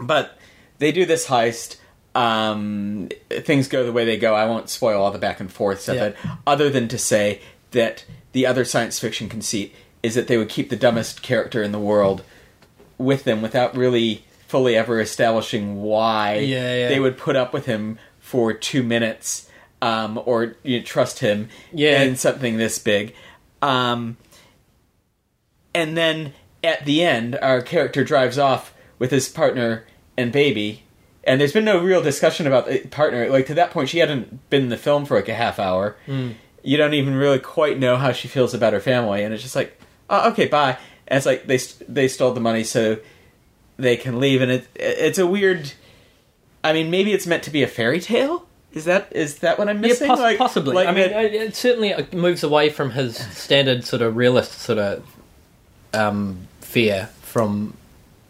But 0.00 0.38
they 0.78 0.90
do 0.92 1.04
this 1.04 1.26
heist. 1.26 1.76
Um, 2.14 3.08
things 3.30 3.68
go 3.68 3.84
the 3.86 3.92
way 3.92 4.04
they 4.04 4.18
go. 4.18 4.34
I 4.34 4.44
won't 4.46 4.68
spoil 4.68 5.02
all 5.02 5.10
the 5.10 5.18
back 5.18 5.40
and 5.40 5.50
forth 5.50 5.88
of 5.88 5.94
Yeah. 5.96 6.04
it, 6.06 6.16
other 6.46 6.68
than 6.68 6.88
to 6.88 6.98
say 6.98 7.40
that 7.70 8.04
the 8.32 8.46
other 8.46 8.64
science 8.64 8.98
fiction 8.98 9.28
conceit 9.30 9.74
is 10.02 10.14
that 10.14 10.28
they 10.28 10.36
would 10.36 10.48
keep 10.50 10.68
the 10.68 10.76
dumbest 10.76 11.22
character 11.22 11.62
in 11.62 11.72
the 11.72 11.78
world 11.78 12.22
with 12.98 13.24
them 13.24 13.40
without 13.40 13.74
really 13.76 14.24
fully 14.46 14.76
ever 14.76 15.00
establishing 15.00 15.80
why 15.80 16.36
Yeah, 16.38 16.74
yeah. 16.74 16.88
they 16.88 17.00
would 17.00 17.16
put 17.16 17.34
up 17.36 17.54
with 17.54 17.64
him 17.66 17.98
for 18.20 18.52
two 18.52 18.82
minutes 18.82 19.48
um, 19.80 20.20
or 20.26 20.56
you 20.62 20.78
know, 20.78 20.84
trust 20.84 21.20
him 21.20 21.48
Yeah. 21.72 22.02
in 22.02 22.16
something 22.16 22.58
this 22.58 22.78
big. 22.78 23.14
Um, 23.62 24.16
and 25.74 25.96
then 25.96 26.34
at 26.62 26.84
the 26.84 27.02
end, 27.02 27.36
our 27.40 27.62
character 27.62 28.04
drives 28.04 28.38
off 28.38 28.74
with 28.98 29.10
his 29.10 29.28
partner 29.28 29.84
and 30.16 30.30
baby. 30.30 30.82
And 31.24 31.40
there's 31.40 31.52
been 31.52 31.64
no 31.64 31.78
real 31.80 32.02
discussion 32.02 32.46
about 32.46 32.66
the 32.66 32.80
partner. 32.88 33.28
Like 33.28 33.46
to 33.46 33.54
that 33.54 33.70
point, 33.70 33.88
she 33.88 33.98
hadn't 33.98 34.48
been 34.50 34.62
in 34.64 34.68
the 34.70 34.76
film 34.76 35.04
for 35.04 35.16
like 35.16 35.28
a 35.28 35.34
half 35.34 35.58
hour. 35.58 35.96
You 36.64 36.76
don't 36.76 36.94
even 36.94 37.14
really 37.14 37.38
quite 37.38 37.78
know 37.78 37.96
how 37.96 38.12
she 38.12 38.28
feels 38.28 38.54
about 38.54 38.72
her 38.72 38.80
family, 38.80 39.22
and 39.24 39.32
it's 39.34 39.42
just 39.42 39.56
like, 39.56 39.78
oh, 40.10 40.30
okay, 40.30 40.46
bye. 40.46 40.78
And 41.08 41.16
it's 41.16 41.26
like 41.26 41.46
they 41.46 41.58
they 41.88 42.08
stole 42.08 42.32
the 42.32 42.40
money 42.40 42.64
so 42.64 42.98
they 43.76 43.96
can 43.96 44.18
leave, 44.20 44.40
and 44.42 44.50
it 44.50 44.68
it's 44.74 45.18
a 45.18 45.26
weird. 45.26 45.72
I 46.64 46.72
mean, 46.72 46.90
maybe 46.90 47.12
it's 47.12 47.26
meant 47.26 47.42
to 47.44 47.50
be 47.50 47.62
a 47.64 47.66
fairy 47.68 47.98
tale. 48.00 48.46
Is 48.72 48.84
that 48.86 49.08
is 49.10 49.38
that 49.38 49.58
what 49.58 49.68
I'm 49.68 49.80
missing? 49.80 50.06
Yeah, 50.08 50.14
poss- 50.14 50.20
Like- 50.20 50.38
possibly. 50.38 50.74
like 50.74 50.88
I 50.88 50.92
mean, 50.92 51.10
it, 51.10 51.34
it 51.34 51.56
certainly 51.56 51.92
uh, 51.92 52.04
moves 52.12 52.42
away 52.42 52.70
from 52.70 52.92
his 52.92 53.16
standard 53.36 53.84
sort 53.84 54.00
of 54.02 54.16
realist 54.16 54.60
sort 54.60 54.78
of 54.78 55.04
um, 55.92 56.46
fear 56.60 57.10
from 57.22 57.74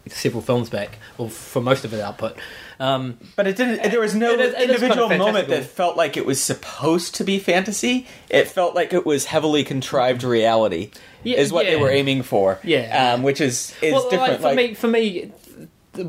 several 0.08 0.42
films 0.42 0.68
back, 0.68 0.98
or 1.18 1.30
for 1.30 1.62
most 1.62 1.84
of 1.84 1.90
his 1.92 2.00
output. 2.00 2.36
Um, 2.80 3.18
But 3.36 3.46
it 3.46 3.56
didn't. 3.56 3.90
There 3.90 4.00
was 4.00 4.14
no 4.14 4.32
It 4.32 4.40
is- 4.40 4.54
it 4.54 4.60
individual 4.62 5.08
kind 5.08 5.20
of 5.20 5.26
moment 5.26 5.48
that 5.48 5.64
felt 5.64 5.96
like 5.96 6.16
it 6.16 6.26
was 6.26 6.40
supposed 6.42 7.14
to 7.16 7.24
be 7.24 7.38
fantasy. 7.38 8.06
It 8.28 8.48
felt 8.48 8.74
like 8.74 8.92
it 8.92 9.06
was 9.06 9.26
heavily 9.26 9.62
contrived 9.62 10.24
reality. 10.24 10.90
Yeah, 11.22 11.38
is 11.38 11.52
what 11.52 11.66
they 11.66 11.76
were 11.76 11.90
aiming 11.90 12.22
for. 12.24 12.58
Yeah. 12.64 13.14
um, 13.14 13.22
which 13.22 13.40
is 13.40 13.72
is 13.80 13.92
well, 13.92 14.10
different. 14.10 14.32
Like, 14.32 14.40
for 14.40 14.46
like, 14.48 14.56
me, 14.56 14.74
for 14.74 14.88
me, 14.88 15.30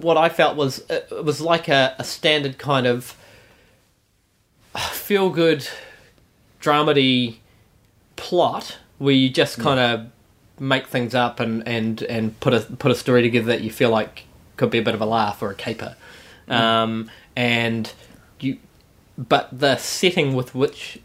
what 0.02 0.18
I 0.18 0.30
felt 0.30 0.56
was 0.58 0.80
uh, 0.90 1.02
it 1.12 1.24
was 1.24 1.40
like 1.40 1.68
a, 1.68 1.96
a 2.00 2.04
standard 2.04 2.58
kind 2.58 2.88
of 2.88 3.16
feel 4.76 5.30
good 5.30 5.68
dramedy 6.62 7.36
plot 8.16 8.78
where 8.98 9.14
you 9.14 9.30
just 9.30 9.60
kind 9.60 9.80
of 9.80 10.08
make 10.60 10.88
things 10.88 11.16
up 11.16 11.40
and, 11.40 11.68
and, 11.68 12.04
and 12.04 12.40
put 12.40 12.54
a 12.54 12.60
put 12.62 12.92
a 12.92 12.96
story 12.96 13.22
together 13.22 13.48
that 13.48 13.62
you 13.62 13.72
feel 13.72 13.90
like 13.90 14.26
could 14.58 14.70
be 14.70 14.78
a 14.78 14.84
bit 14.84 14.94
of 14.94 15.02
a 15.02 15.06
laugh 15.06 15.42
or 15.42 15.50
a 15.52 15.56
caper, 15.56 15.96
um, 16.48 17.10
and 17.36 17.92
you 18.40 18.58
but 19.18 19.48
the 19.52 19.78
setting 19.78 20.36
with 20.36 20.54
which 20.56 21.00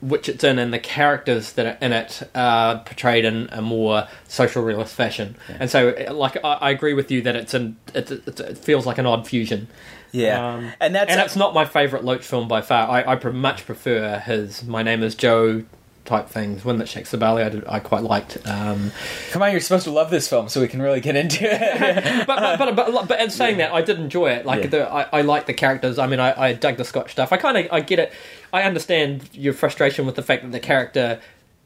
which 0.00 0.28
it's 0.28 0.42
in 0.42 0.58
and 0.58 0.74
the 0.74 0.78
characters 0.80 1.52
that 1.52 1.64
are 1.64 1.78
in 1.80 1.92
it 1.92 2.28
are 2.34 2.80
portrayed 2.80 3.24
in 3.24 3.48
a 3.52 3.62
more 3.62 4.08
social 4.26 4.64
realist 4.64 4.94
fashion. 4.94 5.36
And 5.60 5.70
so, 5.70 5.94
like, 6.10 6.36
I, 6.44 6.54
I 6.54 6.70
agree 6.70 6.92
with 6.92 7.10
you 7.10 7.22
that 7.22 7.36
it's 7.36 7.54
an 7.54 7.76
it, 7.94 8.10
it, 8.10 8.40
it 8.40 8.58
feels 8.58 8.84
like 8.84 8.98
an 8.98 9.06
odd 9.06 9.28
fusion. 9.28 9.68
yeah, 10.10 10.54
Um, 10.54 10.72
and 10.80 10.94
that's 10.94 11.10
and 11.10 11.20
it's 11.20 11.36
not 11.36 11.54
my 11.54 11.64
favourite 11.64 12.04
Loach 12.04 12.24
film 12.24 12.48
by 12.48 12.62
far. 12.62 12.88
I, 12.88 13.14
I 13.14 13.30
much 13.30 13.64
prefer 13.64 14.18
his 14.18 14.64
"My 14.64 14.82
Name 14.82 15.04
Is 15.04 15.14
Joe" 15.14 15.62
type 16.10 16.28
things. 16.28 16.64
One 16.64 16.78
that 16.78 16.88
Shakes 16.88 17.12
the 17.12 17.16
Barley, 17.18 17.42
I, 17.44 17.48
did, 17.48 17.64
I 17.68 17.78
quite 17.78 18.02
liked. 18.02 18.36
Um, 18.46 18.90
come 19.30 19.42
on. 19.42 19.52
You're 19.52 19.60
supposed 19.60 19.84
to 19.84 19.90
love 19.92 20.10
this 20.10 20.28
film, 20.28 20.48
so 20.48 20.60
we 20.60 20.66
can 20.68 20.82
really 20.82 21.00
get 21.00 21.14
into 21.14 21.44
it. 21.44 22.26
but, 22.26 22.58
but, 22.58 22.74
but, 22.74 22.92
but, 22.92 23.08
but 23.08 23.20
in 23.20 23.30
saying 23.30 23.58
that, 23.58 23.72
I 23.72 23.80
did 23.80 23.98
enjoy 24.00 24.30
it. 24.32 24.44
Like 24.44 24.64
Yeah. 24.64 24.70
the, 24.70 24.92
I, 24.92 25.02
I 25.12 25.20
like 25.22 25.46
the 25.46 25.54
characters. 25.54 25.98
I 25.98 26.06
mean, 26.08 26.18
I, 26.20 26.48
I 26.48 26.52
dug 26.52 26.76
the 26.76 26.84
Scotch 26.84 27.12
stuff. 27.12 27.32
I 27.32 27.36
kind 27.36 27.56
of 27.56 27.66
I 27.72 27.80
get 27.80 27.98
it. 28.00 28.12
I 28.52 28.62
understand 28.64 29.30
your 29.32 29.54
frustration 29.54 30.04
with 30.04 30.16
the 30.16 30.22
fact 30.22 30.42
that 30.42 30.50
the 30.52 30.60
character 30.60 31.20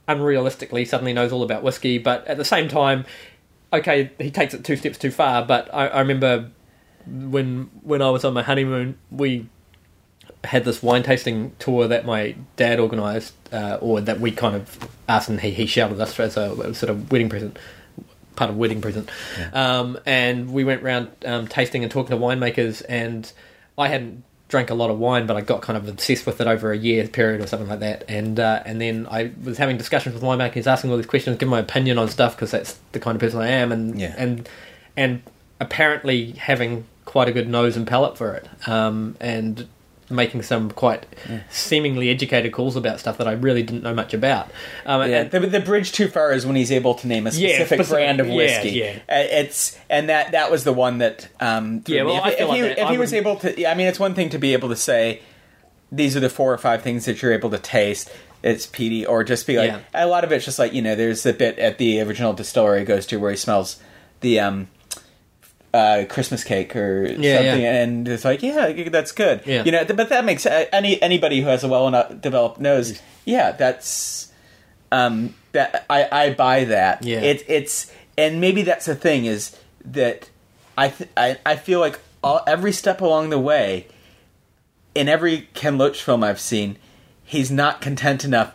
unrealistically 0.09 0.87
suddenly 0.87 1.13
knows 1.15 1.33
all 1.33 1.43
about 1.43 1.63
whiskey, 1.63 1.97
but 1.99 2.27
at 2.27 2.37
the 2.37 2.45
same 2.45 2.69
time, 2.69 3.07
okay, 3.73 4.11
he 4.19 4.31
takes 4.31 4.53
it 4.55 4.63
two 4.65 4.77
steps 4.77 4.99
too 4.99 5.11
far. 5.11 5.45
But 5.45 5.73
I, 5.75 5.89
I 5.89 6.01
remember 6.01 6.51
when 7.07 7.71
when 7.83 8.03
I 8.03 8.11
was 8.11 8.25
on 8.25 8.35
my 8.35 8.43
honeymoon, 8.43 8.99
we 9.11 9.47
had 10.45 10.65
this 10.65 10.83
wine 10.83 11.03
tasting 11.03 11.53
tour 11.59 11.89
that 11.89 12.05
my 12.07 12.35
dad 12.57 12.79
organised, 12.81 13.33
uh, 13.53 13.79
or 13.81 14.01
that 14.01 14.21
we 14.21 14.31
kind 14.31 14.55
of 14.57 14.89
asked 15.09 15.29
and 15.29 15.41
he, 15.41 15.51
he 15.51 15.67
shouted 15.67 16.01
us 16.01 16.19
as 16.21 16.37
a 16.37 16.75
sort 16.75 16.91
of 16.91 17.11
wedding 17.11 17.29
present, 17.29 17.59
part 18.37 18.51
of 18.51 18.57
wedding 18.57 18.81
present. 18.81 19.09
Um, 19.53 19.99
and 20.07 20.53
we 20.53 20.65
went 20.65 20.83
round 20.83 21.09
um, 21.25 21.47
tasting 21.49 21.83
and 21.83 21.91
talking 21.91 22.17
to 22.17 22.23
winemakers, 22.23 22.83
and 22.89 23.31
I 23.79 23.89
hadn't 23.89 24.23
drank 24.49 24.71
a 24.71 24.75
lot 24.75 24.91
of 24.91 24.99
wine, 24.99 25.27
but 25.27 25.37
I 25.37 25.41
got 25.41 25.63
kind 25.63 25.77
of 25.77 25.89
obsessed 25.89 26.27
with 26.27 26.41
it 26.41 26.47
over 26.47 26.71
a 26.71 26.77
year 26.77 27.09
period 27.09 27.41
or 27.41 27.47
something 27.47 27.69
like 27.69 27.81
that. 27.81 28.05
And 28.09 28.39
uh, 28.39 28.63
and 28.67 28.81
then 28.81 29.07
I 29.11 29.33
was 29.43 29.59
having 29.59 29.79
discussions 29.79 30.15
with 30.15 30.23
winemakers, 30.23 30.67
asking 30.67 30.91
all 30.91 30.97
these 30.97 31.07
questions, 31.07 31.39
giving 31.39 31.51
my 31.51 31.59
opinion 31.61 31.99
on 31.99 32.09
stuff 32.09 32.37
because 32.37 32.51
that's 32.51 32.79
the 32.93 33.01
kind 33.01 33.17
of 33.17 33.21
person 33.21 33.41
I 33.41 33.49
am, 33.49 33.73
and 33.73 33.99
Yeah. 33.99 34.15
and 34.17 34.49
and 34.97 35.23
apparently 35.61 36.33
having 36.33 36.85
quite 37.05 37.29
a 37.29 37.33
good 37.33 37.49
nose 37.49 37.77
and 37.77 37.87
palate 37.87 38.17
for 38.19 38.35
it, 38.35 38.49
um, 38.69 39.17
and 39.21 39.67
making 40.15 40.43
some 40.43 40.71
quite 40.71 41.07
seemingly 41.51 42.11
educated 42.11 42.53
calls 42.53 42.77
about 42.77 43.01
stuff 43.01 43.19
that 43.19 43.29
I 43.29 43.33
really 43.33 43.63
didn't 43.63 43.83
know 43.83 43.95
much 43.95 44.15
about. 44.15 44.51
Um, 44.87 45.09
Yeah, 45.11 45.25
the, 45.25 45.41
the 45.41 45.61
bridge 45.61 45.93
too 45.93 46.09
far 46.09 46.33
is 46.33 46.47
when 46.47 46.57
he's 46.57 46.73
able 46.73 46.95
to 46.95 47.07
name 47.07 47.27
a 47.27 47.31
Yeah, 47.31 47.49
specific, 47.57 47.67
specific- 47.81 47.91
brand 47.91 48.21
of 48.21 48.29
whiskey. 48.29 48.71
yeah. 48.71 48.99
Uh, 49.09 49.25
It's 49.41 49.79
and 49.91 50.09
that 50.09 50.33
that 50.33 50.51
was 50.51 50.65
the 50.65 50.73
one 50.73 50.99
that. 50.99 51.29
Um, 51.41 51.83
Yeah, 51.87 52.03
well, 52.05 52.17
if, 52.19 52.23
I 52.25 52.31
if 52.31 52.49
like 52.49 52.57
he, 52.61 52.67
if 52.83 52.89
he 52.89 52.99
was 52.99 53.13
able 53.13 53.37
to, 53.37 53.61
yeah, 53.61 53.71
I 53.71 53.75
mean, 53.75 53.87
it's 53.87 54.01
one 54.01 54.15
thing 54.15 54.29
to 54.31 54.39
be 54.39 54.53
able 54.53 54.69
to 54.71 54.77
say 54.77 55.21
these 55.93 56.17
are 56.17 56.21
the 56.21 56.31
four 56.31 56.53
or 56.53 56.59
five 56.59 56.83
things 56.83 57.05
that 57.05 57.21
you're 57.23 57.33
able 57.33 57.51
to 57.51 57.59
taste. 57.59 58.11
It's 58.43 58.67
peaty, 58.67 59.07
or 59.07 59.25
just 59.25 59.47
be 59.47 59.57
like 59.57 59.71
Yeah. 59.71 59.81
a 59.95 60.07
lot 60.07 60.23
of 60.25 60.31
it's 60.33 60.45
just 60.45 60.59
like 60.59 60.73
you 60.75 60.83
know. 60.83 60.95
There's 60.95 61.23
the 61.23 61.33
bit 61.33 61.59
at 61.59 61.79
the 61.79 62.01
original 62.03 62.33
distillery 62.35 62.85
goes 62.85 63.07
to 63.07 63.17
where 63.19 63.31
he 63.31 63.37
smells 63.39 63.81
the 64.21 64.39
um, 64.41 64.69
uh, 65.75 66.05
Christmas 66.09 66.45
cake 66.45 66.75
or 66.77 67.05
Yeah, 67.07 67.37
something, 67.39 67.63
yeah. 67.63 67.83
and 67.83 68.09
it's 68.09 68.25
like, 68.25 68.43
yeah, 68.43 68.89
that's 68.89 69.13
good. 69.13 69.43
Yeah. 69.45 69.65
You 69.65 69.73
know, 69.73 69.85
but 69.85 70.09
that 70.09 70.25
makes 70.25 70.47
uh, 70.47 70.67
any 70.73 71.03
anybody 71.03 71.41
who 71.41 71.49
has 71.49 71.65
a 71.65 71.69
well 71.69 71.89
enough 71.89 72.21
developed 72.21 72.61
nose, 72.61 73.01
yeah, 73.25 73.51
that's 73.53 74.33
um, 74.93 75.35
that 75.53 75.85
I, 75.91 76.09
I 76.11 76.35
buy 76.35 76.65
that. 76.67 77.03
Yeah. 77.05 77.21
It, 77.21 77.45
it's 77.49 77.91
and 78.17 78.41
maybe 78.41 78.63
that's 78.63 78.87
the 78.87 78.95
thing 78.95 79.25
is 79.25 79.59
that 79.85 80.31
I 80.79 80.89
th- 80.89 81.11
I, 81.17 81.39
I 81.45 81.57
feel 81.57 81.81
like 81.81 81.99
all, 82.23 82.43
every 82.47 82.73
step 82.73 83.01
along 83.01 83.31
the 83.31 83.39
way, 83.39 83.89
in 84.95 85.09
every 85.09 85.49
Ken 85.55 85.77
Loach 85.77 86.03
film 86.03 86.23
I've 86.23 86.41
seen, 86.41 86.79
he's 87.25 87.51
not 87.51 87.81
content 87.81 88.25
enough 88.25 88.55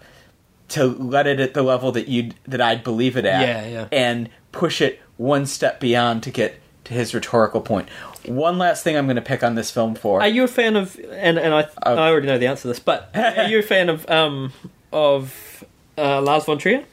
to 0.70 0.86
let 0.86 1.28
it 1.28 1.40
at 1.40 1.54
the 1.54 1.64
level 1.64 1.92
that 1.92 2.08
you 2.08 2.32
that 2.48 2.62
I'd 2.62 2.84
believe 2.84 3.18
it 3.18 3.26
at. 3.26 3.42
Yeah, 3.46 3.68
yeah. 3.68 3.88
And 3.92 4.30
push 4.54 4.80
it 4.82 5.02
one 5.18 5.46
step 5.46 5.80
beyond 5.82 6.24
to 6.24 6.32
get 6.32 6.56
his 6.90 7.14
rhetorical 7.14 7.62
point. 7.62 7.88
One 8.26 8.58
last 8.58 8.84
thing 8.84 8.98
I'm 8.98 9.06
going 9.06 9.16
to 9.16 9.22
pick 9.22 9.44
on 9.44 9.56
this 9.56 9.72
film 9.72 9.96
for. 9.96 10.22
Are 10.22 10.28
you 10.28 10.44
a 10.44 10.48
fan 10.48 10.76
of? 10.76 11.00
And 11.12 11.40
and 11.40 11.54
I 11.54 11.68
Oh. 11.84 11.96
I 11.96 12.10
already 12.10 12.28
know 12.28 12.38
the 12.38 12.48
answer 12.48 12.64
to 12.64 12.68
this, 12.70 12.80
but 12.80 13.10
are 13.16 13.48
you 13.48 13.60
a 13.60 13.64
fan 13.64 13.90
of 13.90 14.10
um 14.10 14.52
of 14.92 15.64
uh, 15.98 16.22
Lars 16.22 16.46
von 16.46 16.58
Trier? 16.58 16.84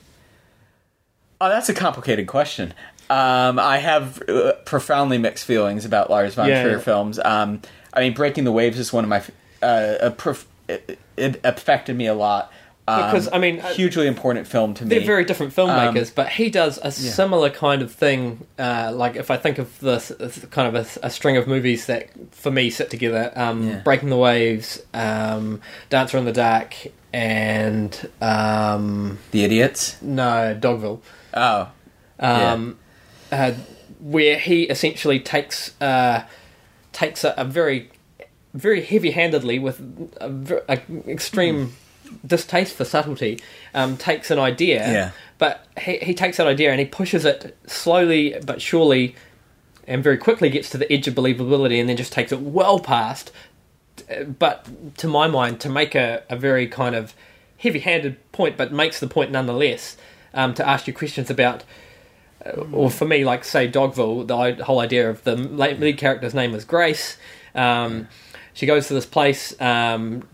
Oh, 1.41 1.49
that's 1.49 1.69
a 1.69 1.75
complicated 1.75 2.27
question. 2.27 2.73
Um, 3.11 3.59
I 3.59 3.79
have 3.79 4.23
uh, 4.29 4.53
profoundly 4.65 5.19
mixed 5.19 5.45
feelings 5.45 5.85
about 5.85 6.11
Lars 6.11 6.35
von 6.35 6.49
Yeah, 6.49 6.63
Trier 6.63 6.77
yeah. 6.77 6.83
films. 6.83 7.19
Um, 7.19 7.61
I 7.93 8.01
mean, 8.01 8.15
Breaking 8.15 8.45
the 8.45 8.53
Waves 8.53 8.79
is 8.79 8.93
one 8.93 9.05
of 9.05 9.11
my. 9.11 9.23
Uh, 9.63 9.97
a 10.01 10.11
prof- 10.11 10.47
it, 10.69 10.99
it 11.17 11.41
affected 11.45 11.97
me 11.97 12.07
a 12.07 12.15
lot. 12.15 12.53
Um, 12.89 13.05
Because, 13.05 13.29
I 13.33 13.39
mean, 13.39 13.61
uh, 13.61 13.69
hugely 13.75 14.07
important 14.07 14.47
film 14.47 14.75
to 14.75 14.85
me. 14.85 14.91
They're 14.91 15.07
very 15.07 15.25
different 15.25 15.55
filmmakers, 15.55 16.09
Um, 16.09 16.13
but 16.15 16.29
he 16.29 16.51
does 16.51 16.79
a 16.83 16.93
similar 16.93 17.51
kind 17.51 17.83
of 17.83 17.91
thing. 17.93 18.47
Uh, 18.59 18.93
like 18.95 19.17
if 19.17 19.31
I 19.31 19.37
think 19.37 19.59
of 19.59 19.79
this 19.81 20.11
as 20.13 20.45
kind 20.51 20.69
of 20.75 20.87
a, 21.03 21.07
a 21.07 21.11
string 21.11 21.37
of 21.37 21.47
movies 21.49 21.87
that 21.87 22.11
for 22.31 22.51
me 22.51 22.71
sit 22.71 22.89
together: 22.91 23.33
um, 23.35 23.69
Yeah. 23.69 23.77
Breaking 23.81 24.11
the 24.11 24.17
Waves, 24.17 24.83
um, 24.95 25.61
Dancer 25.91 26.17
in 26.17 26.25
the 26.27 26.33
Dark, 26.33 26.75
and 27.13 28.09
um, 28.21 29.19
the 29.33 29.43
Idiots. 29.45 30.01
no 30.01 30.57
Dogville. 30.59 31.01
Oh, 31.35 31.69
um, 32.21 32.79
uh, 33.33 33.53
where 34.01 34.39
he 34.39 34.63
essentially 34.65 35.19
takes 35.19 35.75
uh, 35.81 36.23
takes 36.93 37.25
a, 37.25 37.35
a 37.37 37.45
very 37.45 37.91
very 38.55 38.81
heavy-handedly 38.83 39.59
with 39.59 39.81
a, 40.21 40.63
a 40.69 40.81
extreme 41.11 41.75
distaste 42.27 42.75
for 42.75 42.85
subtlety, 42.85 43.41
um, 43.75 43.97
takes 43.97 44.31
an 44.31 44.39
idea, 44.39 44.81
Yeah. 44.91 45.11
but 45.39 45.67
he, 45.79 45.99
he 45.99 46.15
takes 46.15 46.37
that 46.39 46.47
idea 46.47 46.71
and 46.71 46.81
he 46.81 46.87
pushes 46.87 47.25
it 47.25 47.57
slowly 47.67 48.35
but 48.45 48.61
surely 48.63 49.15
and 49.87 50.03
very 50.03 50.17
quickly 50.19 50.51
gets 50.51 50.69
to 50.71 50.79
the 50.79 50.93
edge 50.93 51.07
of 51.07 51.15
believability 51.15 51.79
and 51.79 51.89
then 51.89 51.97
just 51.97 52.13
takes 52.13 52.33
it 52.33 52.41
well 52.41 52.79
past. 52.79 53.31
Uh, 54.11 54.25
But 54.25 54.67
to 54.99 55.09
my 55.09 55.27
mind, 55.29 55.61
to 55.61 55.69
make 55.69 55.95
a, 55.95 56.23
a 56.29 56.37
very 56.37 56.67
kind 56.67 56.95
of 56.95 57.15
heavy 57.59 57.79
handed 57.79 58.17
point, 58.33 58.57
but 58.57 58.73
makes 58.73 59.01
the 59.01 59.07
point 59.07 59.31
nonetheless, 59.31 59.97
um, 60.35 60.55
to 60.55 60.69
ask 60.69 60.87
you 60.87 60.93
questions 60.93 61.31
about 61.31 61.63
uh, 62.45 62.51
or 62.73 62.91
for 62.91 63.07
me, 63.07 63.25
like 63.25 63.45
say 63.45 63.67
Dogville, 63.71 64.27
the 64.27 64.65
whole 64.65 64.81
idea 64.81 65.09
of 65.09 65.23
the 65.25 65.35
lead 65.37 65.97
character's 65.99 66.35
name 66.35 66.53
was 66.53 66.65
Grace. 66.65 67.17
Um, 67.55 68.09
she 68.53 68.67
goes 68.67 68.89
to 68.89 68.95
this 68.95 69.07
place. 69.07 69.59
Um, 69.61 70.27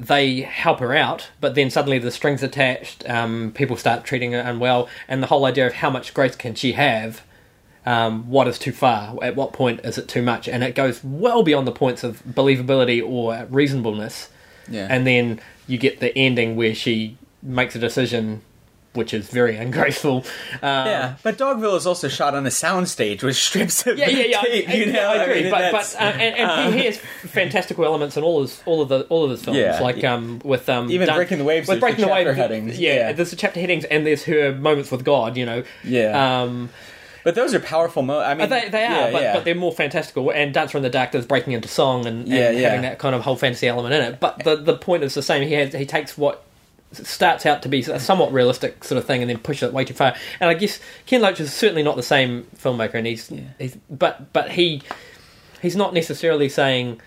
they 0.00 0.40
help 0.40 0.80
her 0.80 0.94
out, 0.94 1.28
but 1.40 1.54
then 1.54 1.70
suddenly 1.70 1.98
the 1.98 2.10
strings 2.10 2.42
attached. 2.42 3.08
Um, 3.08 3.52
people 3.54 3.76
start 3.76 4.04
treating 4.04 4.32
her 4.32 4.40
unwell, 4.40 4.88
and 5.06 5.22
the 5.22 5.26
whole 5.26 5.44
idea 5.44 5.66
of 5.66 5.74
how 5.74 5.90
much 5.90 6.14
grace 6.14 6.36
can 6.36 6.54
she 6.54 6.72
have? 6.72 7.22
Um, 7.86 8.28
what 8.30 8.48
is 8.48 8.58
too 8.58 8.72
far? 8.72 9.16
At 9.22 9.36
what 9.36 9.52
point 9.52 9.80
is 9.84 9.98
it 9.98 10.08
too 10.08 10.22
much? 10.22 10.48
And 10.48 10.62
it 10.62 10.74
goes 10.74 11.02
well 11.04 11.42
beyond 11.42 11.66
the 11.66 11.72
points 11.72 12.02
of 12.02 12.22
believability 12.24 13.06
or 13.06 13.46
reasonableness. 13.50 14.30
Yeah. 14.68 14.86
And 14.90 15.06
then 15.06 15.40
you 15.66 15.78
get 15.78 16.00
the 16.00 16.16
ending 16.16 16.56
where 16.56 16.74
she 16.74 17.16
makes 17.42 17.74
a 17.74 17.78
decision, 17.78 18.42
which 18.94 19.14
is 19.14 19.28
very 19.28 19.56
ungraceful. 19.64 20.24
Um, 20.62 20.86
Yeah, 20.86 21.14
but 21.22 21.38
Dogville 21.38 21.76
is 21.76 21.86
also 21.86 22.08
shot 22.08 22.34
on 22.34 22.44
a 22.46 22.50
soundstage 22.50 23.22
with 23.22 23.36
strips 23.36 23.86
of 23.86 23.98
yeah, 23.98 24.08
yeah, 24.08 24.24
yeah. 24.24 24.40
tape, 24.42 24.68
I, 24.68 24.72
you 24.74 24.86
know? 24.92 25.08
I 25.10 25.14
agree, 25.22 25.42
mean, 25.42 25.50
but 25.52 25.72
but 25.72 25.94
uh, 25.94 25.98
and, 25.98 26.36
and 26.36 26.74
he 26.74 26.86
has 26.86 26.98
fantastical 26.98 27.84
elements 27.84 28.16
in 28.16 28.22
all 28.24 28.40
his 28.42 28.62
all 28.66 28.82
of 28.82 28.88
the 28.88 29.02
all 29.04 29.24
of 29.24 29.30
his 29.30 29.42
films, 29.44 29.58
Yeah. 29.58 29.80
like 29.80 30.02
um 30.04 30.40
with 30.44 30.68
um 30.68 30.90
Even 30.90 31.08
Breaking 31.14 31.38
the 31.38 31.44
Waves, 31.44 31.68
with 31.68 31.80
breaking 31.80 32.04
the 32.04 32.10
waves, 32.10 32.36
headings, 32.36 32.78
Yeah, 32.78 32.94
yeah. 32.94 33.12
there's 33.12 33.30
the 33.30 33.36
chapter 33.36 33.60
headings, 33.60 33.84
and 33.84 34.06
there's 34.06 34.24
her 34.24 34.52
moments 34.54 34.90
with 34.90 35.04
God. 35.04 35.36
You 35.36 35.46
know, 35.46 35.62
Yeah. 35.84 36.42
Um, 36.42 36.70
but 37.22 37.34
those 37.34 37.52
are 37.54 37.60
powerful 37.60 38.02
mo 38.02 38.18
I 38.20 38.34
mean, 38.34 38.48
they 38.48 38.70
they 38.70 38.84
are, 38.86 38.90
yeah, 38.90 39.10
but, 39.12 39.22
yeah. 39.22 39.34
but 39.34 39.44
they're 39.44 39.54
more 39.54 39.72
fantastical. 39.72 40.30
And 40.32 40.54
Dancer 40.54 40.78
in 40.78 40.82
the 40.82 40.88
Dark 40.90 41.12
does 41.12 41.26
breaking 41.26 41.52
into 41.52 41.68
song 41.68 42.06
and, 42.06 42.20
and 42.20 42.28
Yeah, 42.28 42.50
yeah. 42.50 42.68
having 42.70 42.82
that 42.82 42.98
kind 42.98 43.14
of 43.14 43.20
whole 43.22 43.36
fantasy 43.36 43.68
element 43.68 43.94
in 43.94 44.00
it. 44.02 44.20
But 44.20 44.42
the 44.42 44.56
the 44.56 44.76
point 44.76 45.04
is 45.04 45.14
the 45.14 45.22
same. 45.22 45.46
He 45.46 45.54
has 45.54 45.72
he 45.74 45.84
takes 45.86 46.16
what 46.16 46.42
starts 46.92 47.46
out 47.46 47.62
to 47.62 47.68
be 47.68 47.80
a 47.80 48.00
somewhat 48.00 48.32
realistic 48.32 48.84
sort 48.84 48.98
of 48.98 49.04
thing 49.04 49.22
and 49.22 49.30
then 49.30 49.38
pushes 49.38 49.68
it 49.68 49.72
way 49.72 49.84
too 49.84 49.94
far. 49.94 50.14
And 50.40 50.50
I 50.50 50.54
guess 50.54 50.80
Ken 51.06 51.20
Loach 51.20 51.40
is 51.40 51.52
certainly 51.52 51.82
not 51.82 51.96
the 51.96 52.02
same 52.02 52.46
filmmaker, 52.56 52.94
and 52.94 53.06
he's, 53.06 53.32
he's 53.58 53.76
but 53.88 54.32
but 54.32 54.52
he 54.52 54.82
he's 55.62 55.76
not 55.76 55.94
necessarily 55.94 56.48
saying 56.48 57.00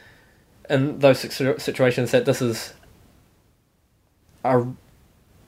in 0.70 1.00
those 1.00 1.20
situations 1.20 2.12
that 2.12 2.26
this 2.26 2.42
is 2.42 2.74
are 4.44 4.68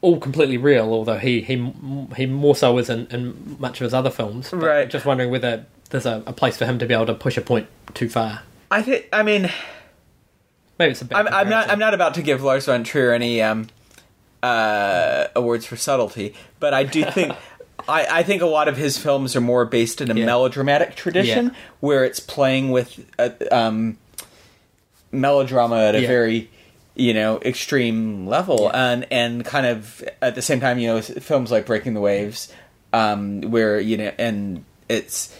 all 0.01 0.19
completely 0.19 0.57
real. 0.57 0.91
Although 0.91 1.17
he 1.17 1.41
he 1.41 1.73
he 2.15 2.25
more 2.25 2.55
so 2.55 2.77
is 2.77 2.89
in, 2.89 3.07
in 3.07 3.57
much 3.59 3.79
of 3.79 3.86
his 3.86 3.93
other 3.93 4.11
films. 4.11 4.49
But 4.51 4.61
Right. 4.61 4.89
Just 4.89 5.05
wondering 5.05 5.31
whether 5.31 5.65
there's 5.91 6.05
a, 6.05 6.23
a 6.25 6.33
place 6.33 6.57
for 6.57 6.65
him 6.65 6.79
to 6.79 6.86
be 6.86 6.93
able 6.93 7.05
to 7.05 7.13
push 7.13 7.38
a 7.38 7.41
point 7.41 7.67
too 7.93 8.09
far. 8.09 8.41
I 8.71 8.81
think. 8.81 9.07
I 9.13 9.23
mean, 9.23 9.49
Maybe 10.77 10.91
it's 10.91 11.01
a 11.01 11.05
bad 11.05 11.27
I'm, 11.27 11.33
I'm 11.33 11.49
not. 11.49 11.69
I'm 11.69 11.79
not 11.79 11.93
about 11.93 12.15
to 12.15 12.21
give 12.21 12.43
Lars 12.43 12.65
von 12.65 12.83
Trier 12.83 13.13
any 13.13 13.41
um, 13.41 13.67
uh, 14.46 15.28
awards 15.36 15.66
for 15.66 15.76
subtlety, 15.78 16.34
but 16.60 16.74
I 16.74 16.84
do 16.84 17.04
think. 17.06 17.34
I, 17.88 18.20
I 18.20 18.24
think 18.24 18.41
a 18.41 18.48
lot 18.48 18.68
of 18.68 18.78
his 18.78 18.98
films 18.98 19.36
are 19.36 19.41
more 19.41 19.64
based 19.66 20.02
in 20.02 20.10
a 20.10 20.16
Yeah. 20.16 20.26
melodramatic 20.26 20.96
tradition, 20.96 21.46
Yeah. 21.48 21.52
where 21.82 22.04
it's 22.04 22.20
playing 22.20 22.72
with 22.72 22.89
uh 23.20 23.30
um, 23.52 23.98
melodrama 25.12 25.78
at 25.89 25.96
a 25.96 26.02
Yeah. 26.02 26.08
very, 26.08 26.50
you 26.96 27.14
know, 27.14 27.39
extreme 27.46 28.26
level, 28.28 28.72
Yeah. 28.74 28.91
and 28.91 29.06
and 29.12 29.46
kind 29.46 29.66
of 29.68 30.04
at 30.22 30.34
the 30.36 30.41
same 30.41 30.60
time, 30.60 30.80
you 30.80 30.88
know, 30.88 31.02
films 31.02 31.52
like 31.52 31.66
Breaking 31.66 31.93
the 31.93 32.02
Waves, 32.02 32.52
um, 32.93 33.41
where 33.41 33.80
you 33.80 33.98
know, 33.98 34.12
and 34.18 34.64
it's 34.89 35.36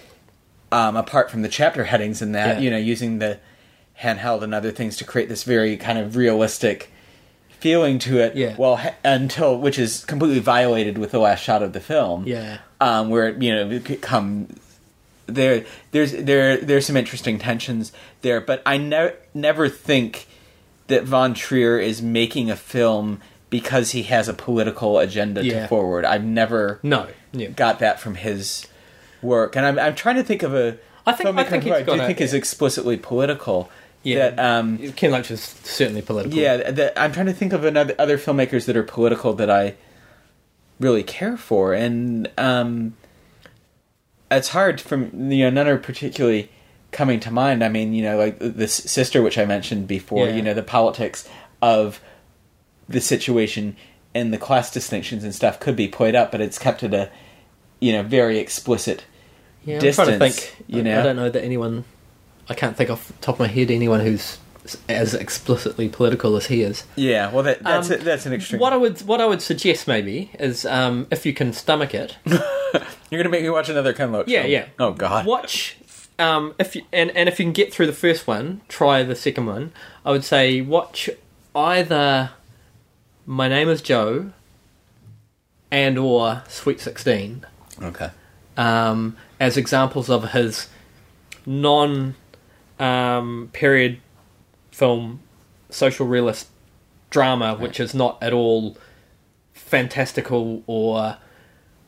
um, 0.72 0.96
apart 0.98 1.32
from 1.32 1.42
the 1.42 1.50
chapter 1.50 1.86
headings 1.86 2.22
and 2.22 2.36
that, 2.36 2.58
Yeah. 2.58 2.62
you 2.64 2.70
know, 2.70 2.78
using 2.78 3.20
the 3.20 3.40
handheld 4.02 4.44
and 4.44 4.54
other 4.54 4.72
things 4.72 4.98
to 4.98 5.04
create 5.06 5.30
this 5.30 5.44
very 5.44 5.78
kind 5.78 5.98
of 5.98 6.16
realistic 6.16 6.92
feeling 7.66 7.98
to 7.98 8.20
it. 8.20 8.36
Yeah. 8.36 8.56
Well, 8.58 8.76
ha- 8.78 8.94
until 9.04 9.58
which 9.58 9.80
is 9.80 10.06
completely 10.06 10.40
violated 10.40 11.00
with 11.00 11.10
the 11.10 11.18
last 11.20 11.42
shot 11.44 11.64
of 11.64 11.74
the 11.74 11.80
film. 11.80 12.28
Yeah. 12.28 12.60
Um, 12.80 13.10
where 13.10 13.30
you 13.42 13.52
know 13.56 13.72
it 13.72 13.84
could 13.86 14.02
come 14.02 14.48
there. 15.26 15.66
There's 15.92 16.12
there 16.12 16.58
there's 16.58 16.86
some 16.86 16.96
interesting 16.98 17.40
tensions 17.40 17.92
there, 18.22 18.40
but 18.40 18.62
I 18.68 18.78
ne- 18.78 19.14
never 19.34 19.68
think 19.70 20.28
that 20.88 21.06
Von 21.06 21.34
Trier 21.34 21.80
is 21.80 22.02
making 22.04 22.52
a 22.52 22.56
film 22.56 23.20
because 23.50 23.92
he 23.92 24.04
has 24.04 24.28
a 24.28 24.34
political 24.34 25.00
agenda 25.00 25.44
Yeah. 25.44 25.62
to 25.64 25.68
forward. 25.68 26.06
I've 26.06 26.24
never 26.24 26.80
No. 26.84 27.08
Yeah. 27.32 27.48
got 27.48 27.80
that 27.80 28.00
from 28.00 28.16
his 28.16 28.68
work, 29.24 29.56
and 29.56 29.66
I'm 29.66 29.80
I'm 29.80 29.96
trying 29.96 30.18
to 30.18 30.24
think 30.24 30.44
of 30.44 30.54
a 30.54 30.78
I 31.08 31.14
think- 31.14 31.38
I 31.38 31.44
think 31.44 31.64
who 31.64 31.74
I 31.74 31.82
do 31.84 31.98
think 31.98 32.22
is 32.22 32.34
explicitly 32.34 32.98
political. 32.98 33.70
Yeah. 34.06 34.30
That, 34.30 34.40
um, 34.40 34.78
Ken 34.94 35.12
Loach 35.12 35.32
is 35.32 35.42
certainly 35.42 36.02
political. 36.02 36.38
yeah, 36.38 36.70
that, 36.72 36.94
I'm 36.98 37.12
trying 37.12 37.26
to 37.26 37.34
think 37.34 37.52
of 37.54 37.66
another 37.66 37.96
other 38.00 38.18
filmmakers 38.18 38.66
that 38.66 38.78
are 38.78 38.84
political 38.84 39.34
that 39.34 39.50
I 39.50 39.76
really 40.80 41.04
care 41.04 41.36
for, 41.38 41.74
and 41.74 42.30
um, 42.38 42.96
it's 44.32 44.50
hard 44.50 44.80
from 44.82 45.32
you 45.32 45.46
know 45.46 45.50
none 45.50 45.68
are 45.68 45.78
particularly 45.78 46.50
coming 46.92 47.20
to 47.22 47.32
mind. 47.32 47.64
I 47.64 47.70
mean, 47.70 47.94
you 47.94 48.04
know, 48.04 48.18
like 48.18 48.38
this 48.40 48.74
sister 48.74 49.22
which 49.22 49.38
I 49.38 49.46
mentioned 49.46 49.88
before. 49.88 50.28
Yeah. 50.28 50.36
You 50.36 50.42
know, 50.42 50.54
the 50.54 50.64
politics 50.64 51.28
of 51.62 52.00
the 52.88 53.02
situation 53.02 53.76
and 54.14 54.32
the 54.32 54.38
class 54.38 54.72
distinctions 54.72 55.24
and 55.24 55.34
stuff 55.34 55.60
could 55.60 55.76
be 55.76 55.88
played 55.88 56.16
up, 56.16 56.32
but 56.32 56.42
it's 56.42 56.60
kept 56.60 56.84
at 56.84 56.94
a 56.94 57.10
you 57.80 57.92
know 57.92 58.04
very 58.04 58.38
explicit 58.38 59.04
Yeah, 59.66 59.76
I'm 59.76 59.82
distance. 59.82 60.08
trying 60.10 60.20
to 60.20 60.30
think. 60.30 60.64
you 60.68 60.80
I- 60.80 60.84
know, 60.84 61.00
I 61.00 61.04
don't 61.04 61.16
know 61.16 61.30
that 61.30 61.44
anyone. 61.44 61.86
I 62.50 62.54
can't 62.54 62.76
think 62.78 62.90
off 62.90 63.08
the 63.08 63.14
top 63.14 63.36
of 63.36 63.40
my 63.40 63.48
head 63.48 63.72
anyone 63.72 64.02
who's 64.02 64.38
as 64.90 65.14
explicitly 65.14 65.88
political 65.90 66.36
as 66.36 66.48
he 66.48 66.62
is. 66.64 66.86
yeah. 66.96 67.32
Well, 67.32 67.44
that, 67.44 67.62
that's 67.64 67.90
Um, 67.92 68.00
a, 68.00 68.04
that's 68.04 68.26
an 68.26 68.34
extreme. 68.34 68.60
What 68.60 68.74
I 68.74 68.78
would 68.78 69.00
what 69.02 69.22
I 69.22 69.26
would 69.26 69.42
suggest 69.42 69.88
maybe 69.88 70.32
is 70.40 70.66
um, 70.66 71.06
if 71.12 71.26
you 71.26 71.34
can 71.34 71.54
stomach 71.54 71.94
it, 71.94 72.18
You're 72.26 73.22
gonna 73.22 73.30
make 73.30 73.44
me 73.44 73.50
watch 73.50 73.70
another 73.70 73.94
Ken 73.94 74.12
Loach 74.12 74.28
Yeah, 74.28 74.42
film. 74.42 74.52
yeah. 74.52 74.66
Oh 74.80 74.92
God. 74.94 75.26
watch 75.26 75.78
um, 76.18 76.56
if 76.58 76.76
you, 76.76 76.82
and 76.94 77.12
and 77.12 77.30
if 77.30 77.40
you 77.40 77.46
can 77.46 77.54
get 77.54 77.72
through 77.74 77.86
the 77.88 77.94
first 77.94 78.26
one, 78.26 78.62
try 78.68 79.04
the 79.04 79.16
second 79.16 79.46
one. 79.46 79.72
I 80.04 80.12
would 80.12 80.24
say 80.24 80.62
watch 80.62 81.10
either 81.54 82.32
My 83.28 83.48
Name 83.48 83.70
Is 83.70 83.82
Joe 83.82 84.32
and 85.72 85.98
or 85.98 86.42
Sweet 86.48 86.80
Sixteen 86.80 87.46
Okay. 87.82 88.10
um, 88.58 89.16
as 89.40 89.58
examples 89.58 90.10
of 90.10 90.32
his 90.32 90.70
non 91.46 92.16
um, 92.80 93.50
period 93.54 94.00
film 94.72 95.22
social 95.70 96.06
realist 96.06 96.48
drama, 97.10 97.56
which 97.56 97.80
is 97.80 97.94
not 97.94 98.22
at 98.22 98.34
all 98.34 98.78
fantastical 99.54 100.64
or 100.68 101.18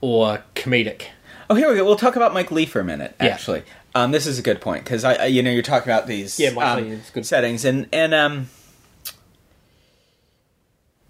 or 0.01 0.43
comedic. 0.55 1.03
Oh, 1.49 1.55
here 1.55 1.69
we 1.69 1.75
go. 1.77 1.85
We'll 1.85 1.95
talk 1.95 2.15
about 2.15 2.33
Mike 2.33 2.51
Leigh 2.51 2.65
for 2.65 2.79
a 2.79 2.83
minute. 2.83 3.15
Yeah. 3.21 3.27
Actually, 3.27 3.63
um, 3.95 4.11
this 4.11 4.25
is 4.27 4.37
a 4.37 4.41
good 4.41 4.59
point 4.61 4.83
because 4.83 5.03
I, 5.03 5.13
I, 5.15 5.25
you 5.25 5.41
know, 5.41 5.49
you're 5.51 5.63
talking 5.63 5.89
about 5.91 6.05
these 6.07 6.39
Yeah, 6.39 6.51
Mike 6.51 6.67
um, 6.67 6.83
Leigh 6.83 6.89
is 6.91 7.09
good. 7.09 7.25
settings, 7.25 7.63
and 7.65 7.87
and 7.93 8.13
um, 8.13 8.49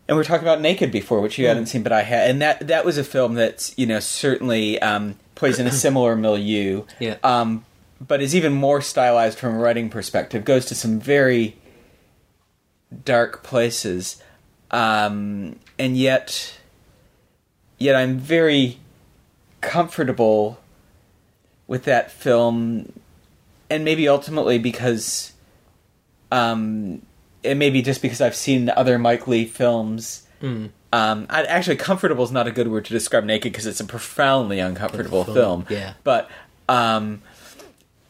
and 0.07 0.15
we 0.15 0.21
are 0.21 0.23
talking 0.25 0.43
about 0.47 0.61
Naked 0.61 0.91
before, 0.91 1.19
which 1.21 1.37
you 1.37 1.45
Hmm. 1.45 1.49
hadn't 1.49 1.65
seen, 1.67 1.83
but 1.83 1.91
I 1.91 2.03
had, 2.03 2.29
and 2.29 2.41
that 2.41 2.67
that 2.67 2.85
was 2.85 2.97
a 2.97 3.03
film 3.03 3.33
that's 3.33 3.77
you 3.77 3.85
know 3.85 3.99
certainly 3.99 4.79
um, 4.81 5.15
plays 5.35 5.59
in 5.59 5.67
a 5.67 5.71
similar 5.85 6.15
milieu, 6.15 6.83
Yeah. 6.99 7.17
um, 7.23 7.65
but 8.05 8.21
is 8.21 8.35
even 8.35 8.53
more 8.53 8.81
stylized 8.81 9.37
from 9.37 9.55
a 9.55 9.57
writing 9.57 9.89
perspective. 9.89 10.45
Goes 10.45 10.65
to 10.65 10.75
some 10.75 10.99
very 10.99 11.57
dark 13.05 13.43
places, 13.43 14.21
um, 14.71 15.57
and 15.79 15.97
yet, 15.97 16.57
yet 17.77 17.95
I'm 17.95 18.17
very 18.17 18.79
comfortable 19.61 20.59
with 21.67 21.83
that 21.83 22.11
film, 22.11 22.93
and 23.69 23.83
maybe 23.83 24.07
ultimately 24.07 24.57
because, 24.57 25.33
um, 26.31 27.01
it 27.43 27.55
may 27.55 27.69
be 27.69 27.81
just 27.81 28.01
because 28.01 28.21
I've 28.21 28.35
seen 28.35 28.69
other 28.69 28.97
Mike 28.97 29.27
Leigh 29.27 29.45
films. 29.45 30.25
Mm. 30.41 30.69
Um, 30.93 31.27
I, 31.29 31.43
actually, 31.43 31.75
comfortable 31.75 32.23
is 32.23 32.31
not 32.31 32.47
a 32.47 32.51
good 32.51 32.69
word 32.69 32.85
to 32.85 32.93
describe 32.93 33.25
Naked 33.25 33.51
because 33.51 33.65
it's 33.65 33.79
a 33.79 33.85
profoundly 33.85 34.59
uncomfortable 34.59 35.25
film. 35.25 35.65
yeah. 35.69 35.93
but 36.03 36.29
um, 36.69 37.21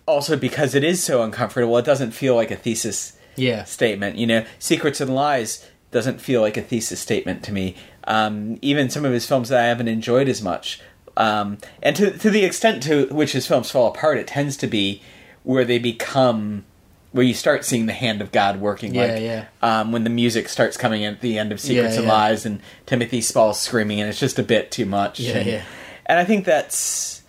also 0.07 0.35
because 0.35 0.73
it 0.73 0.83
is 0.83 1.03
so 1.03 1.21
uncomfortable, 1.21 1.77
it 1.77 1.85
doesn't 1.85 2.11
feel 2.11 2.35
like 2.35 2.49
a 2.49 2.55
thesis 2.55 3.13
Yeah. 3.35 3.63
statement. 3.65 4.15
You 4.17 4.25
know, 4.25 4.45
Secrets 4.57 4.99
and 5.01 5.13
Lies 5.13 5.63
doesn't 5.91 6.19
feel 6.21 6.41
like 6.41 6.57
a 6.57 6.61
thesis 6.61 6.99
statement 6.99 7.43
to 7.43 7.51
me. 7.51 7.75
Um, 8.05 8.57
even 8.61 8.89
some 8.89 9.05
of 9.05 9.11
his 9.13 9.25
films 9.25 9.49
that 9.49 9.59
I 9.59 9.67
haven't 9.67 9.89
enjoyed 9.89 10.29
as 10.29 10.41
much, 10.41 10.79
um, 11.17 11.57
and 11.83 11.95
to 11.97 12.11
to 12.17 12.29
the 12.29 12.45
extent 12.45 12.81
to 12.83 13.07
which 13.07 13.33
his 13.33 13.45
films 13.45 13.69
fall 13.69 13.87
apart, 13.87 14.17
it 14.17 14.27
tends 14.27 14.55
to 14.57 14.67
be 14.67 15.01
where 15.43 15.65
they 15.65 15.77
become 15.77 16.63
where 17.11 17.25
you 17.25 17.33
start 17.33 17.65
seeing 17.65 17.85
the 17.85 17.93
hand 17.93 18.21
of 18.21 18.31
God 18.31 18.59
working. 18.61 18.93
Yeah, 18.93 19.01
like, 19.07 19.21
yeah. 19.21 19.45
Um, 19.61 19.91
when 19.91 20.03
the 20.03 20.09
music 20.09 20.47
starts 20.49 20.77
coming 20.77 21.01
in 21.01 21.15
at 21.15 21.21
the 21.21 21.37
end 21.37 21.51
of 21.51 21.59
Secrets 21.59 21.95
Yeah, 21.95 22.01
and. 22.01 22.07
Lies, 22.07 22.45
and 22.45 22.59
Timothy 22.85 23.21
Spall 23.21 23.53
screaming, 23.53 23.99
and 23.99 24.09
it's 24.09 24.19
just 24.19 24.37
a 24.39 24.43
bit 24.43 24.71
too 24.71 24.85
much. 24.85 25.19
Yeah, 25.19 25.37
and, 25.37 25.47
yeah. 25.47 25.61
and 26.05 26.19
I 26.19 26.25
think 26.25 26.45
that's 26.45 27.23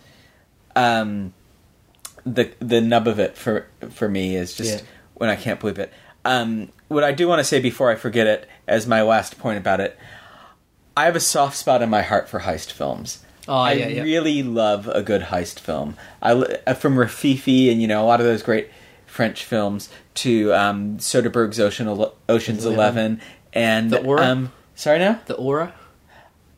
um, 0.77 1.33
the 2.35 2.51
the 2.61 2.81
nub 2.81 3.07
of 3.09 3.19
it 3.19 3.37
for 3.37 3.67
for 3.91 4.09
me 4.09 4.37
is 4.37 4.55
just 4.55 4.81
Yeah. 4.81 4.87
when 5.15 5.31
I 5.31 5.37
can't 5.37 5.61
believe 5.61 5.79
it. 5.79 5.93
Um, 6.25 6.71
what 6.89 7.05
I 7.05 7.13
do 7.13 7.29
want 7.29 7.39
to 7.41 7.45
say 7.45 7.61
before 7.61 7.91
I 7.91 7.95
forget 7.95 8.27
it, 8.27 8.49
as 8.67 8.87
my 8.87 9.03
last 9.03 9.39
point 9.39 9.59
about 9.59 9.81
it, 9.81 9.99
I 10.97 11.05
have 11.05 11.17
a 11.17 11.21
soft 11.21 11.57
spot 11.57 11.81
in 11.83 11.89
my 11.91 12.03
heart 12.03 12.29
for 12.29 12.41
heist 12.41 12.73
films. 12.73 13.25
Oh, 13.47 13.55
I 13.57 13.73
yeah, 13.73 13.89
yeah. 13.89 14.03
really 14.03 14.43
love 14.43 14.89
a 14.89 15.03
good 15.03 15.23
heist 15.23 15.59
film. 15.59 15.97
I 16.21 16.33
uh, 16.33 16.75
from 16.75 16.97
Rififi 16.97 17.71
and 17.73 17.81
you 17.81 17.89
know 17.89 18.03
a 18.03 18.07
lot 18.07 18.21
of 18.21 18.27
those 18.27 18.43
great 18.43 18.69
French 19.07 19.45
films 19.45 19.89
to 20.15 20.53
um, 20.53 20.99
Soderbergh's 20.99 21.59
Ocean 21.61 21.89
Ocean's 22.29 22.65
Eleven. 22.67 22.75
Eleven 22.75 23.21
and 23.55 23.91
The 23.91 24.03
Aura? 24.05 24.27
um, 24.27 24.53
sorry 24.75 24.99
now. 24.99 25.21
The 25.27 25.35
Aura, 25.37 25.73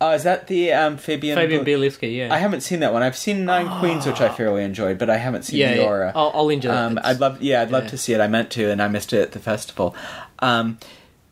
Oh, 0.02 0.12
is 0.12 0.22
that 0.22 0.46
the 0.46 0.72
um, 0.72 0.96
Fabian? 0.96 1.36
Fabián 1.36 1.64
Bielinsky. 1.64 2.16
Yeah, 2.16 2.32
I 2.32 2.38
haven't 2.38 2.62
seen 2.62 2.80
that 2.80 2.92
one. 2.92 3.02
I've 3.02 3.16
seen 3.16 3.44
Nine 3.44 3.68
Queens, 3.80 4.06
which 4.06 4.20
I 4.20 4.30
fairly 4.30 4.64
enjoyed, 4.64 4.96
but 4.98 5.10
I 5.10 5.18
haven't 5.18 5.42
seen 5.42 5.58
yeah, 5.58 5.74
the 5.76 5.82
yeah. 5.82 6.12
I'll, 6.14 6.30
I'll 6.34 6.46
that. 6.48 6.64
Um, 6.66 6.92
It's- 6.98 7.06
I'd 7.14 7.20
love, 7.20 7.42
yeah, 7.42 7.60
I'd 7.60 7.70
love 7.70 7.84
yeah. 7.84 7.90
to 7.90 7.98
see 7.98 8.12
it. 8.14 8.20
I 8.20 8.26
meant 8.26 8.50
to, 8.52 8.70
and 8.70 8.80
I 8.82 8.88
missed 8.88 9.12
it 9.12 9.20
at 9.20 9.32
the 9.32 9.38
festival. 9.40 9.94
Um, 10.38 10.78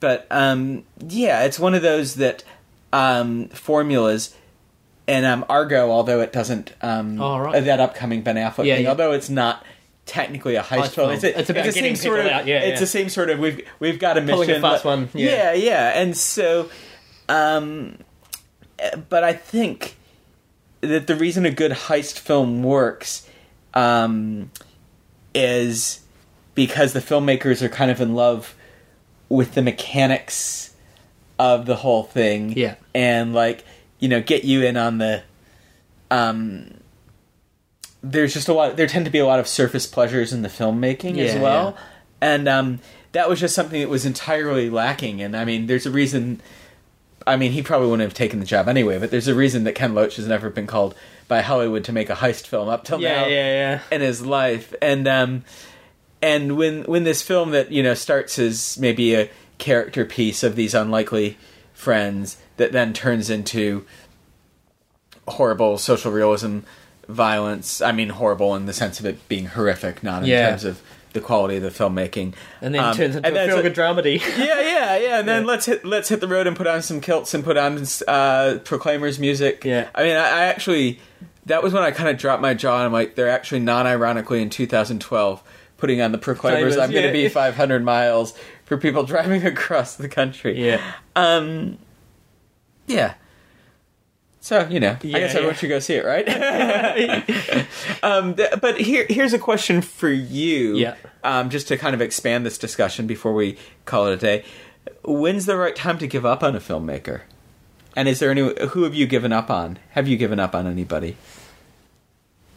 but 0.00 0.26
um, 0.30 0.84
yeah, 1.06 1.44
it's 1.44 1.58
one 1.58 1.74
of 1.74 1.80
those 1.80 2.16
that 2.16 2.44
um, 2.92 3.48
formulas, 3.48 4.34
and 5.06 5.24
um, 5.24 5.46
Argo, 5.48 5.90
although 5.90 6.20
it 6.20 6.32
doesn't, 6.32 6.72
um, 6.82 7.20
Oh, 7.20 7.38
right. 7.38 7.64
that 7.64 7.80
upcoming 7.80 8.20
Ben 8.22 8.36
Affleck 8.36 8.66
Yeah, 8.66 8.76
thing, 8.76 8.86
although 8.86 9.12
it's 9.12 9.30
not 9.30 9.64
technically 10.04 10.56
a 10.56 10.62
heist, 10.62 10.78
Heist 10.78 10.88
film, 10.90 11.08
film. 11.08 11.10
it's, 11.12 11.24
a, 11.24 11.38
It's 11.40 11.50
about 11.50 11.64
same 11.64 11.72
getting 11.74 11.96
sort 11.96 12.18
of, 12.20 12.24
people 12.26 12.38
out, 12.38 12.46
yeah, 12.46 12.60
it's 12.60 12.80
the 12.80 12.86
same 12.86 13.08
sort 13.08 13.30
of 13.30 13.38
we've 13.38 13.66
we've 13.80 13.98
got 13.98 14.18
a 14.18 14.20
mission, 14.20 14.34
Pulling 14.36 14.50
a 14.50 14.60
fast 14.60 14.84
one, 14.84 15.08
yeah. 15.14 15.52
yeah, 15.52 15.52
yeah, 15.54 16.00
and 16.00 16.16
so, 16.16 16.70
um, 17.28 17.96
but 19.08 19.24
I 19.24 19.32
think 19.32 19.96
that 20.80 21.06
the 21.06 21.16
reason 21.16 21.44
a 21.44 21.50
good 21.50 21.72
heist 21.72 22.18
film 22.18 22.62
works 22.62 23.28
um, 23.74 24.50
is 25.34 26.00
because 26.54 26.92
the 26.92 27.00
filmmakers 27.00 27.62
are 27.62 27.68
kind 27.68 27.90
of 27.90 28.00
in 28.00 28.14
love 28.14 28.54
with 29.28 29.54
the 29.54 29.62
mechanics 29.62 30.74
of 31.38 31.66
the 31.66 31.76
whole 31.76 32.02
thing. 32.02 32.52
Yeah. 32.56 32.74
And 32.94 33.34
like, 33.34 33.64
you 33.98 34.08
know, 34.08 34.20
get 34.20 34.44
you 34.44 34.62
in 34.62 34.76
on 34.76 34.98
the 34.98 35.22
um 36.10 36.74
there's 38.02 38.32
just 38.32 38.48
a 38.48 38.52
lot 38.52 38.76
there 38.76 38.86
tend 38.86 39.04
to 39.04 39.10
be 39.10 39.18
a 39.18 39.26
lot 39.26 39.38
of 39.38 39.46
surface 39.46 39.86
pleasures 39.86 40.32
in 40.32 40.42
the 40.42 40.48
filmmaking 40.48 41.18
as 41.18 41.38
well. 41.38 41.76
yeah. 41.76 41.82
And 42.20 42.48
um 42.48 42.80
that 43.12 43.28
was 43.28 43.40
just 43.40 43.54
something 43.54 43.80
that 43.80 43.88
was 43.88 44.04
entirely 44.04 44.70
lacking 44.70 45.22
and 45.22 45.36
I 45.36 45.44
mean 45.44 45.66
there's 45.66 45.86
a 45.86 45.90
reason 45.90 46.40
I 47.26 47.36
mean, 47.36 47.52
he 47.52 47.62
probably 47.62 47.88
wouldn't 47.88 48.06
have 48.06 48.14
taken 48.14 48.40
the 48.40 48.46
job 48.46 48.68
anyway, 48.68 48.98
but 48.98 49.10
there's 49.10 49.28
a 49.28 49.34
reason 49.34 49.64
that 49.64 49.74
Ken 49.74 49.94
Loach 49.94 50.16
has 50.16 50.26
never 50.26 50.48
been 50.50 50.66
called 50.66 50.94
by 51.26 51.42
Hollywood 51.42 51.84
to 51.84 51.92
make 51.92 52.08
a 52.08 52.14
heist 52.14 52.46
film 52.46 52.68
up 52.68 52.84
till 52.84 53.00
yeah, 53.00 53.22
now 53.22 53.26
yeah, 53.26 53.46
yeah. 53.46 53.80
in 53.90 54.00
his 54.00 54.24
life. 54.24 54.74
And 54.80 55.06
um 55.06 55.44
and 56.22 56.56
when 56.56 56.84
when 56.84 57.04
this 57.04 57.20
film 57.22 57.50
that, 57.50 57.70
you 57.70 57.82
know, 57.82 57.94
starts 57.94 58.38
as 58.38 58.78
maybe 58.78 59.14
a 59.14 59.30
character 59.58 60.04
piece 60.04 60.42
of 60.42 60.56
these 60.56 60.74
unlikely 60.74 61.36
friends 61.74 62.38
that 62.56 62.72
then 62.72 62.92
turns 62.92 63.28
into 63.28 63.84
horrible 65.26 65.78
social 65.78 66.10
realism 66.12 66.60
violence. 67.08 67.80
I 67.82 67.92
mean 67.92 68.10
horrible 68.10 68.54
in 68.54 68.66
the 68.66 68.72
sense 68.72 69.00
of 69.00 69.06
it 69.06 69.28
being 69.28 69.46
horrific, 69.46 70.02
not 70.02 70.22
in 70.22 70.28
Yeah. 70.28 70.50
terms 70.50 70.64
of 70.64 70.80
the 71.12 71.20
quality 71.20 71.56
of 71.56 71.62
the 71.62 71.70
filmmaking. 71.70 72.34
And 72.60 72.74
then 72.74 72.84
Um, 72.84 72.94
turns 72.94 73.16
into 73.16 73.28
a 73.28 73.46
feel 73.46 73.62
good 73.62 73.74
dramedy. 73.74 74.20
yeah, 74.38 74.60
yeah, 74.60 74.96
yeah. 74.98 75.18
And 75.20 75.28
then 75.28 75.42
Yeah. 75.42 75.48
let's 75.48 75.66
hit 75.66 75.84
let's 75.84 76.08
hit 76.08 76.20
the 76.20 76.28
road 76.28 76.46
and 76.46 76.56
put 76.56 76.66
on 76.66 76.82
some 76.82 77.00
kilts 77.00 77.32
and 77.34 77.42
put 77.44 77.56
on 77.56 77.82
uh, 78.06 78.58
Proclaimers 78.64 79.18
music. 79.18 79.64
Yeah. 79.64 79.88
I 79.94 80.02
mean, 80.02 80.16
I, 80.16 80.20
I 80.24 80.40
actually 80.44 81.00
that 81.46 81.62
was 81.62 81.72
when 81.72 81.82
I 81.82 81.90
kind 81.92 82.10
of 82.10 82.18
dropped 82.18 82.42
my 82.42 82.52
jaw 82.54 82.76
and 82.76 82.84
I'm 82.86 82.92
like, 82.92 83.14
they're 83.14 83.30
actually 83.30 83.60
non-ironically 83.60 84.42
in 84.42 84.50
2012 84.50 85.42
putting 85.78 86.00
on 86.02 86.12
the 86.12 86.18
Proclaimers. 86.18 86.76
I'm 86.76 86.90
going 86.90 87.06
to 87.06 87.12
be 87.12 87.28
500 87.30 87.82
miles 87.84 88.34
for 88.66 88.76
people 88.76 89.02
driving 89.04 89.46
across 89.46 89.96
the 89.96 90.08
country. 90.08 90.62
yeah. 90.64 90.80
Um. 91.16 91.78
Yeah. 92.86 93.14
So 94.48 94.66
you 94.70 94.80
know, 94.80 94.92
I 94.92 94.98
Yeah, 95.02 95.18
guess 95.18 95.34
everyone 95.34 95.56
should 95.56 95.68
go 95.68 95.78
see 95.78 95.92
it, 95.96 96.06
right? 96.06 96.26
um, 98.02 98.34
th- 98.34 98.52
but 98.62 98.80
here, 98.80 99.04
here's 99.10 99.34
a 99.34 99.38
question 99.38 99.82
for 99.82 100.08
you. 100.08 100.76
Yeah. 100.76 100.94
Um, 101.22 101.50
just 101.50 101.68
to 101.68 101.76
kind 101.76 101.92
of 101.94 102.00
expand 102.00 102.46
this 102.46 102.56
discussion 102.56 103.06
before 103.06 103.34
we 103.34 103.58
call 103.84 104.06
it 104.06 104.14
a 104.14 104.16
day. 104.16 104.44
When's 105.04 105.44
the 105.44 105.58
right 105.58 105.76
time 105.76 105.98
to 105.98 106.06
give 106.06 106.24
up 106.24 106.42
on 106.42 106.56
a 106.56 106.60
filmmaker? 106.60 107.20
And 107.94 108.08
is 108.08 108.20
there 108.20 108.30
any? 108.30 108.40
Who 108.68 108.84
have 108.84 108.94
you 108.94 109.06
given 109.06 109.34
up 109.34 109.50
on? 109.50 109.78
Have 109.90 110.08
you 110.08 110.16
given 110.16 110.40
up 110.40 110.54
on 110.54 110.66
anybody? 110.66 111.16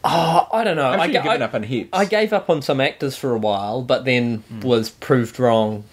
Oh, 0.02 0.48
I 0.50 0.64
don't 0.64 0.76
know. 0.76 0.92
Sure 0.92 1.00
I, 1.02 1.08
given 1.08 1.28
I- 1.28 1.44
up 1.44 1.52
on 1.52 1.62
heaps. 1.64 1.90
I 1.92 2.06
gave 2.06 2.32
up 2.32 2.48
on 2.48 2.62
some 2.62 2.80
actors 2.80 3.16
for 3.18 3.34
a 3.34 3.38
while, 3.38 3.82
but 3.82 4.06
then 4.06 4.38
Hmm. 4.48 4.60
was 4.60 4.88
proved 4.88 5.38
wrong. 5.38 5.84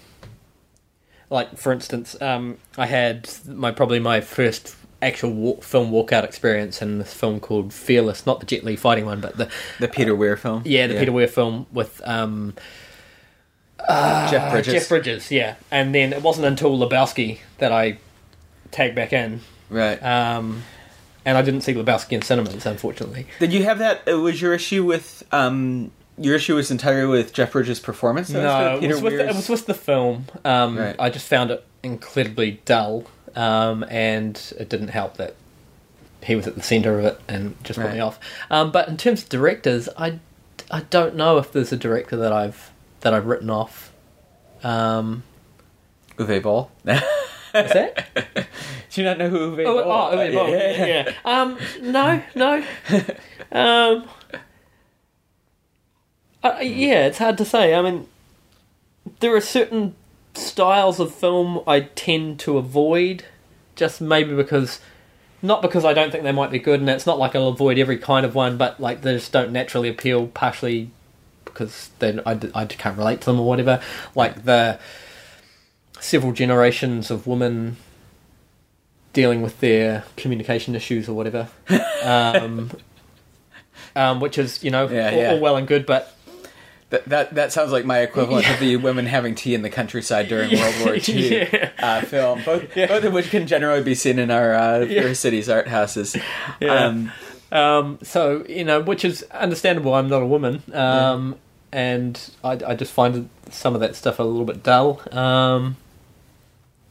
Like, 1.28 1.58
for 1.58 1.72
instance, 1.74 2.16
um, 2.22 2.56
I 2.78 2.86
had 2.86 3.28
my 3.46 3.70
probably 3.70 4.00
my 4.00 4.22
first 4.22 4.74
actual 5.02 5.30
walk, 5.32 5.62
film 5.62 5.90
walkout 5.90 6.24
experience 6.24 6.82
in 6.82 6.98
this 6.98 7.12
film 7.14 7.40
called 7.40 7.72
Fearless, 7.72 8.26
not 8.26 8.40
the 8.40 8.46
Jet 8.46 8.64
Li 8.64 8.76
fighting 8.76 9.06
one, 9.06 9.20
but 9.20 9.36
the 9.36 9.48
the 9.78 9.88
Peter 9.88 10.14
Weir 10.14 10.36
film. 10.36 10.62
yeah, 10.64 10.86
the 10.86 10.98
Peter 10.98 11.12
Weir 11.12 11.28
film 11.28 11.66
with 11.72 12.00
um, 12.04 12.54
Jeff 13.88 14.52
Bridges. 14.52 14.72
Jeff 14.72 14.88
Bridges. 14.88 15.30
Yeah, 15.30 15.54
and 15.70 15.94
then 15.94 16.12
it 16.12 16.22
wasn't 16.22 16.46
until 16.46 16.76
Lebowski 16.78 17.38
that 17.58 17.72
I 17.72 17.98
tagged 18.70 18.94
back 18.94 19.12
in, 19.12 19.40
Right. 19.68 20.00
um, 20.02 20.62
and 21.24 21.36
I 21.36 21.42
didn't 21.42 21.62
see 21.62 21.74
Lebowski 21.74 22.12
in 22.12 22.22
cinemas, 22.22 22.66
unfortunately. 22.66 23.26
Did 23.38 23.52
you 23.52 23.64
have 23.64 23.78
that? 23.78 24.02
Uh, 24.08 24.18
was 24.20 24.40
your 24.40 24.54
issue 24.54 24.84
with 24.84 25.22
um? 25.32 25.92
Your 26.18 26.34
issue 26.34 26.56
was 26.56 26.70
entirely 26.70 27.06
with 27.06 27.32
Jeff 27.32 27.52
Bridges' 27.52 27.80
performance. 27.80 28.28
No, 28.28 28.78
it 28.82 28.88
was, 28.88 29.00
with 29.00 29.14
the, 29.16 29.28
it 29.30 29.34
was 29.34 29.48
with 29.48 29.64
the 29.64 29.72
film. 29.72 30.26
Um, 30.44 30.76
Right. 30.76 30.94
I 30.98 31.08
just 31.08 31.26
found 31.26 31.50
it 31.50 31.64
incredibly 31.82 32.60
dull, 32.66 33.04
um, 33.36 33.84
and 33.88 34.52
it 34.58 34.68
didn't 34.68 34.88
help 34.88 35.16
that 35.16 35.34
he 36.22 36.34
was 36.34 36.46
at 36.46 36.54
the 36.54 36.62
centre 36.62 36.98
of 36.98 37.04
it 37.04 37.20
and 37.28 37.56
just 37.64 37.78
put 37.78 37.92
me 37.92 38.00
off. 38.00 38.18
Um, 38.50 38.70
but 38.70 38.88
in 38.88 38.96
terms 38.96 39.22
of 39.22 39.28
directors, 39.28 39.88
I, 39.96 40.18
I 40.70 40.80
don't 40.90 41.16
know 41.16 41.38
if 41.38 41.52
there's 41.52 41.72
a 41.72 41.76
director 41.76 42.16
that 42.16 42.32
I've 42.32 42.70
that 43.00 43.14
I've 43.14 43.26
written 43.26 43.48
off. 43.48 43.92
Um, 44.62 45.22
Uwe 46.16 46.42
Boll. 46.42 46.70
is 46.84 47.00
that? 47.52 48.06
Do 48.90 49.00
you 49.00 49.04
not 49.04 49.18
know 49.18 49.30
who 49.30 49.56
Uwe 49.56 49.64
oh, 49.66 49.82
Boll? 49.82 49.92
oh, 49.92 50.16
Uwe 50.16 50.34
Boll, 50.34 50.48
yeah, 50.50 50.86
yeah. 50.86 51.12
Um, 51.24 51.58
no, 51.80 52.22
no. 52.34 52.64
Um, 53.52 54.08
uh, 56.44 56.58
yeah, 56.62 57.06
it's 57.06 57.18
hard 57.18 57.36
to 57.38 57.44
say. 57.44 57.74
I 57.74 57.82
mean, 57.82 58.06
there 59.18 59.34
are 59.34 59.40
certain 59.40 59.96
styles 60.40 61.00
of 61.00 61.14
film 61.14 61.62
I 61.66 61.80
tend 61.80 62.40
to 62.40 62.58
avoid, 62.58 63.24
just 63.76 64.00
maybe 64.00 64.34
because, 64.34 64.80
not 65.42 65.62
because 65.62 65.84
I 65.84 65.92
don't 65.92 66.10
think 66.10 66.24
they 66.24 66.32
might 66.32 66.50
be 66.50 66.58
good, 66.58 66.80
and 66.80 66.88
it's 66.88 67.06
not 67.06 67.18
like 67.18 67.34
I'll 67.34 67.48
avoid 67.48 67.78
every 67.78 67.98
kind 67.98 68.26
of 68.26 68.34
one, 68.34 68.56
but 68.56 68.80
like 68.80 69.02
they 69.02 69.14
just 69.14 69.32
don't 69.32 69.52
naturally 69.52 69.88
appeal, 69.88 70.26
partially 70.28 70.90
because 71.44 71.90
then 71.98 72.20
I, 72.24 72.38
I 72.54 72.64
can't 72.66 72.96
relate 72.96 73.20
to 73.22 73.26
them 73.26 73.40
or 73.40 73.46
whatever. 73.46 73.80
Like 74.14 74.44
the 74.44 74.78
several 76.00 76.32
generations 76.32 77.10
of 77.10 77.26
women 77.26 77.76
dealing 79.12 79.42
with 79.42 79.58
their 79.60 80.04
communication 80.16 80.74
issues 80.74 81.08
or 81.08 81.14
whatever. 81.14 81.48
Um, 82.02 82.70
um, 83.94 84.20
which 84.20 84.38
is, 84.38 84.64
you 84.64 84.70
know, 84.70 84.88
Yeah, 84.88 85.10
all, 85.10 85.18
yeah. 85.18 85.30
all 85.32 85.40
well 85.40 85.56
and 85.58 85.68
good, 85.68 85.84
but 85.84 86.16
That, 86.90 87.04
that 87.08 87.34
that 87.34 87.52
sounds 87.52 87.70
like 87.70 87.84
my 87.84 87.98
equivalent 88.00 88.50
of 88.50 88.58
the 88.58 88.76
women 88.76 89.06
having 89.06 89.36
tea 89.36 89.54
in 89.54 89.62
the 89.62 89.70
countryside 89.70 90.26
during 90.28 90.50
World 90.58 90.74
War 90.84 90.94
II 90.96 91.38
Yeah. 91.52 91.70
uh, 91.78 92.00
film, 92.02 92.42
both 92.44 92.74
both 92.74 93.04
of 93.04 93.12
which 93.12 93.30
can 93.30 93.46
generally 93.46 93.82
be 93.82 93.94
seen 93.94 94.18
in 94.18 94.30
our 94.30 94.54
uh, 94.54 94.80
Yeah. 94.80 95.02
fair 95.02 95.14
cities 95.14 95.48
art 95.48 95.68
houses. 95.68 96.16
Yeah. 96.60 96.74
Um, 96.86 97.12
um, 97.52 97.98
so 98.02 98.44
you 98.48 98.64
know, 98.64 98.80
which 98.80 99.04
is 99.04 99.22
understandable. 99.30 99.94
I'm 99.94 100.08
not 100.08 100.22
a 100.22 100.26
woman, 100.26 100.62
um, 100.72 101.36
and 101.70 102.20
I, 102.42 102.58
I 102.66 102.74
just 102.74 102.92
find 102.92 103.28
some 103.50 103.74
of 103.76 103.80
that 103.82 103.94
stuff 103.94 104.18
a 104.18 104.24
little 104.24 104.44
bit 104.44 104.62
dull. 104.64 105.00
Um, 105.12 105.76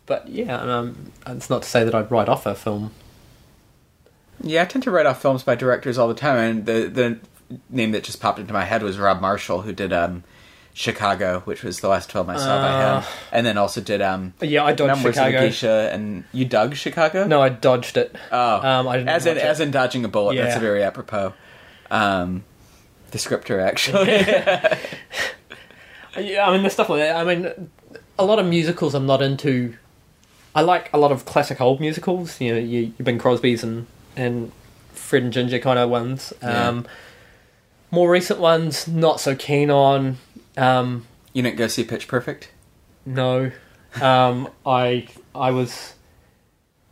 but 0.06 0.30
yeah, 0.30 0.56
um, 0.62 1.12
it's 1.28 1.50
not 1.50 1.64
to 1.64 1.70
say 1.70 1.84
that 1.84 1.94
I'd 1.94 2.10
write 2.10 2.30
off 2.30 2.46
a 2.46 2.56
film. 2.56 2.92
yeah, 4.42 4.62
I 4.62 4.66
tend 4.66 4.84
to 4.84 4.92
write 4.92 5.06
off 5.06 5.22
films 5.22 5.44
by 5.44 5.56
directors 5.56 5.98
all 5.98 6.08
the 6.08 6.14
time, 6.14 6.38
and 6.38 6.66
the 6.66 6.88
the 6.88 7.18
name 7.70 7.92
that 7.92 8.04
just 8.04 8.20
popped 8.22 8.40
into 8.40 8.54
my 8.54 8.64
head 8.66 8.84
was 8.84 8.98
Rob 9.00 9.22
Marshall, 9.22 9.62
who 9.64 9.74
did 9.74 9.92
um, 9.94 10.24
Chicago, 10.74 11.42
which 11.46 11.64
was 11.64 11.80
the 11.80 11.88
last 11.90 12.12
film 12.12 12.30
I 12.30 12.38
saw 12.38 12.62
by 12.62 12.68
Uh. 12.70 13.02
him, 13.02 13.10
and 13.32 13.46
then 13.46 13.58
also 13.58 13.82
did 13.82 14.02
um, 14.02 14.34
Yeah, 14.42 14.64
I 14.64 14.74
dodged 14.74 14.88
Numbers 14.88 15.18
of 15.18 15.26
Chicago. 15.26 15.40
Geisha, 15.48 15.90
and 15.92 16.24
you 16.32 16.46
dug 16.46 16.76
Chicago? 16.76 17.26
No, 17.28 17.42
I 17.42 17.50
dodged 17.50 17.98
it. 17.98 18.16
Oh, 18.32 18.56
Um, 18.68 18.88
I 18.88 18.98
didn't 18.98 19.10
as 19.10 19.26
in 19.26 19.36
watch 19.36 19.44
it. 19.44 19.48
as 19.48 19.60
in 19.60 19.72
dodging 19.72 20.06
a 20.06 20.08
bullet. 20.08 20.36
That's 20.36 20.52
Yeah. 20.54 20.58
a 20.58 20.62
very 20.62 20.84
apropos 20.84 21.34
um, 21.92 22.44
descriptor, 23.12 23.62
actually. 23.64 24.06
Yeah, 26.18 26.48
I 26.48 26.52
mean, 26.52 26.62
there's 26.62 26.74
stuff 26.74 26.90
like 26.90 27.00
that. 27.02 27.16
I 27.16 27.24
mean, 27.24 27.70
a 28.18 28.26
lot 28.26 28.40
of 28.40 28.46
musicals 28.46 28.94
I'm 28.96 29.06
not 29.06 29.22
into. 29.22 29.76
I 30.56 30.62
like 30.62 30.92
a 30.92 30.98
lot 30.98 31.12
of 31.12 31.26
classic 31.26 31.62
old 31.62 31.80
musicals. 31.80 32.42
You 32.42 32.54
know, 32.54 32.60
you, 32.60 32.94
your 32.98 33.06
Bing 33.06 33.20
Crosby's 33.20 33.64
and 33.64 33.86
and 34.18 34.52
Fred 34.92 35.24
and 35.24 35.32
Ginger 35.32 35.60
kind 35.60 35.78
of 35.80 35.90
ones. 35.90 36.34
Um, 36.42 36.86
More 37.92 38.10
recent 38.12 38.40
ones, 38.40 38.88
not 38.88 39.20
so 39.20 39.36
keen 39.36 39.70
on. 39.72 40.18
Um, 40.58 41.06
You 41.34 41.42
didn't 41.44 41.58
go 41.58 41.68
see 41.68 41.84
Pitch 41.84 42.08
Perfect? 42.08 42.50
no, 43.06 43.52
um, 44.02 44.50
I 44.66 45.08
I 45.34 45.52
was. 45.52 45.94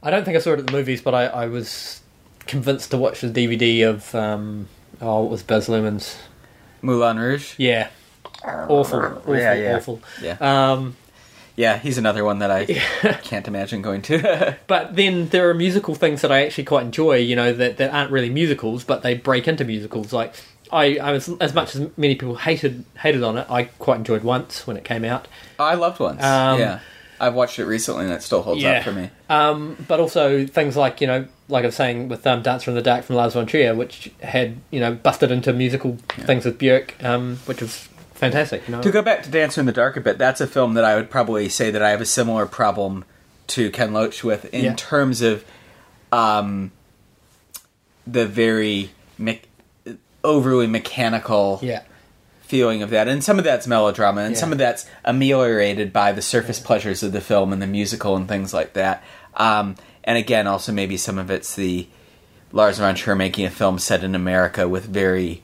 I 0.02 0.10
don't 0.10 0.24
think 0.26 0.38
I 0.38 0.40
saw 0.40 0.54
it 0.54 0.60
at 0.60 0.68
the 0.68 0.72
movies, 0.72 1.02
but 1.02 1.14
I, 1.14 1.26
I 1.26 1.46
was 1.48 2.02
convinced 2.48 2.92
to 2.92 2.98
watch 2.98 3.22
the 3.22 3.28
DVD 3.30 3.88
of 3.90 4.16
um, 4.16 4.68
oh, 5.02 5.26
it 5.26 5.30
was 5.30 5.44
Baz 5.44 5.68
Luhrmann's. 5.68 6.18
Moulin 6.82 7.18
Rouge? 7.18 7.54
Yeah, 7.58 7.90
awful, 8.46 9.00
awful, 9.04 9.36
Yeah, 9.38 9.54
yeah. 9.54 9.76
awful. 9.78 10.00
Yeah. 10.22 10.38
Um, 10.40 10.96
Yeah, 11.56 11.78
he's 11.80 11.98
another 11.98 12.24
one 12.24 12.38
that 12.40 12.52
I 12.52 12.66
can't 13.24 13.48
imagine 13.48 13.82
going 13.82 14.04
to. 14.04 14.56
But 14.68 14.96
then 14.96 15.30
there 15.30 15.50
are 15.50 15.54
musical 15.56 15.96
things 15.96 16.22
that 16.22 16.32
I 16.32 16.46
actually 16.46 16.66
quite 16.66 16.86
enjoy, 16.86 17.18
you 17.18 17.36
know, 17.36 17.52
that, 17.52 17.78
that 17.78 17.92
aren't 17.94 18.12
really 18.12 18.30
musicals, 18.30 18.84
but 18.84 19.02
they 19.02 19.16
break 19.16 19.48
into 19.48 19.66
musicals. 19.66 20.14
Like 20.14 20.36
I, 20.72 20.98
I 20.98 21.12
was 21.12 21.30
as 21.40 21.54
much 21.54 21.76
as 21.76 21.90
many 21.98 22.16
people 22.16 22.36
hated 22.36 22.84
hated 23.00 23.24
on 23.24 23.38
it, 23.38 23.48
I 23.50 23.64
quite 23.66 23.98
enjoyed 23.98 24.24
once 24.24 24.66
when 24.68 24.78
it 24.78 24.84
came 24.84 25.04
out. 25.06 25.28
I 25.60 25.76
loved 25.76 26.00
once. 26.00 26.24
Um, 26.24 26.60
yeah. 26.60 26.80
I've 27.20 27.34
watched 27.34 27.58
it 27.58 27.66
recently 27.66 28.06
and 28.06 28.14
it 28.14 28.22
still 28.22 28.44
holds 28.44 28.62
Yeah. 28.62 28.74
up 28.80 28.84
for 28.84 28.92
me. 28.92 29.10
Um, 29.30 29.76
but 29.88 30.00
also 30.00 30.46
things 30.46 30.78
like 30.78 31.02
you 31.02 31.08
know, 31.08 31.26
like 31.50 31.64
I 31.64 31.68
was 31.68 31.76
saying 31.76 32.10
with 32.10 32.26
um, 32.28 32.44
Dancer 32.44 32.70
in 32.70 32.76
the 32.76 32.82
Dark 32.82 33.06
from 33.06 33.16
Lars 33.16 33.34
von 33.34 33.46
Trier, 33.48 33.74
which 33.74 34.12
had 34.22 34.58
you 34.70 34.80
know 34.80 34.94
busted 34.94 35.32
into 35.32 35.52
musical 35.54 35.98
things 36.10 36.46
with 36.46 36.60
Björk, 36.60 37.04
um, 37.04 37.38
which 37.46 37.62
was 37.62 37.88
fantastic. 38.14 38.68
You 38.68 38.76
know, 38.76 38.82
To 38.84 38.92
go 38.92 39.02
back 39.02 39.24
to 39.24 39.30
Dancer 39.32 39.60
in 39.62 39.66
the 39.66 39.72
Dark 39.72 39.98
a 39.98 40.02
bit, 40.02 40.18
that's 40.20 40.42
a 40.42 40.48
film 40.48 40.76
that 40.76 40.84
I 40.84 40.96
would 40.96 41.10
probably 41.10 41.50
say 41.50 41.72
that 41.72 41.82
I 41.82 41.90
have 41.90 42.02
a 42.02 42.06
similar 42.06 42.46
problem 42.46 43.04
to 43.48 43.72
Ken 43.72 43.94
Loach 43.94 44.24
with 44.24 44.46
in 44.54 44.66
Yeah. 44.66 44.74
terms 44.76 45.22
of 45.22 45.44
um, 46.12 46.72
the 48.06 48.26
very 48.26 48.92
me- 49.18 49.42
overly 50.28 50.68
mechanical 50.68 51.60
yeah, 51.64 51.84
feeling 52.42 52.84
of 52.84 52.90
that. 52.92 53.08
And 53.08 53.24
some 53.24 53.38
of 53.40 53.44
that's 53.46 53.66
melodrama, 53.68 54.22
and 54.22 54.34
Yeah. 54.36 54.40
some 54.40 54.52
of 54.52 54.58
that's 54.58 54.86
ameliorated 55.06 55.92
by 55.94 56.12
the 56.12 56.22
surface 56.22 56.60
pleasures 56.60 57.02
of 57.04 57.12
the 57.14 57.22
film 57.22 57.54
and 57.54 57.62
the 57.62 57.68
musical 57.68 58.16
and 58.16 58.28
things 58.28 58.54
like 58.54 58.74
that. 58.74 59.04
Um, 59.36 59.76
and 60.04 60.18
again, 60.18 60.48
also 60.48 60.72
maybe 60.72 60.98
some 60.98 61.18
of 61.18 61.30
it's 61.32 61.56
the 61.56 61.88
Lars 62.52 62.78
von 62.80 62.96
Trier 62.96 63.16
making 63.16 63.46
a 63.46 63.50
film 63.50 63.80
set 63.80 64.04
in 64.04 64.16
America 64.16 64.68
with 64.68 64.86
very 64.86 65.42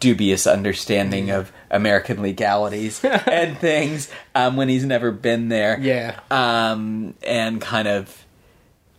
dubious 0.00 0.46
understanding 0.46 1.30
of 1.30 1.50
American 1.70 2.22
legalities 2.22 3.04
and 3.04 3.58
things 3.58 4.08
um, 4.34 4.56
when 4.56 4.68
he's 4.68 4.84
never 4.84 5.10
been 5.10 5.48
there. 5.48 5.78
yeah, 5.80 6.20
Um, 6.30 7.14
and 7.26 7.60
kind 7.60 7.88
of, 7.88 8.24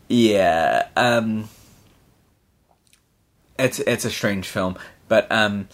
yeah, 0.08 0.88
um, 0.96 1.50
it's 3.60 3.80
it's 3.80 4.06
a 4.06 4.10
strange 4.10 4.48
film, 4.48 4.78
but 5.08 5.28
um, 5.32 5.68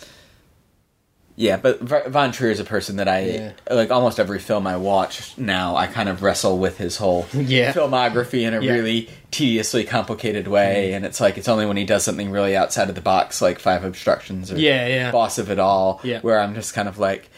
yeah, 1.37 1.57
but 1.57 1.81
V- 1.81 2.07
Von 2.09 2.31
Trier 2.31 2.49
is 2.51 2.61
a 2.61 2.63
person 2.63 2.95
that 2.95 3.09
I 3.09 3.19
Yeah. 3.25 3.51
like. 3.69 3.91
Almost 3.91 4.19
every 4.21 4.39
film 4.39 4.65
I 4.65 4.77
watch 4.77 5.37
now, 5.37 5.75
I 5.75 5.87
kind 5.87 6.07
of 6.07 6.23
wrestle 6.23 6.57
with 6.57 6.77
his 6.77 6.95
whole 6.97 7.25
Yeah. 7.33 7.73
filmography 7.73 8.43
in 8.47 8.53
a 8.53 8.61
Yeah. 8.61 8.71
really 8.71 9.09
tediously 9.31 9.83
complicated 9.83 10.47
way, 10.47 10.93
and 10.93 11.05
it's 11.05 11.19
like 11.19 11.37
it's 11.37 11.49
only 11.49 11.65
when 11.65 11.75
he 11.75 11.83
does 11.83 12.03
something 12.05 12.31
really 12.31 12.55
outside 12.55 12.87
of 12.87 12.95
the 12.95 13.01
box, 13.01 13.41
like 13.41 13.59
Five 13.59 13.83
Obstructions 13.83 14.49
or 14.51 14.57
Yeah, 14.57 14.87
yeah. 14.87 15.11
Boss 15.11 15.37
of 15.37 15.51
It 15.51 15.59
All, 15.59 16.01
where 16.21 16.39
I'm 16.39 16.53
just 16.55 16.73
kind 16.73 16.87
of 16.87 16.97
like 16.99 17.29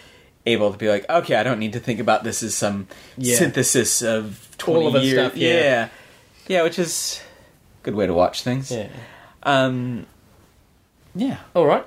able 0.46 0.72
to 0.72 0.78
be 0.78 0.88
like, 0.88 1.10
okay, 1.10 1.36
I 1.36 1.42
don't 1.44 1.60
need 1.60 1.74
to 1.74 1.80
think 1.80 2.00
about 2.00 2.24
this 2.24 2.44
as 2.44 2.54
some 2.54 2.88
synthesis 3.20 4.04
of 4.04 4.48
twenty 4.60 4.86
All 4.86 4.98
years. 5.04 5.20
stuff, 5.28 5.36
yeah. 5.38 5.54
yeah, 5.54 5.88
yeah, 6.48 6.62
which 6.64 6.78
is 6.78 7.20
a 7.82 7.84
good 7.84 7.96
way 7.96 8.06
to 8.06 8.14
watch 8.14 8.44
things. 8.44 8.72
yeah. 8.72 8.90
Um, 9.42 10.06
yeah. 11.18 11.38
All 11.56 11.66
right. 11.66 11.86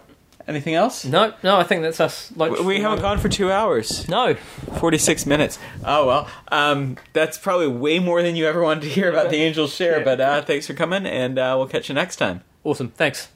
Anything 0.49 0.75
else? 0.75 1.05
No, 1.05 1.33
no, 1.45 1.57
I 1.59 1.63
think 1.63 1.83
that's 1.83 2.01
us. 2.01 2.33
Like 2.35 2.51
We- 2.53 2.65
We 2.65 2.81
haven't 2.81 3.01
gone 3.03 3.19
for 3.19 3.29
two 3.29 3.53
hours. 3.53 4.09
No, 4.09 4.35
46 4.35 5.25
minutes. 5.27 5.59
Oh, 5.85 6.07
well. 6.07 6.29
Um, 6.51 6.97
that's 7.13 7.39
probably 7.39 7.69
way 7.69 7.99
more 8.01 8.21
than 8.23 8.35
you 8.37 8.47
ever 8.47 8.61
wanted 8.63 8.83
to 8.83 8.89
hear 8.89 9.09
about 9.11 9.31
the 9.31 9.37
Angel's 9.43 9.73
Share, 9.75 9.99
Yeah. 9.99 10.05
but 10.05 10.21
uh, 10.21 10.43
thanks 10.43 10.67
for 10.67 10.75
coming, 10.75 11.07
and 11.07 11.39
uh, 11.39 11.55
we'll 11.57 11.69
catch 11.69 11.89
you 11.89 11.95
next 11.95 12.17
time. 12.17 12.43
awesome. 12.65 12.89
Thanks. 12.91 13.29